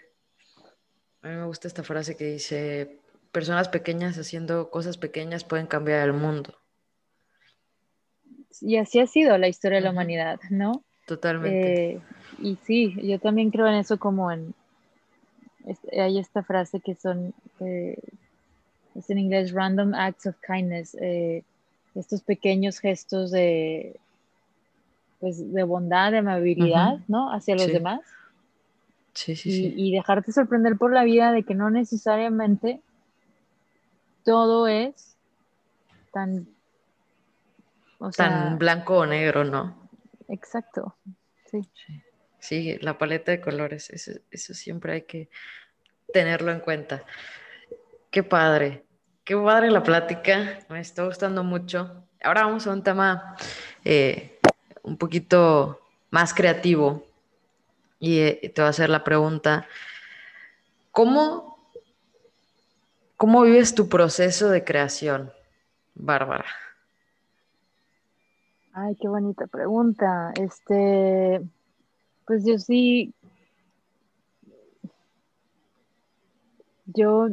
a 1.23 1.27
mí 1.27 1.35
me 1.37 1.45
gusta 1.45 1.67
esta 1.67 1.81
frase 1.81 2.15
que 2.15 2.25
dice, 2.25 2.99
personas 3.31 3.67
pequeñas 3.67 4.15
haciendo 4.15 4.69
cosas 4.69 4.99
pequeñas 4.99 5.43
pueden 5.43 5.65
cambiar 5.65 6.07
el 6.07 6.13
mundo. 6.13 6.55
Y 8.61 8.77
así 8.77 8.99
ha 8.99 9.07
sido 9.07 9.39
la 9.39 9.47
historia 9.47 9.79
de 9.79 9.85
la 9.85 9.89
humanidad, 9.89 10.39
¿no? 10.51 10.83
Totalmente. 11.07 11.93
Eh, 11.93 12.01
y 12.37 12.57
sí, 12.57 12.95
yo 13.01 13.17
también 13.17 13.49
creo 13.49 13.65
en 13.65 13.73
eso 13.73 13.97
como 13.97 14.31
en, 14.31 14.53
hay 15.99 16.19
esta 16.19 16.43
frase 16.43 16.79
que 16.79 16.93
son, 16.93 17.33
eh, 17.59 17.97
es 18.93 19.09
en 19.09 19.17
inglés, 19.17 19.51
random 19.51 19.95
acts 19.95 20.27
of 20.27 20.35
kindness, 20.45 20.95
eh, 21.01 21.43
estos 21.95 22.21
pequeños 22.21 22.77
gestos 22.77 23.31
de, 23.31 23.99
pues, 25.21 25.53
de 25.53 25.63
bondad, 25.63 26.11
de 26.11 26.17
amabilidad, 26.17 26.99
¿no? 27.07 27.31
Hacia 27.31 27.55
los 27.55 27.67
demás. 27.67 28.01
Sí, 29.13 29.35
sí, 29.35 29.49
y, 29.49 29.53
sí. 29.53 29.73
y 29.77 29.91
dejarte 29.91 30.31
sorprender 30.31 30.77
por 30.77 30.91
la 30.91 31.03
vida 31.03 31.31
de 31.31 31.43
que 31.43 31.53
no 31.53 31.69
necesariamente 31.69 32.81
todo 34.25 34.67
es 34.67 35.15
tan... 36.11 36.47
tan 38.17 38.57
blanco 38.57 38.97
o 38.97 39.05
negro, 39.05 39.43
¿no? 39.43 39.75
Exacto, 40.27 40.95
sí. 41.45 41.69
Sí, 42.39 42.77
la 42.81 42.97
paleta 42.97 43.31
de 43.31 43.39
colores, 43.39 43.91
eso, 43.91 44.13
eso 44.31 44.53
siempre 44.55 44.93
hay 44.93 45.01
que 45.03 45.29
tenerlo 46.11 46.51
en 46.51 46.59
cuenta. 46.59 47.03
Qué 48.09 48.23
padre, 48.23 48.83
qué 49.23 49.37
padre 49.37 49.69
la 49.69 49.83
plática, 49.83 50.59
me 50.69 50.79
está 50.79 51.05
gustando 51.05 51.43
mucho. 51.43 52.07
Ahora 52.23 52.45
vamos 52.45 52.65
a 52.65 52.71
un 52.71 52.81
tema 52.81 53.35
eh, 53.85 54.39
un 54.83 54.97
poquito 54.97 55.79
más 56.09 56.33
creativo 56.33 57.03
y 57.99 58.19
eh, 58.19 58.51
te 58.53 58.61
voy 58.61 58.67
a 58.67 58.69
hacer 58.69 58.89
la 58.89 59.03
pregunta, 59.03 59.67
¿cómo, 60.91 61.57
cómo 63.15 63.43
vives 63.43 63.75
tu 63.75 63.87
proceso 63.87 64.49
de 64.49 64.63
creación, 64.63 65.31
Bárbara? 65.93 66.45
Ay, 68.73 68.95
qué 68.99 69.07
bonita 69.07 69.47
pregunta. 69.47 70.31
Este, 70.35 71.41
pues 72.25 72.43
yo 72.45 72.57
sí, 72.57 73.13
yo 76.85 77.27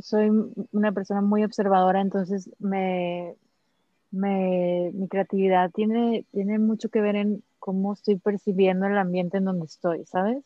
soy 0.00 0.30
una 0.72 0.92
persona 0.92 1.20
muy 1.20 1.44
observadora, 1.44 2.00
entonces 2.00 2.50
me, 2.58 3.36
me, 4.10 4.90
mi 4.94 5.08
creatividad 5.08 5.70
tiene, 5.70 6.24
tiene 6.32 6.58
mucho 6.58 6.88
que 6.88 7.00
ver 7.00 7.16
en 7.16 7.42
cómo 7.58 7.92
estoy 7.92 8.16
percibiendo 8.16 8.86
el 8.86 8.96
ambiente 8.96 9.38
en 9.38 9.44
donde 9.44 9.66
estoy, 9.66 10.04
¿sabes? 10.04 10.42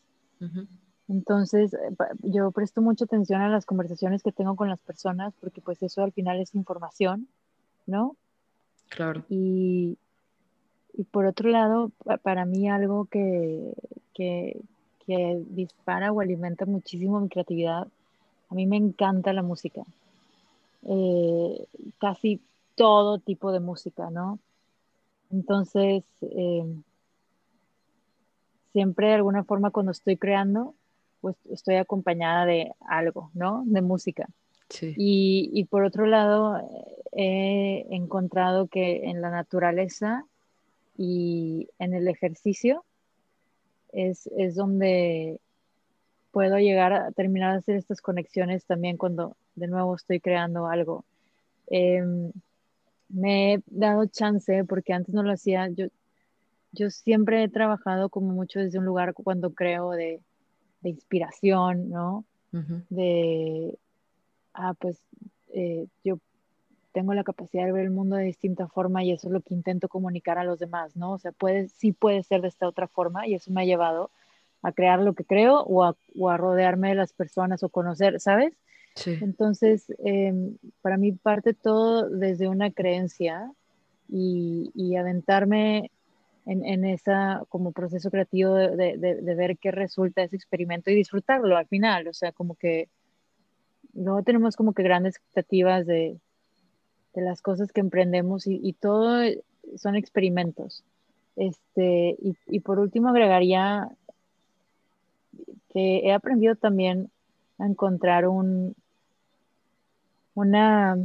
Entonces, 1.07 1.73
eh, 1.73 1.95
yo 2.23 2.51
presto 2.51 2.81
mucha 2.81 3.05
atención 3.05 3.41
a 3.41 3.47
las 3.47 3.65
conversaciones 3.65 4.23
que 4.23 4.33
tengo 4.33 4.55
con 4.55 4.67
las 4.67 4.79
personas 4.79 5.33
porque 5.39 5.61
pues 5.61 5.81
eso 5.83 6.03
al 6.03 6.11
final 6.11 6.41
es 6.41 6.53
información, 6.53 7.27
¿no? 7.85 8.17
Claro. 8.89 9.23
Y, 9.29 9.97
y 10.93 11.03
por 11.05 11.25
otro 11.25 11.49
lado, 11.49 11.91
para 12.23 12.45
mí 12.45 12.69
algo 12.69 13.05
que, 13.05 13.73
que, 14.13 14.59
que 15.05 15.41
dispara 15.49 16.11
o 16.11 16.19
alimenta 16.19 16.65
muchísimo 16.65 17.19
mi 17.21 17.29
creatividad, 17.29 17.87
a 18.49 18.55
mí 18.55 18.65
me 18.65 18.77
encanta 18.77 19.31
la 19.33 19.43
música. 19.43 19.83
Eh, 20.85 21.65
casi 21.99 22.41
todo 22.75 23.19
tipo 23.19 23.51
de 23.51 23.59
música, 23.59 24.09
¿no? 24.09 24.39
Entonces, 25.31 26.03
eh, 26.21 26.65
siempre 28.71 29.07
de 29.07 29.13
alguna 29.13 29.43
forma 29.43 29.71
cuando 29.71 29.91
estoy 29.91 30.17
creando, 30.17 30.75
pues 31.21 31.35
estoy 31.49 31.75
acompañada 31.75 32.45
de 32.45 32.73
algo, 32.81 33.31
¿no? 33.33 33.63
De 33.65 33.81
música. 33.81 34.27
Sí. 34.69 34.93
Y, 34.97 35.49
y, 35.53 35.65
por 35.65 35.83
otro 35.83 36.05
lado, 36.05 36.57
he 37.11 37.85
encontrado 37.91 38.67
que 38.67 39.05
en 39.05 39.21
la 39.21 39.29
naturaleza 39.29 40.25
y 40.97 41.69
en 41.79 41.93
el 41.93 42.07
ejercicio 42.07 42.83
es, 43.91 44.27
es 44.37 44.55
donde 44.55 45.39
puedo 46.31 46.57
llegar 46.57 46.93
a 46.93 47.11
terminar 47.11 47.53
de 47.53 47.59
hacer 47.59 47.75
estas 47.75 48.01
conexiones 48.01 48.65
también 48.65 48.97
cuando 48.97 49.37
de 49.55 49.67
nuevo 49.67 49.95
estoy 49.95 50.19
creando 50.19 50.67
algo. 50.67 51.05
Em, 51.67 52.31
me 53.13 53.53
he 53.53 53.63
dado 53.67 54.05
chance 54.07 54.65
porque 54.65 54.93
antes 54.93 55.13
no 55.13 55.23
lo 55.23 55.31
hacía. 55.31 55.69
Yo, 55.69 55.85
yo 56.71 56.89
siempre 56.89 57.43
he 57.43 57.49
trabajado 57.49 58.09
como 58.09 58.33
mucho 58.33 58.59
desde 58.59 58.79
un 58.79 58.85
lugar 58.85 59.13
cuando 59.13 59.53
creo 59.53 59.91
de, 59.91 60.19
de 60.81 60.89
inspiración, 60.89 61.89
¿no? 61.89 62.25
De, 62.89 63.79
ah, 64.53 64.75
pues 64.75 65.01
eh, 65.53 65.87
yo 66.03 66.19
tengo 66.91 67.15
la 67.15 67.23
capacidad 67.23 67.65
de 67.65 67.71
ver 67.71 67.85
el 67.85 67.89
mundo 67.89 68.15
de 68.15 68.25
distinta 68.25 68.67
forma 68.67 69.03
y 69.03 69.11
eso 69.11 69.27
es 69.27 69.33
lo 69.33 69.41
que 69.41 69.55
intento 69.55 69.87
comunicar 69.87 70.37
a 70.37 70.43
los 70.43 70.59
demás, 70.59 70.95
¿no? 70.95 71.13
O 71.13 71.17
sea, 71.17 71.31
puede, 71.31 71.69
sí 71.69 71.93
puede 71.93 72.21
ser 72.21 72.41
de 72.41 72.49
esta 72.49 72.67
otra 72.67 72.87
forma 72.87 73.25
y 73.25 73.33
eso 73.33 73.51
me 73.51 73.61
ha 73.61 73.65
llevado 73.65 74.11
a 74.61 74.71
crear 74.71 74.99
lo 74.99 75.13
que 75.13 75.25
creo 75.25 75.61
o 75.61 75.83
a, 75.83 75.95
o 76.15 76.29
a 76.29 76.37
rodearme 76.37 76.89
de 76.89 76.95
las 76.95 77.11
personas 77.11 77.63
o 77.63 77.69
conocer, 77.69 78.19
¿sabes? 78.19 78.53
Entonces, 79.05 79.91
em, 79.99 80.57
para 80.81 80.97
mí 80.97 81.11
parte 81.11 81.53
todo 81.53 82.09
desde 82.09 82.47
una 82.47 82.71
creencia 82.71 83.51
y, 84.09 84.95
aventarme 84.95 85.91
en, 86.45 86.63
en 86.65 86.85
esa 86.85 87.43
como 87.49 87.71
proceso 87.71 88.11
creativo 88.11 88.53
de, 88.53 88.97
de, 88.97 89.35
ver 89.35 89.57
qué 89.57 89.71
resulta 89.71 90.23
ese 90.23 90.35
experimento 90.35 90.91
y 90.91 90.95
disfrutarlo 90.95 91.57
al 91.57 91.67
final, 91.67 92.07
o 92.07 92.13
sea, 92.13 92.31
como 92.31 92.55
que 92.55 92.89
no 93.93 94.21
tenemos 94.23 94.55
como 94.55 94.73
que 94.73 94.83
grandes 94.83 95.15
expectativas 95.15 95.85
de, 95.85 96.19
de 97.13 97.21
las 97.21 97.41
cosas 97.41 97.71
que 97.71 97.81
emprendemos 97.81 98.45
y, 98.45 98.59
y 98.61 98.73
todo 98.73 99.21
son 99.77 99.95
experimentos. 99.95 100.83
Este, 101.35 102.15
y, 102.21 102.35
y, 102.47 102.59
por 102.59 102.77
último 102.77 103.09
agregaría 103.09 103.89
que 105.69 106.01
he 106.07 106.13
aprendido 106.13 106.55
también 106.55 107.09
a 107.57 107.65
encontrar 107.65 108.27
un, 108.27 108.75
una, 110.35 110.97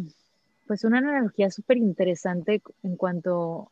pues 0.66 0.85
una 0.85 0.99
analogía 0.99 1.51
súper 1.51 1.76
interesante 1.76 2.62
en 2.83 2.97
cuanto 2.97 3.70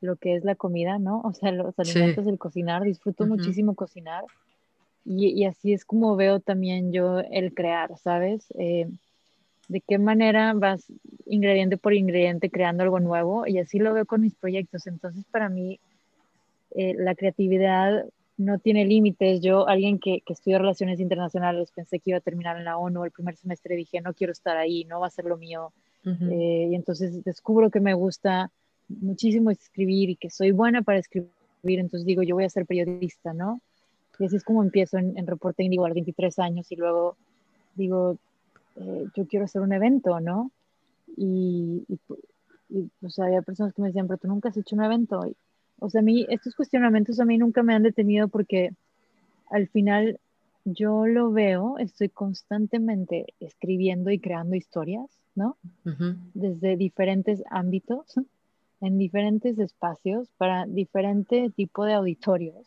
lo 0.00 0.16
que 0.16 0.34
es 0.34 0.44
la 0.44 0.54
comida, 0.54 0.98
¿no? 0.98 1.20
O 1.20 1.32
sea, 1.32 1.52
los 1.52 1.78
alimentos, 1.78 2.26
el 2.26 2.38
cocinar, 2.38 2.82
disfruto 2.82 3.26
muchísimo 3.26 3.74
cocinar 3.74 4.24
y, 5.04 5.28
y, 5.28 5.44
así 5.44 5.72
es 5.72 5.84
como 5.84 6.16
veo 6.16 6.40
también 6.40 6.92
yo 6.92 7.20
el 7.20 7.54
crear, 7.54 7.96
¿sabes? 7.98 8.46
Eh, 8.58 8.88
de 9.68 9.80
qué 9.80 9.98
manera 9.98 10.52
vas 10.54 10.92
ingrediente 11.26 11.76
por 11.76 11.94
ingrediente 11.94 12.50
creando 12.50 12.82
algo 12.82 12.98
nuevo 13.00 13.46
y 13.46 13.58
así 13.58 13.78
lo 13.78 13.94
veo 13.94 14.04
con 14.04 14.20
mis 14.20 14.34
proyectos. 14.34 14.86
Entonces, 14.86 15.24
para 15.30 15.48
mí, 15.48 15.78
eh, 16.72 16.94
la 16.98 17.14
creatividad 17.14 18.04
no 18.40 18.58
tiene 18.58 18.86
límites. 18.86 19.40
Yo, 19.40 19.68
alguien 19.68 19.98
que, 19.98 20.22
que 20.24 20.32
estudia 20.32 20.58
relaciones 20.58 20.98
internacionales, 20.98 21.70
pensé 21.72 21.98
que 21.98 22.10
iba 22.10 22.18
a 22.18 22.22
terminar 22.22 22.56
en 22.56 22.64
la 22.64 22.78
ONU 22.78 23.04
el 23.04 23.10
primer 23.10 23.36
semestre, 23.36 23.76
dije, 23.76 24.00
no 24.00 24.14
quiero 24.14 24.32
estar 24.32 24.56
ahí, 24.56 24.84
no 24.84 25.00
va 25.00 25.08
a 25.08 25.10
ser 25.10 25.26
lo 25.26 25.36
mío. 25.36 25.72
eh, 26.04 26.68
y 26.70 26.74
entonces 26.74 27.22
descubro 27.22 27.70
que 27.70 27.80
me 27.80 27.92
gusta 27.92 28.50
muchísimo 28.88 29.50
escribir 29.50 30.08
y 30.08 30.16
que 30.16 30.30
soy 30.30 30.50
buena 30.50 30.80
para 30.80 30.98
escribir, 30.98 31.30
entonces 31.62 32.06
digo, 32.06 32.22
yo 32.22 32.34
voy 32.34 32.44
a 32.44 32.48
ser 32.50 32.64
periodista, 32.64 33.34
¿no? 33.34 33.60
Y 34.18 34.24
así 34.24 34.36
es 34.36 34.44
como 34.44 34.62
empiezo 34.62 34.96
en, 34.96 35.16
en 35.18 35.26
reporting, 35.26 35.68
digo, 35.68 35.84
a 35.84 35.88
los 35.88 35.94
23 35.94 36.38
años 36.38 36.72
y 36.72 36.76
luego 36.76 37.16
digo, 37.74 38.16
eh, 38.76 39.04
yo 39.14 39.26
quiero 39.26 39.44
hacer 39.44 39.60
un 39.60 39.74
evento, 39.74 40.18
¿no? 40.20 40.50
Y, 41.16 41.84
y, 41.88 41.98
y, 42.70 43.10
sea, 43.10 43.26
había 43.26 43.42
personas 43.42 43.74
que 43.74 43.82
me 43.82 43.88
decían, 43.88 44.06
pero 44.06 44.18
tú 44.18 44.28
nunca 44.28 44.48
has 44.48 44.56
hecho 44.56 44.76
un 44.76 44.84
evento. 44.84 45.26
Y, 45.26 45.36
o 45.80 45.90
sea, 45.90 46.00
a 46.00 46.04
mí, 46.04 46.26
estos 46.28 46.54
cuestionamientos 46.54 47.20
a 47.20 47.24
mí 47.24 47.38
nunca 47.38 47.62
me 47.62 47.74
han 47.74 47.82
detenido 47.82 48.28
porque 48.28 48.70
al 49.50 49.68
final 49.68 50.18
yo 50.64 51.06
lo 51.06 51.32
veo, 51.32 51.78
estoy 51.78 52.08
constantemente 52.10 53.26
escribiendo 53.40 54.10
y 54.10 54.18
creando 54.18 54.56
historias, 54.56 55.08
¿no? 55.34 55.56
Uh 55.84 55.90
-huh. 55.90 56.16
Desde 56.34 56.76
diferentes 56.76 57.42
ámbitos, 57.50 58.14
en 58.80 58.98
diferentes 58.98 59.58
espacios, 59.58 60.28
para 60.38 60.66
diferente 60.66 61.50
tipo 61.54 61.84
de 61.84 61.94
auditorios, 61.94 62.66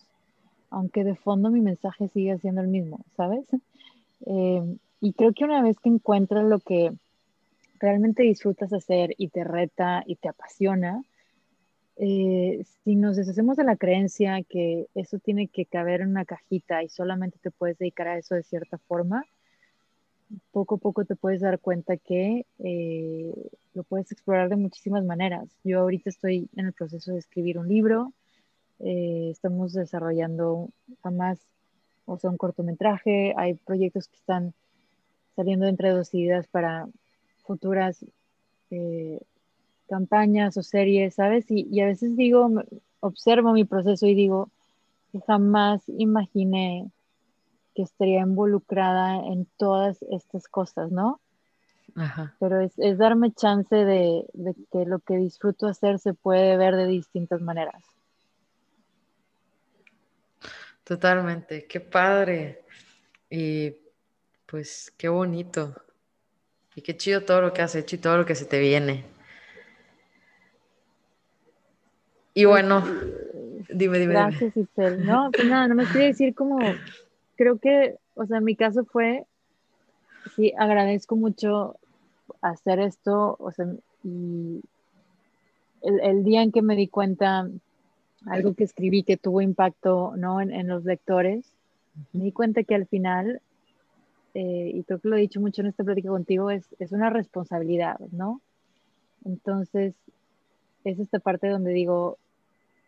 aunque 0.69 1.03
de 1.03 1.15
fondo 1.15 1.49
mi 1.49 1.61
mensaje 1.61 2.07
sigue 2.09 2.37
siendo 2.39 2.61
el 2.61 2.67
mismo, 2.67 3.05
¿sabes? 3.15 3.45
Eh, 4.25 4.77
y 5.01 5.13
creo 5.13 5.33
que 5.33 5.43
una 5.43 5.61
vez 5.61 5.79
que 5.79 5.89
encuentras 5.89 6.45
lo 6.45 6.59
que 6.59 6.91
realmente 7.79 8.23
disfrutas 8.23 8.71
hacer 8.73 9.13
y 9.17 9.27
te 9.27 9.43
reta 9.43 10.03
y 10.07 10.15
te 10.15 10.29
apasiona, 10.29 11.03
eh, 11.97 12.63
si 12.83 12.95
nos 12.95 13.17
deshacemos 13.17 13.57
de 13.57 13.63
la 13.63 13.75
creencia 13.75 14.41
que 14.43 14.87
eso 14.95 15.19
tiene 15.19 15.47
que 15.47 15.65
caber 15.65 16.01
en 16.01 16.09
una 16.09 16.25
cajita 16.25 16.83
y 16.83 16.89
solamente 16.89 17.37
te 17.41 17.51
puedes 17.51 17.77
dedicar 17.77 18.07
a 18.07 18.17
eso 18.17 18.35
de 18.35 18.43
cierta 18.43 18.77
forma, 18.79 19.25
poco 20.51 20.75
a 20.75 20.77
poco 20.79 21.05
te 21.05 21.15
puedes 21.15 21.41
dar 21.41 21.59
cuenta 21.59 21.97
que 21.97 22.45
eh, 22.59 23.33
lo 23.75 23.83
puedes 23.83 24.11
explorar 24.11 24.49
de 24.49 24.55
muchísimas 24.55 25.05
maneras. 25.05 25.47
Yo 25.63 25.81
ahorita 25.81 26.09
estoy 26.09 26.49
en 26.55 26.65
el 26.65 26.73
proceso 26.73 27.11
de 27.11 27.19
escribir 27.19 27.59
un 27.59 27.67
libro, 27.67 28.11
eh, 28.79 29.29
estamos 29.31 29.73
desarrollando 29.73 30.69
jamás, 31.03 31.39
o 32.05 32.17
sea, 32.17 32.31
un 32.31 32.37
cortometraje, 32.37 33.33
hay 33.37 33.53
proyectos 33.53 34.07
que 34.07 34.17
están 34.17 34.53
saliendo 35.35 35.67
entre 35.67 35.89
dos 35.91 36.13
ideas 36.13 36.47
para 36.47 36.87
futuras 37.43 38.03
campañas 39.87 40.57
o 40.57 40.63
series, 40.63 41.15
¿sabes? 41.15 41.49
Y, 41.49 41.67
y, 41.71 41.81
a 41.81 41.85
veces 41.85 42.15
digo, 42.15 42.49
observo 42.99 43.53
mi 43.53 43.65
proceso 43.65 44.05
y 44.07 44.15
digo, 44.15 44.49
jamás 45.27 45.83
imaginé 45.87 46.89
que 47.75 47.83
estaría 47.83 48.21
involucrada 48.21 49.17
en 49.27 49.47
todas 49.57 50.01
estas 50.03 50.47
cosas, 50.47 50.91
¿no? 50.91 51.19
Ajá. 51.95 52.35
Pero 52.39 52.61
es, 52.61 52.73
es, 52.77 52.97
darme 52.97 53.33
chance 53.33 53.75
de, 53.75 54.25
de, 54.33 54.55
que 54.71 54.85
lo 54.85 54.99
que 54.99 55.17
disfruto 55.17 55.67
hacer 55.67 55.99
se 55.99 56.13
puede 56.13 56.57
ver 56.57 56.75
de 56.75 56.87
distintas 56.87 57.41
maneras. 57.41 57.83
Totalmente, 60.83 61.65
qué 61.65 61.79
padre. 61.79 62.63
Y 63.29 63.75
pues 64.45 64.93
qué 64.97 65.09
bonito. 65.09 65.75
Y 66.75 66.81
qué 66.81 66.97
chido 66.97 67.21
todo 67.21 67.41
lo 67.41 67.53
que 67.53 67.61
has 67.61 67.75
hecho 67.75 67.95
y 67.95 67.99
todo 67.99 68.17
lo 68.17 68.25
que 68.25 68.35
se 68.35 68.45
te 68.45 68.59
viene. 68.59 69.05
Y 72.33 72.45
bueno, 72.45 72.83
dime, 73.69 73.99
dime. 73.99 74.13
Gracias, 74.13 74.57
Isabel. 74.57 75.05
No, 75.05 75.29
pues 75.31 75.47
nada, 75.47 75.67
no 75.67 75.75
me 75.75 75.85
quiero 75.85 76.07
decir 76.07 76.33
como, 76.33 76.57
creo 77.35 77.59
que, 77.59 77.97
o 78.15 78.25
sea, 78.25 78.39
mi 78.41 78.55
caso 78.55 78.85
fue, 78.85 79.25
sí, 80.35 80.53
agradezco 80.57 81.15
mucho 81.15 81.75
hacer 82.41 82.79
esto, 82.79 83.35
o 83.39 83.51
sea, 83.51 83.67
y 84.03 84.61
el, 85.81 85.99
el 85.99 86.23
día 86.23 86.41
en 86.41 86.51
que 86.51 86.61
me 86.61 86.75
di 86.75 86.87
cuenta, 86.87 87.47
algo 88.25 88.53
que 88.53 88.63
escribí 88.63 89.03
que 89.03 89.17
tuvo 89.17 89.41
impacto, 89.41 90.13
¿no? 90.15 90.41
En, 90.41 90.51
en 90.51 90.67
los 90.67 90.85
lectores, 90.85 91.45
me 92.13 92.23
di 92.23 92.31
cuenta 92.31 92.63
que 92.63 92.73
al 92.73 92.87
final, 92.87 93.41
eh, 94.33 94.71
y 94.73 94.83
creo 94.83 94.99
que 94.99 95.09
lo 95.09 95.17
he 95.17 95.21
dicho 95.21 95.39
mucho 95.39 95.61
en 95.61 95.67
esta 95.67 95.83
plática 95.83 96.09
contigo, 96.09 96.49
es, 96.49 96.65
es 96.79 96.91
una 96.91 97.09
responsabilidad, 97.09 97.99
¿no? 98.11 98.41
Entonces, 99.25 99.93
es 100.83 100.99
esta 100.99 101.19
parte 101.19 101.47
donde 101.47 101.71
digo, 101.71 102.17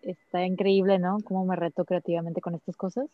está 0.06 0.46
increíble, 0.46 1.00
¿no? 1.00 1.18
Cómo 1.24 1.46
me 1.46 1.56
reto 1.56 1.84
creativamente 1.86 2.42
con 2.42 2.56
estas 2.56 2.76
cosas. 2.76 3.08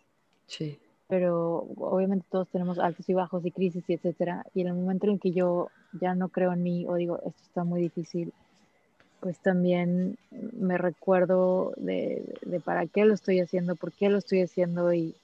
Sí. 0.48 0.80
Pero 1.08 1.68
obviamente 1.78 2.26
todos 2.30 2.48
tenemos 2.50 2.80
altos 2.80 3.08
y 3.10 3.14
bajos 3.14 3.46
y 3.46 3.52
crisis 3.52 3.84
y 3.88 3.94
etcétera. 3.94 4.46
Y 4.54 4.62
en 4.62 4.68
el 4.68 4.74
momento 4.74 5.08
en 5.08 5.20
que 5.20 5.32
yo 5.32 5.70
ya 6.00 6.16
no 6.16 6.30
creo 6.30 6.54
en 6.54 6.64
mí 6.64 6.86
o 6.88 6.96
digo, 6.96 7.18
esto 7.18 7.42
está 7.44 7.64
muy 7.64 7.82
difícil, 7.82 8.34
pues 9.20 9.38
también 9.40 10.18
me 10.32 10.78
recuerdo 10.78 11.74
de, 11.78 12.24
de 12.42 12.60
para 12.60 12.88
qué 12.88 13.06
lo 13.06 13.14
estoy 13.14 13.40
haciendo, 13.40 13.76
por 13.76 13.92
qué 13.92 14.10
lo 14.10 14.18
estoy 14.18 14.42
haciendo 14.42 14.94
y... 14.94 15.16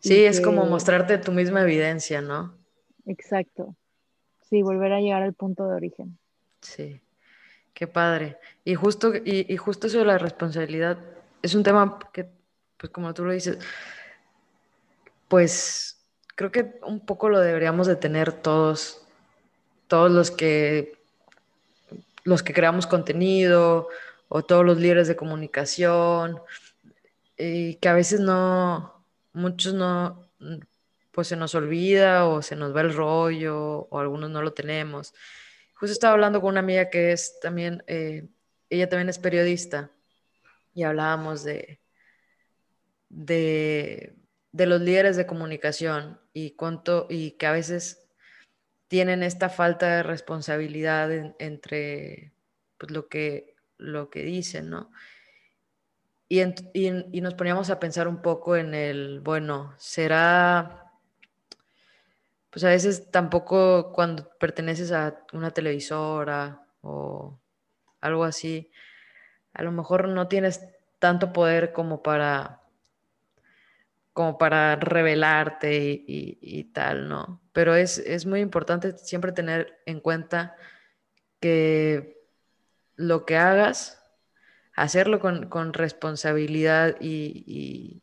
Sí, 0.00 0.14
y 0.14 0.24
es 0.24 0.38
que... 0.38 0.46
como 0.46 0.64
mostrarte 0.64 1.18
tu 1.18 1.32
misma 1.32 1.62
evidencia, 1.62 2.22
¿no? 2.22 2.54
Exacto. 3.06 3.74
Sí, 4.48 4.62
volver 4.62 4.92
a 4.92 5.00
llegar 5.00 5.22
al 5.22 5.34
punto 5.34 5.68
de 5.68 5.76
origen. 5.76 6.18
Sí. 6.60 7.00
Qué 7.74 7.86
padre. 7.86 8.38
Y 8.64 8.74
justo, 8.74 9.12
y, 9.14 9.56
justo 9.56 9.86
eso 9.86 9.98
de 9.98 10.04
la 10.04 10.18
responsabilidad 10.18 10.98
es 11.42 11.54
un 11.54 11.62
tema 11.62 11.98
que, 12.12 12.28
pues 12.76 12.92
como 12.92 13.14
tú 13.14 13.24
lo 13.24 13.32
dices, 13.32 13.58
pues 15.28 16.00
creo 16.36 16.50
que 16.50 16.78
un 16.82 17.00
poco 17.00 17.28
lo 17.28 17.40
deberíamos 17.40 17.86
de 17.86 17.96
tener 17.96 18.32
todos, 18.32 19.02
todos 19.88 20.10
los 20.10 20.30
que, 20.30 20.98
los 22.24 22.42
que 22.42 22.52
creamos 22.52 22.86
contenido 22.86 23.88
o 24.28 24.42
todos 24.42 24.64
los 24.64 24.78
líderes 24.78 25.08
de 25.08 25.16
comunicación. 25.16 26.40
y 27.38 27.76
que 27.76 27.88
a 27.88 27.94
veces 27.94 28.20
no, 28.20 29.04
muchos 29.32 29.74
no, 29.74 30.28
pues 31.12 31.28
se 31.28 31.36
nos 31.36 31.54
olvida 31.54 32.26
o 32.26 32.42
se 32.42 32.56
nos 32.56 32.74
va 32.74 32.82
el 32.82 32.94
rollo 32.94 33.86
o 33.90 33.98
algunos 33.98 34.30
no 34.30 34.42
lo 34.42 34.52
tenemos. 34.52 35.14
Justo 35.80 35.94
estaba 35.94 36.12
hablando 36.12 36.42
con 36.42 36.50
una 36.50 36.60
amiga 36.60 36.90
que 36.90 37.12
es 37.12 37.40
también, 37.40 37.82
eh, 37.86 38.28
ella 38.68 38.90
también 38.90 39.08
es 39.08 39.18
periodista 39.18 39.90
y 40.74 40.82
hablábamos 40.82 41.42
de, 41.42 41.80
de, 43.08 44.14
los 44.52 44.82
líderes 44.82 45.16
de 45.16 45.26
comunicación 45.26 46.20
y 46.34 46.50
cuánto, 46.50 47.06
y 47.08 47.30
que 47.30 47.46
a 47.46 47.52
veces 47.52 48.06
tienen 48.88 49.22
esta 49.22 49.48
falta 49.48 49.96
de 49.96 50.02
responsabilidad 50.02 51.10
entre 51.38 52.34
pues, 52.76 52.92
lo, 52.92 53.08
que, 53.08 53.54
lo 53.78 54.10
que 54.10 54.22
dicen, 54.22 54.68
¿no? 54.68 54.92
Y, 56.28 56.42
y, 56.74 57.20
nos 57.22 57.32
poníamos 57.32 57.70
a 57.70 57.80
pensar 57.80 58.06
un 58.06 58.20
poco 58.20 58.54
en 58.54 58.74
el, 58.74 59.20
bueno, 59.20 59.74
¿será 59.78 60.89
pues 62.50 62.64
a 62.64 62.68
veces 62.68 63.10
tampoco 63.10 63.92
cuando 63.92 64.28
perteneces 64.38 64.92
a 64.92 65.24
una 65.32 65.52
televisora 65.52 66.66
o 66.82 67.38
algo 68.00 68.24
así, 68.24 68.70
a 69.52 69.62
lo 69.62 69.72
mejor 69.72 70.08
no 70.08 70.28
tienes 70.28 70.60
tanto 70.98 71.32
poder 71.32 71.72
como 71.72 72.02
para 72.02 72.60
como 74.12 74.38
para 74.38 74.76
revelarte 74.76 76.04
y, 76.06 76.64
tal, 76.74 77.08
¿no? 77.08 77.40
Pero 77.52 77.74
es, 77.74 78.26
muy 78.26 78.40
importante 78.40 78.98
siempre 78.98 79.32
tener 79.32 79.80
en 79.86 80.00
cuenta 80.00 80.56
que 81.40 82.20
lo 82.96 83.24
que 83.24 83.36
hagas, 83.36 84.02
hacerlo 84.74 85.20
con, 85.20 85.48
con 85.48 85.72
responsabilidad 85.72 86.96
y, 87.00 88.02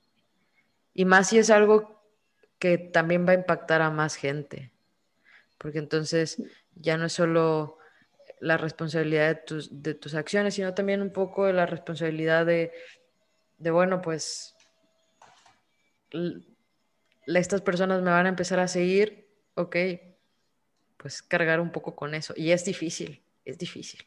y, 0.94 1.06
más 1.06 1.30
si 1.30 1.38
es 1.38 1.50
algo 1.52 1.97
que 2.60 2.78
también 2.78 3.28
va 3.28 3.32
a 3.32 3.36
impactar 3.36 3.82
a 3.82 3.92
más 3.92 4.16
gente, 4.16 4.72
porque 5.58 5.80
entonces 5.80 6.42
ya 6.76 6.98
no 6.98 7.06
es 7.06 7.14
solo 7.14 7.78
la 8.40 8.58
responsabilidad 8.58 9.28
de 9.30 9.36
tus, 9.36 9.82
de 9.84 9.94
tus 9.94 10.16
acciones, 10.16 10.54
sino 10.54 10.74
también 10.74 11.02
un 11.02 11.12
poco 11.12 11.52
la 11.52 11.66
responsabilidad 11.66 12.46
de, 12.46 12.72
de 13.58 13.72
bueno, 13.72 14.02
pues 14.02 14.56
estas 17.26 17.62
personas 17.62 18.02
me 18.02 18.12
van 18.12 18.26
a 18.26 18.30
empezar 18.30 18.60
a 18.60 18.68
seguir, 18.68 19.28
ok, 19.56 19.76
pues 20.98 21.22
cargar 21.22 21.60
un 21.60 21.72
poco 21.72 21.96
con 21.96 22.14
eso. 22.14 22.34
Y 22.36 22.52
es 22.52 22.66
difícil, 22.66 23.22
es 23.46 23.58
difícil. 23.58 24.02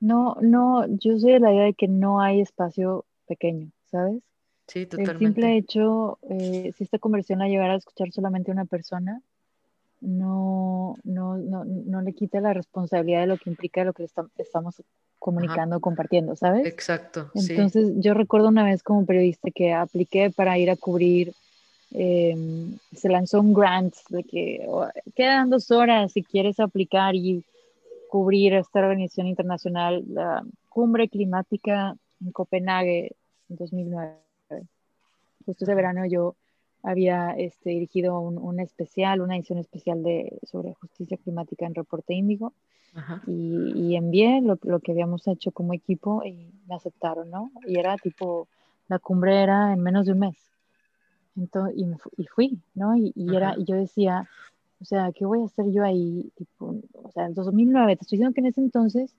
No, 0.00 0.36
no, 0.40 0.86
yo 0.98 1.18
soy 1.18 1.32
de 1.32 1.40
la 1.40 1.52
idea 1.52 1.64
de 1.64 1.74
que 1.74 1.88
no 1.88 2.20
hay 2.20 2.40
espacio 2.40 3.06
pequeño, 3.26 3.70
¿sabes? 3.86 4.22
Sí, 4.66 4.86
totalmente. 4.86 5.12
El 5.12 5.18
simple 5.18 5.56
hecho, 5.56 6.18
eh, 6.28 6.72
si 6.76 6.84
esta 6.84 6.98
conversión 6.98 7.38
la 7.38 7.48
llegara 7.48 7.74
a 7.74 7.76
escuchar 7.76 8.10
solamente 8.12 8.50
una 8.50 8.64
persona, 8.64 9.22
no, 10.00 10.96
no, 11.04 11.36
no, 11.36 11.64
no, 11.64 12.02
le 12.02 12.12
quita 12.12 12.40
la 12.40 12.52
responsabilidad 12.52 13.20
de 13.20 13.26
lo 13.28 13.38
que 13.38 13.50
implica 13.50 13.84
lo 13.84 13.92
que 13.92 14.04
estamos 14.36 14.82
comunicando, 15.18 15.80
compartiendo, 15.80 16.36
¿sabes? 16.36 16.66
Exacto. 16.66 17.30
Entonces, 17.34 17.92
yo 17.96 18.14
recuerdo 18.14 18.48
una 18.48 18.64
vez 18.64 18.82
como 18.82 19.06
periodista 19.06 19.50
que 19.50 19.72
apliqué 19.72 20.30
para 20.30 20.58
ir 20.58 20.70
a 20.70 20.76
cubrir, 20.76 21.32
em, 21.92 22.76
se 22.94 23.08
lanzó 23.08 23.40
un 23.40 23.54
grant 23.54 23.94
de 24.10 24.24
que 24.24 24.64
oh, 24.68 24.88
quedan 25.14 25.50
dos 25.50 25.70
horas 25.70 26.12
si 26.12 26.22
quieres 26.22 26.60
aplicar 26.60 27.14
y 27.14 27.42
cubrir 28.10 28.54
esta 28.54 28.80
organización 28.80 29.28
internacional, 29.28 30.04
la 30.08 30.44
cumbre 30.68 31.08
climática 31.08 31.96
en 32.20 32.32
Copenhague 32.32 33.12
en 33.48 33.56
2009 33.56 34.25
justo 35.46 35.64
ese 35.64 35.74
verano 35.74 36.04
yo 36.04 36.34
había 36.82 37.30
este, 37.30 37.70
dirigido 37.70 38.20
un, 38.20 38.60
especial, 38.60 39.20
una 39.20 39.36
edición 39.36 39.58
especial 39.58 40.02
de, 40.02 40.38
sobre 40.44 40.74
justicia 40.74 41.16
climática 41.16 41.66
en 41.66 41.74
Reporte 41.74 42.14
Índigo 42.14 42.52
y, 43.26 43.94
envié 43.94 44.40
lo, 44.40 44.56
que 44.56 44.92
habíamos 44.92 45.26
hecho 45.26 45.50
como 45.50 45.74
equipo 45.74 46.24
y 46.24 46.50
me 46.66 46.76
aceptaron, 46.76 47.30
¿no? 47.30 47.50
Y 47.66 47.78
era 47.78 47.96
tipo, 47.96 48.48
la 48.88 48.98
cumbre 48.98 49.42
era 49.42 49.72
en 49.72 49.80
menos 49.80 50.06
de 50.06 50.12
un 50.12 50.20
mes. 50.20 50.36
Entonces, 51.36 51.76
y, 52.16 52.24
fui, 52.26 52.58
¿no? 52.74 52.96
Y, 52.96 53.12
era, 53.34 53.54
y 53.58 53.64
yo 53.64 53.74
decía, 53.74 54.26
o 54.80 54.84
sea, 54.84 55.12
¿qué 55.12 55.26
voy 55.26 55.42
a 55.42 55.46
hacer 55.46 55.70
yo 55.72 55.84
ahí? 55.84 56.30
Tipo, 56.36 56.76
o 57.02 57.10
sea, 57.10 57.26
en 57.26 57.34
2009, 57.34 57.96
te 57.96 58.02
estoy 58.02 58.16
diciendo 58.16 58.32
que 58.32 58.40
en 58.40 58.46
ese 58.46 58.60
entonces 58.60 59.14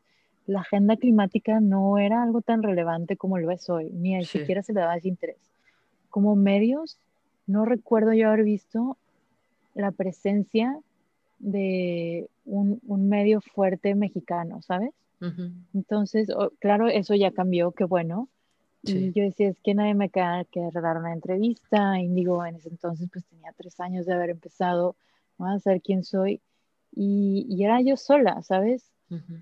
la 0.48 0.62
agenda 0.62 0.96
climática 0.96 1.60
no 1.60 1.98
era 2.00 2.24
algo 2.24 2.42
tan 2.42 2.64
relevante 2.64 3.18
como 3.18 3.38
lo 3.38 3.52
es 3.52 3.70
hoy, 3.70 3.90
ni 3.92 4.24
siquiera 4.26 4.64
se 4.64 4.74
le 4.74 4.80
daba 4.80 4.96
ese 4.96 5.10
interés 5.10 5.38
como 6.18 6.36
medios, 6.36 6.98
no 7.46 7.64
recuerdo 7.64 8.12
yo 8.12 8.30
haber 8.30 8.44
visto 8.44 8.98
la 9.76 9.92
presencia 9.92 10.76
de 11.38 12.28
un, 12.44 12.82
medio 13.08 13.40
fuerte 13.40 13.94
mexicano, 13.94 14.64
¿sabes? 14.64 14.96
Entonces, 15.76 16.30
claro, 16.58 16.88
eso 16.88 17.14
ya 17.14 17.30
cambió, 17.30 17.72
qué 17.72 17.84
bueno. 17.84 18.30
Y 18.82 19.12
yo 19.14 19.26
decía, 19.26 19.50
es 19.50 19.60
que 19.62 19.76
nadie 19.76 19.94
me 19.94 20.10
queda 20.10 20.44
que 20.46 20.68
dar 20.74 20.98
una 20.98 21.14
entrevista. 21.14 22.02
Y 22.02 22.08
digo, 22.08 22.44
en 22.44 22.56
ese 22.56 22.70
entonces, 22.70 23.08
pues 23.14 23.24
tenía 23.26 23.54
tres 23.56 23.80
años 23.80 24.08
de 24.08 24.16
haber 24.16 24.32
empezado 24.32 24.96
a 25.38 25.60
saber 25.60 25.84
quién 25.84 26.04
soy. 26.04 26.42
Y, 26.96 27.64
era 27.64 27.80
yo 27.82 27.96
sola, 27.96 28.42
¿sabes? 28.42 28.92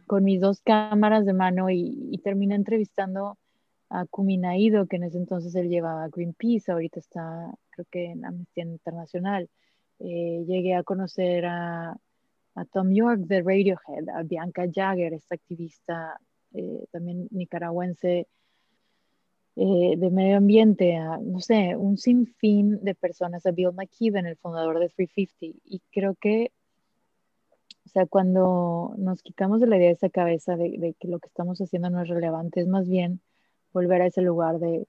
Con 0.07 0.25
mis 0.25 0.41
dos 0.41 0.59
cámaras 0.59 1.25
de 1.25 1.31
mano 1.31 1.69
y, 1.69 2.09
y 2.11 2.17
terminé 2.17 2.55
entrevistando 2.55 3.37
a 3.89 4.05
Kuminaido, 4.05 4.87
que 4.87 4.97
en 4.97 5.03
ese 5.03 5.17
entonces 5.17 5.55
él 5.55 5.69
llevaba 5.69 6.09
Greenpeace, 6.09 6.71
ahorita 6.71 6.99
está 6.99 7.53
creo 7.69 7.85
que 7.91 8.05
en 8.11 8.25
Amnistía 8.25 8.63
Internacional. 8.63 9.49
Eh, 9.99 10.43
llegué 10.47 10.75
a 10.75 10.83
conocer 10.83 11.45
a, 11.45 11.91
a, 12.55 12.65
Tom 12.65 12.93
York 12.93 13.21
de 13.21 13.41
Radiohead, 13.41 14.09
a 14.09 14.23
Bianca 14.23 14.65
Jagger, 14.73 15.13
esta 15.13 15.35
activista 15.35 16.19
eh, 16.53 16.85
también 16.91 17.27
nicaragüense 17.31 18.27
eh, 19.57 19.93
de 19.97 20.09
medio 20.09 20.37
ambiente, 20.37 20.97
a, 20.97 21.17
no 21.17 21.39
sé, 21.39 21.75
un 21.77 21.97
sinfín 21.97 22.83
de 22.83 22.93
personas, 22.95 23.45
a 23.45 23.51
Bill 23.51 23.71
McKibben, 23.73 24.25
el 24.25 24.37
fundador 24.37 24.79
de 24.79 24.89
350. 24.89 25.59
Y 25.65 25.81
creo 25.91 26.15
que, 26.15 26.51
o 27.85 27.89
sea, 27.89 28.05
cuando 28.05 28.93
nos 28.97 29.21
quitamos 29.21 29.61
de 29.61 29.67
la 29.67 29.77
idea 29.77 29.87
de 29.87 29.93
esa 29.93 30.09
cabeza 30.09 30.57
de, 30.57 30.77
de 30.77 30.93
que 30.99 31.07
lo 31.07 31.19
que 31.19 31.27
estamos 31.27 31.59
haciendo 31.59 31.89
no 31.89 32.01
es 32.01 32.09
relevante, 32.09 32.59
es 32.59 32.67
más 32.67 32.87
bien 32.89 33.21
volver 33.75 34.01
a 34.01 34.07
ese 34.07 34.21
lugar 34.21 34.57
de 34.57 34.87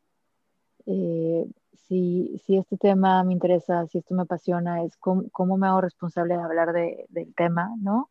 eh, 0.87 1.45
si, 1.75 2.41
si, 2.45 2.57
este 2.57 2.77
tema 2.77 3.23
me 3.25 3.33
interesa, 3.33 3.87
si 3.89 3.99
esto 3.99 4.15
me 4.15 4.23
apasiona, 4.23 4.83
es 4.85 4.97
cómo, 4.97 5.57
me 5.57 5.67
hago 5.67 5.81
responsable 5.81 6.37
de 6.37 6.43
hablar 6.43 6.73
de, 6.73 7.05
del 7.09 7.35
tema, 7.35 7.75
¿no? 7.81 8.11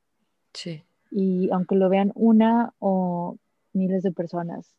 Sí. 0.53 0.83
Y 1.11 1.49
aunque 1.51 1.75
lo 1.75 1.89
vean 1.89 2.11
una 2.15 2.73
o 2.79 3.37
miles 3.73 4.03
de 4.03 4.11
personas. 4.11 4.75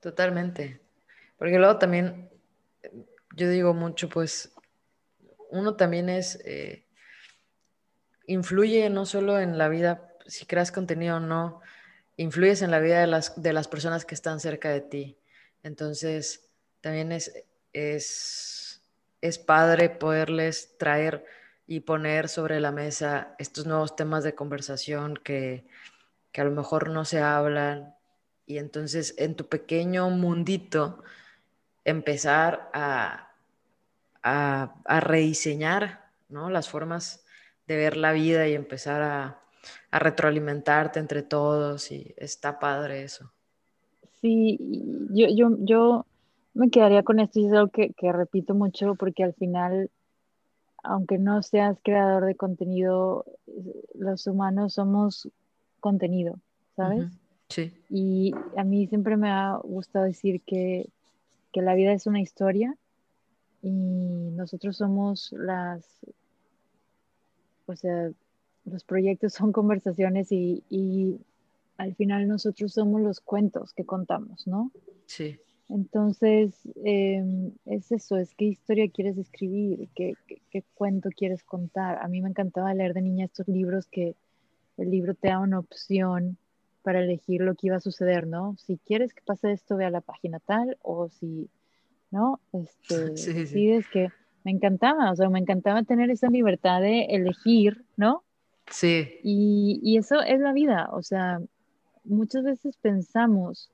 Totalmente. 0.00 0.80
Porque 1.38 1.58
luego 1.58 1.78
también, 1.78 2.28
yo 3.34 3.48
digo 3.48 3.72
mucho, 3.72 4.08
pues, 4.10 4.52
uno 5.50 5.76
también 5.76 6.10
es, 6.10 6.40
eh, 6.44 6.84
influye 8.26 8.90
no 8.90 9.06
solo 9.06 9.40
en 9.40 9.56
la 9.56 9.68
vida, 9.68 10.12
si 10.26 10.44
creas 10.44 10.70
contenido 10.70 11.16
o 11.16 11.20
no, 11.20 11.60
influyes 12.20 12.60
en 12.60 12.70
la 12.70 12.80
vida 12.80 13.00
de 13.00 13.06
las, 13.06 13.40
de 13.40 13.54
las 13.54 13.66
personas 13.66 14.04
que 14.04 14.14
están 14.14 14.40
cerca 14.40 14.68
de 14.68 14.82
ti. 14.82 15.18
Entonces, 15.62 16.50
también 16.82 17.12
es, 17.12 17.32
es, 17.72 18.82
es 19.22 19.38
padre 19.38 19.88
poderles 19.88 20.76
traer 20.76 21.24
y 21.66 21.80
poner 21.80 22.28
sobre 22.28 22.60
la 22.60 22.72
mesa 22.72 23.34
estos 23.38 23.64
nuevos 23.64 23.96
temas 23.96 24.22
de 24.22 24.34
conversación 24.34 25.16
que, 25.16 25.66
que 26.30 26.42
a 26.42 26.44
lo 26.44 26.50
mejor 26.50 26.90
no 26.90 27.06
se 27.06 27.20
hablan. 27.20 27.94
Y 28.44 28.58
entonces, 28.58 29.14
en 29.16 29.34
tu 29.34 29.48
pequeño 29.48 30.10
mundito, 30.10 31.02
empezar 31.86 32.70
a, 32.74 33.32
a, 34.22 34.74
a 34.84 35.00
rediseñar 35.00 36.10
¿no? 36.28 36.50
las 36.50 36.68
formas 36.68 37.24
de 37.66 37.76
ver 37.76 37.96
la 37.96 38.12
vida 38.12 38.46
y 38.46 38.52
empezar 38.54 39.00
a, 39.00 39.40
a 39.90 39.98
retroalimentarte 39.98 40.98
entre 40.98 41.22
todos 41.22 41.90
y 41.90 42.14
está 42.16 42.58
padre 42.58 43.02
eso. 43.02 43.32
Sí, 44.20 44.58
yo, 45.10 45.28
yo, 45.28 45.56
yo 45.60 46.06
me 46.54 46.70
quedaría 46.70 47.02
con 47.02 47.20
esto 47.20 47.40
y 47.40 47.46
es 47.46 47.52
algo 47.52 47.68
que, 47.68 47.92
que 47.94 48.12
repito 48.12 48.54
mucho 48.54 48.94
porque 48.94 49.24
al 49.24 49.34
final, 49.34 49.90
aunque 50.82 51.18
no 51.18 51.42
seas 51.42 51.78
creador 51.82 52.26
de 52.26 52.34
contenido, 52.34 53.24
los 53.94 54.26
humanos 54.26 54.74
somos 54.74 55.28
contenido, 55.80 56.38
¿sabes? 56.76 57.06
Sí. 57.48 57.72
Y 57.88 58.32
a 58.56 58.64
mí 58.64 58.86
siempre 58.86 59.16
me 59.16 59.30
ha 59.30 59.56
gustado 59.56 60.04
decir 60.04 60.42
que, 60.42 60.88
que 61.52 61.62
la 61.62 61.74
vida 61.74 61.92
es 61.92 62.06
una 62.06 62.20
historia 62.20 62.76
y 63.62 64.30
nosotros 64.32 64.76
somos 64.76 65.32
las, 65.32 65.84
o 67.66 67.76
sea, 67.76 68.10
los 68.64 68.84
proyectos 68.84 69.32
son 69.34 69.52
conversaciones 69.52 70.30
y, 70.30 71.20
al 71.76 71.94
final 71.94 72.28
nosotros 72.28 72.74
somos 72.74 73.00
los 73.00 73.20
cuentos 73.20 73.72
que 73.72 73.86
contamos, 73.86 74.46
¿no? 74.46 74.70
Sí. 75.06 75.38
Entonces, 75.70 76.52
em, 76.84 77.52
es 77.64 77.90
eso, 77.90 78.18
es 78.18 78.34
qué 78.34 78.44
historia 78.44 78.90
quieres 78.90 79.16
escribir, 79.16 79.88
¿Qué, 79.94 80.12
qué, 80.50 80.62
cuento 80.74 81.08
quieres 81.08 81.42
contar. 81.42 81.98
A 82.02 82.08
mí 82.08 82.20
me 82.20 82.28
encantaba 82.28 82.74
leer 82.74 82.92
de 82.92 83.00
niña 83.00 83.24
estos 83.24 83.48
libros 83.48 83.86
que 83.86 84.14
el 84.76 84.90
libro 84.90 85.14
te 85.14 85.28
da 85.28 85.38
una 85.38 85.58
opción 85.58 86.36
para 86.82 87.00
elegir 87.00 87.40
lo 87.40 87.54
que 87.54 87.68
iba 87.68 87.76
a 87.76 87.80
suceder, 87.80 88.26
¿no? 88.26 88.56
Si 88.58 88.78
quieres 88.78 89.14
que 89.14 89.22
pase 89.22 89.52
esto, 89.52 89.76
ve 89.76 89.86
a 89.86 89.90
la 89.90 90.00
página 90.00 90.38
tal, 90.40 90.76
o 90.82 91.08
si, 91.08 91.48
¿no? 92.10 92.40
Este, 92.52 93.16
sí, 93.16 93.46
sí. 93.46 93.70
es 93.70 93.88
que 93.88 94.08
me 94.44 94.50
encantaba, 94.50 95.12
o 95.12 95.16
sea, 95.16 95.28
me 95.28 95.38
encantaba 95.38 95.82
tener 95.82 96.10
esa 96.10 96.28
libertad 96.28 96.80
de 96.80 97.04
elegir, 97.04 97.84
¿no? 97.96 98.22
Sí. 98.70 99.18
Y, 99.22 99.80
y 99.82 99.98
eso 99.98 100.22
es 100.22 100.40
la 100.40 100.52
vida, 100.52 100.88
o 100.92 101.02
sea, 101.02 101.40
muchas 102.04 102.44
veces 102.44 102.76
pensamos 102.78 103.70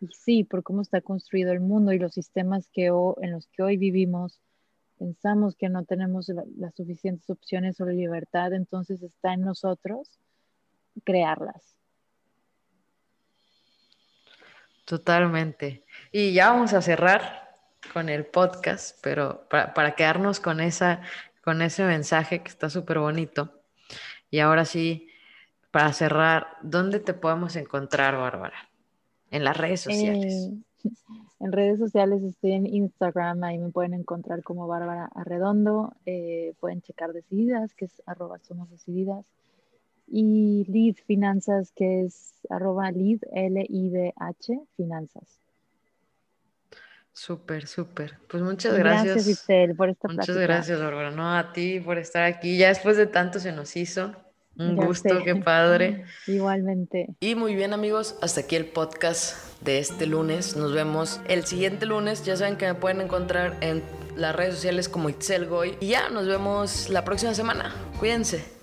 y 0.00 0.08
sí, 0.08 0.44
por 0.44 0.62
cómo 0.62 0.82
está 0.82 1.00
construido 1.00 1.52
el 1.52 1.60
mundo 1.60 1.92
y 1.92 1.98
los 1.98 2.14
sistemas 2.14 2.68
que 2.72 2.86
en 2.86 3.32
los 3.32 3.48
que 3.48 3.62
hoy 3.62 3.76
vivimos, 3.76 4.40
pensamos 4.98 5.56
que 5.56 5.68
no 5.68 5.84
tenemos 5.84 6.28
las 6.56 6.74
suficientes 6.74 7.28
opciones 7.30 7.80
o 7.80 7.86
la 7.86 7.92
libertad, 7.92 8.52
entonces 8.52 9.02
está 9.02 9.32
en 9.32 9.42
nosotros 9.42 10.18
crearlas. 11.04 11.76
Totalmente. 14.84 15.84
Y 16.12 16.32
ya 16.32 16.50
vamos 16.50 16.72
a 16.72 16.80
cerrar 16.80 17.56
con 17.92 18.08
el 18.08 18.24
podcast, 18.24 18.98
pero 19.02 19.46
para, 19.48 19.74
para 19.74 19.94
quedarnos 19.94 20.40
con, 20.40 20.60
esa, 20.60 21.02
con 21.42 21.60
ese 21.60 21.84
mensaje 21.84 22.42
que 22.42 22.48
está 22.48 22.70
súper 22.70 22.98
bonito. 22.98 23.57
Y 24.30 24.40
ahora 24.40 24.64
sí, 24.64 25.08
para 25.70 25.92
cerrar, 25.92 26.48
¿dónde 26.62 27.00
te 27.00 27.14
podemos 27.14 27.56
encontrar, 27.56 28.16
Bárbara? 28.16 28.70
En 29.30 29.44
las 29.44 29.56
redes 29.56 29.80
sociales. 29.82 30.50
En 31.40 31.52
redes 31.52 31.78
sociales 31.78 32.24
estoy 32.24 32.52
en 32.52 32.66
Instagram, 32.66 33.44
ahí 33.44 33.58
me 33.58 33.70
pueden 33.70 33.94
encontrar 33.94 34.42
como 34.42 34.66
Bárbara 34.66 35.08
Arredondo. 35.14 35.94
Eh, 36.04 36.54
pueden 36.58 36.82
checar 36.82 37.12
Decididas, 37.12 37.74
que 37.74 37.84
es 37.84 38.02
arroba 38.06 38.40
somos 38.40 38.68
decididas. 38.70 39.24
Y 40.08 40.64
Lead 40.68 40.96
Finanzas, 41.06 41.70
que 41.70 42.02
es 42.02 42.32
arroba 42.50 42.90
Lead, 42.90 43.20
L-I-D-H, 43.30 44.60
Finanzas. 44.76 45.40
Súper, 47.18 47.66
súper. 47.66 48.16
Pues 48.28 48.44
muchas 48.44 48.78
gracias. 48.78 49.16
Gracias, 49.16 49.26
Isel, 49.26 49.74
por 49.74 49.88
esta 49.88 50.06
Muchas 50.06 50.36
gracias, 50.36 50.80
Bárbara. 50.80 51.10
No, 51.10 51.36
a 51.36 51.52
ti 51.52 51.80
por 51.80 51.98
estar 51.98 52.22
aquí. 52.22 52.56
Ya 52.56 52.68
después 52.68 52.96
de 52.96 53.06
tanto 53.06 53.40
se 53.40 53.50
nos 53.50 53.76
hizo. 53.76 54.14
Un 54.56 54.76
gusto, 54.76 55.24
qué 55.24 55.34
padre. 55.34 56.04
Igualmente. 56.28 57.08
Y 57.18 57.34
muy 57.34 57.56
bien 57.56 57.72
amigos, 57.72 58.16
hasta 58.22 58.42
aquí 58.42 58.54
el 58.54 58.66
podcast 58.66 59.36
de 59.62 59.80
este 59.80 60.06
lunes. 60.06 60.56
Nos 60.56 60.72
vemos 60.72 61.20
el 61.26 61.44
siguiente 61.44 61.86
lunes. 61.86 62.24
Ya 62.24 62.36
saben 62.36 62.56
que 62.56 62.66
me 62.66 62.74
pueden 62.74 63.00
encontrar 63.00 63.56
en 63.62 63.82
las 64.14 64.36
redes 64.36 64.54
sociales 64.54 64.88
como 64.88 65.08
Itzel 65.08 65.46
Goy. 65.46 65.76
Y 65.80 65.88
ya, 65.88 66.10
nos 66.10 66.28
vemos 66.28 66.88
la 66.88 67.04
próxima 67.04 67.34
semana. 67.34 67.74
Cuídense. 67.98 68.56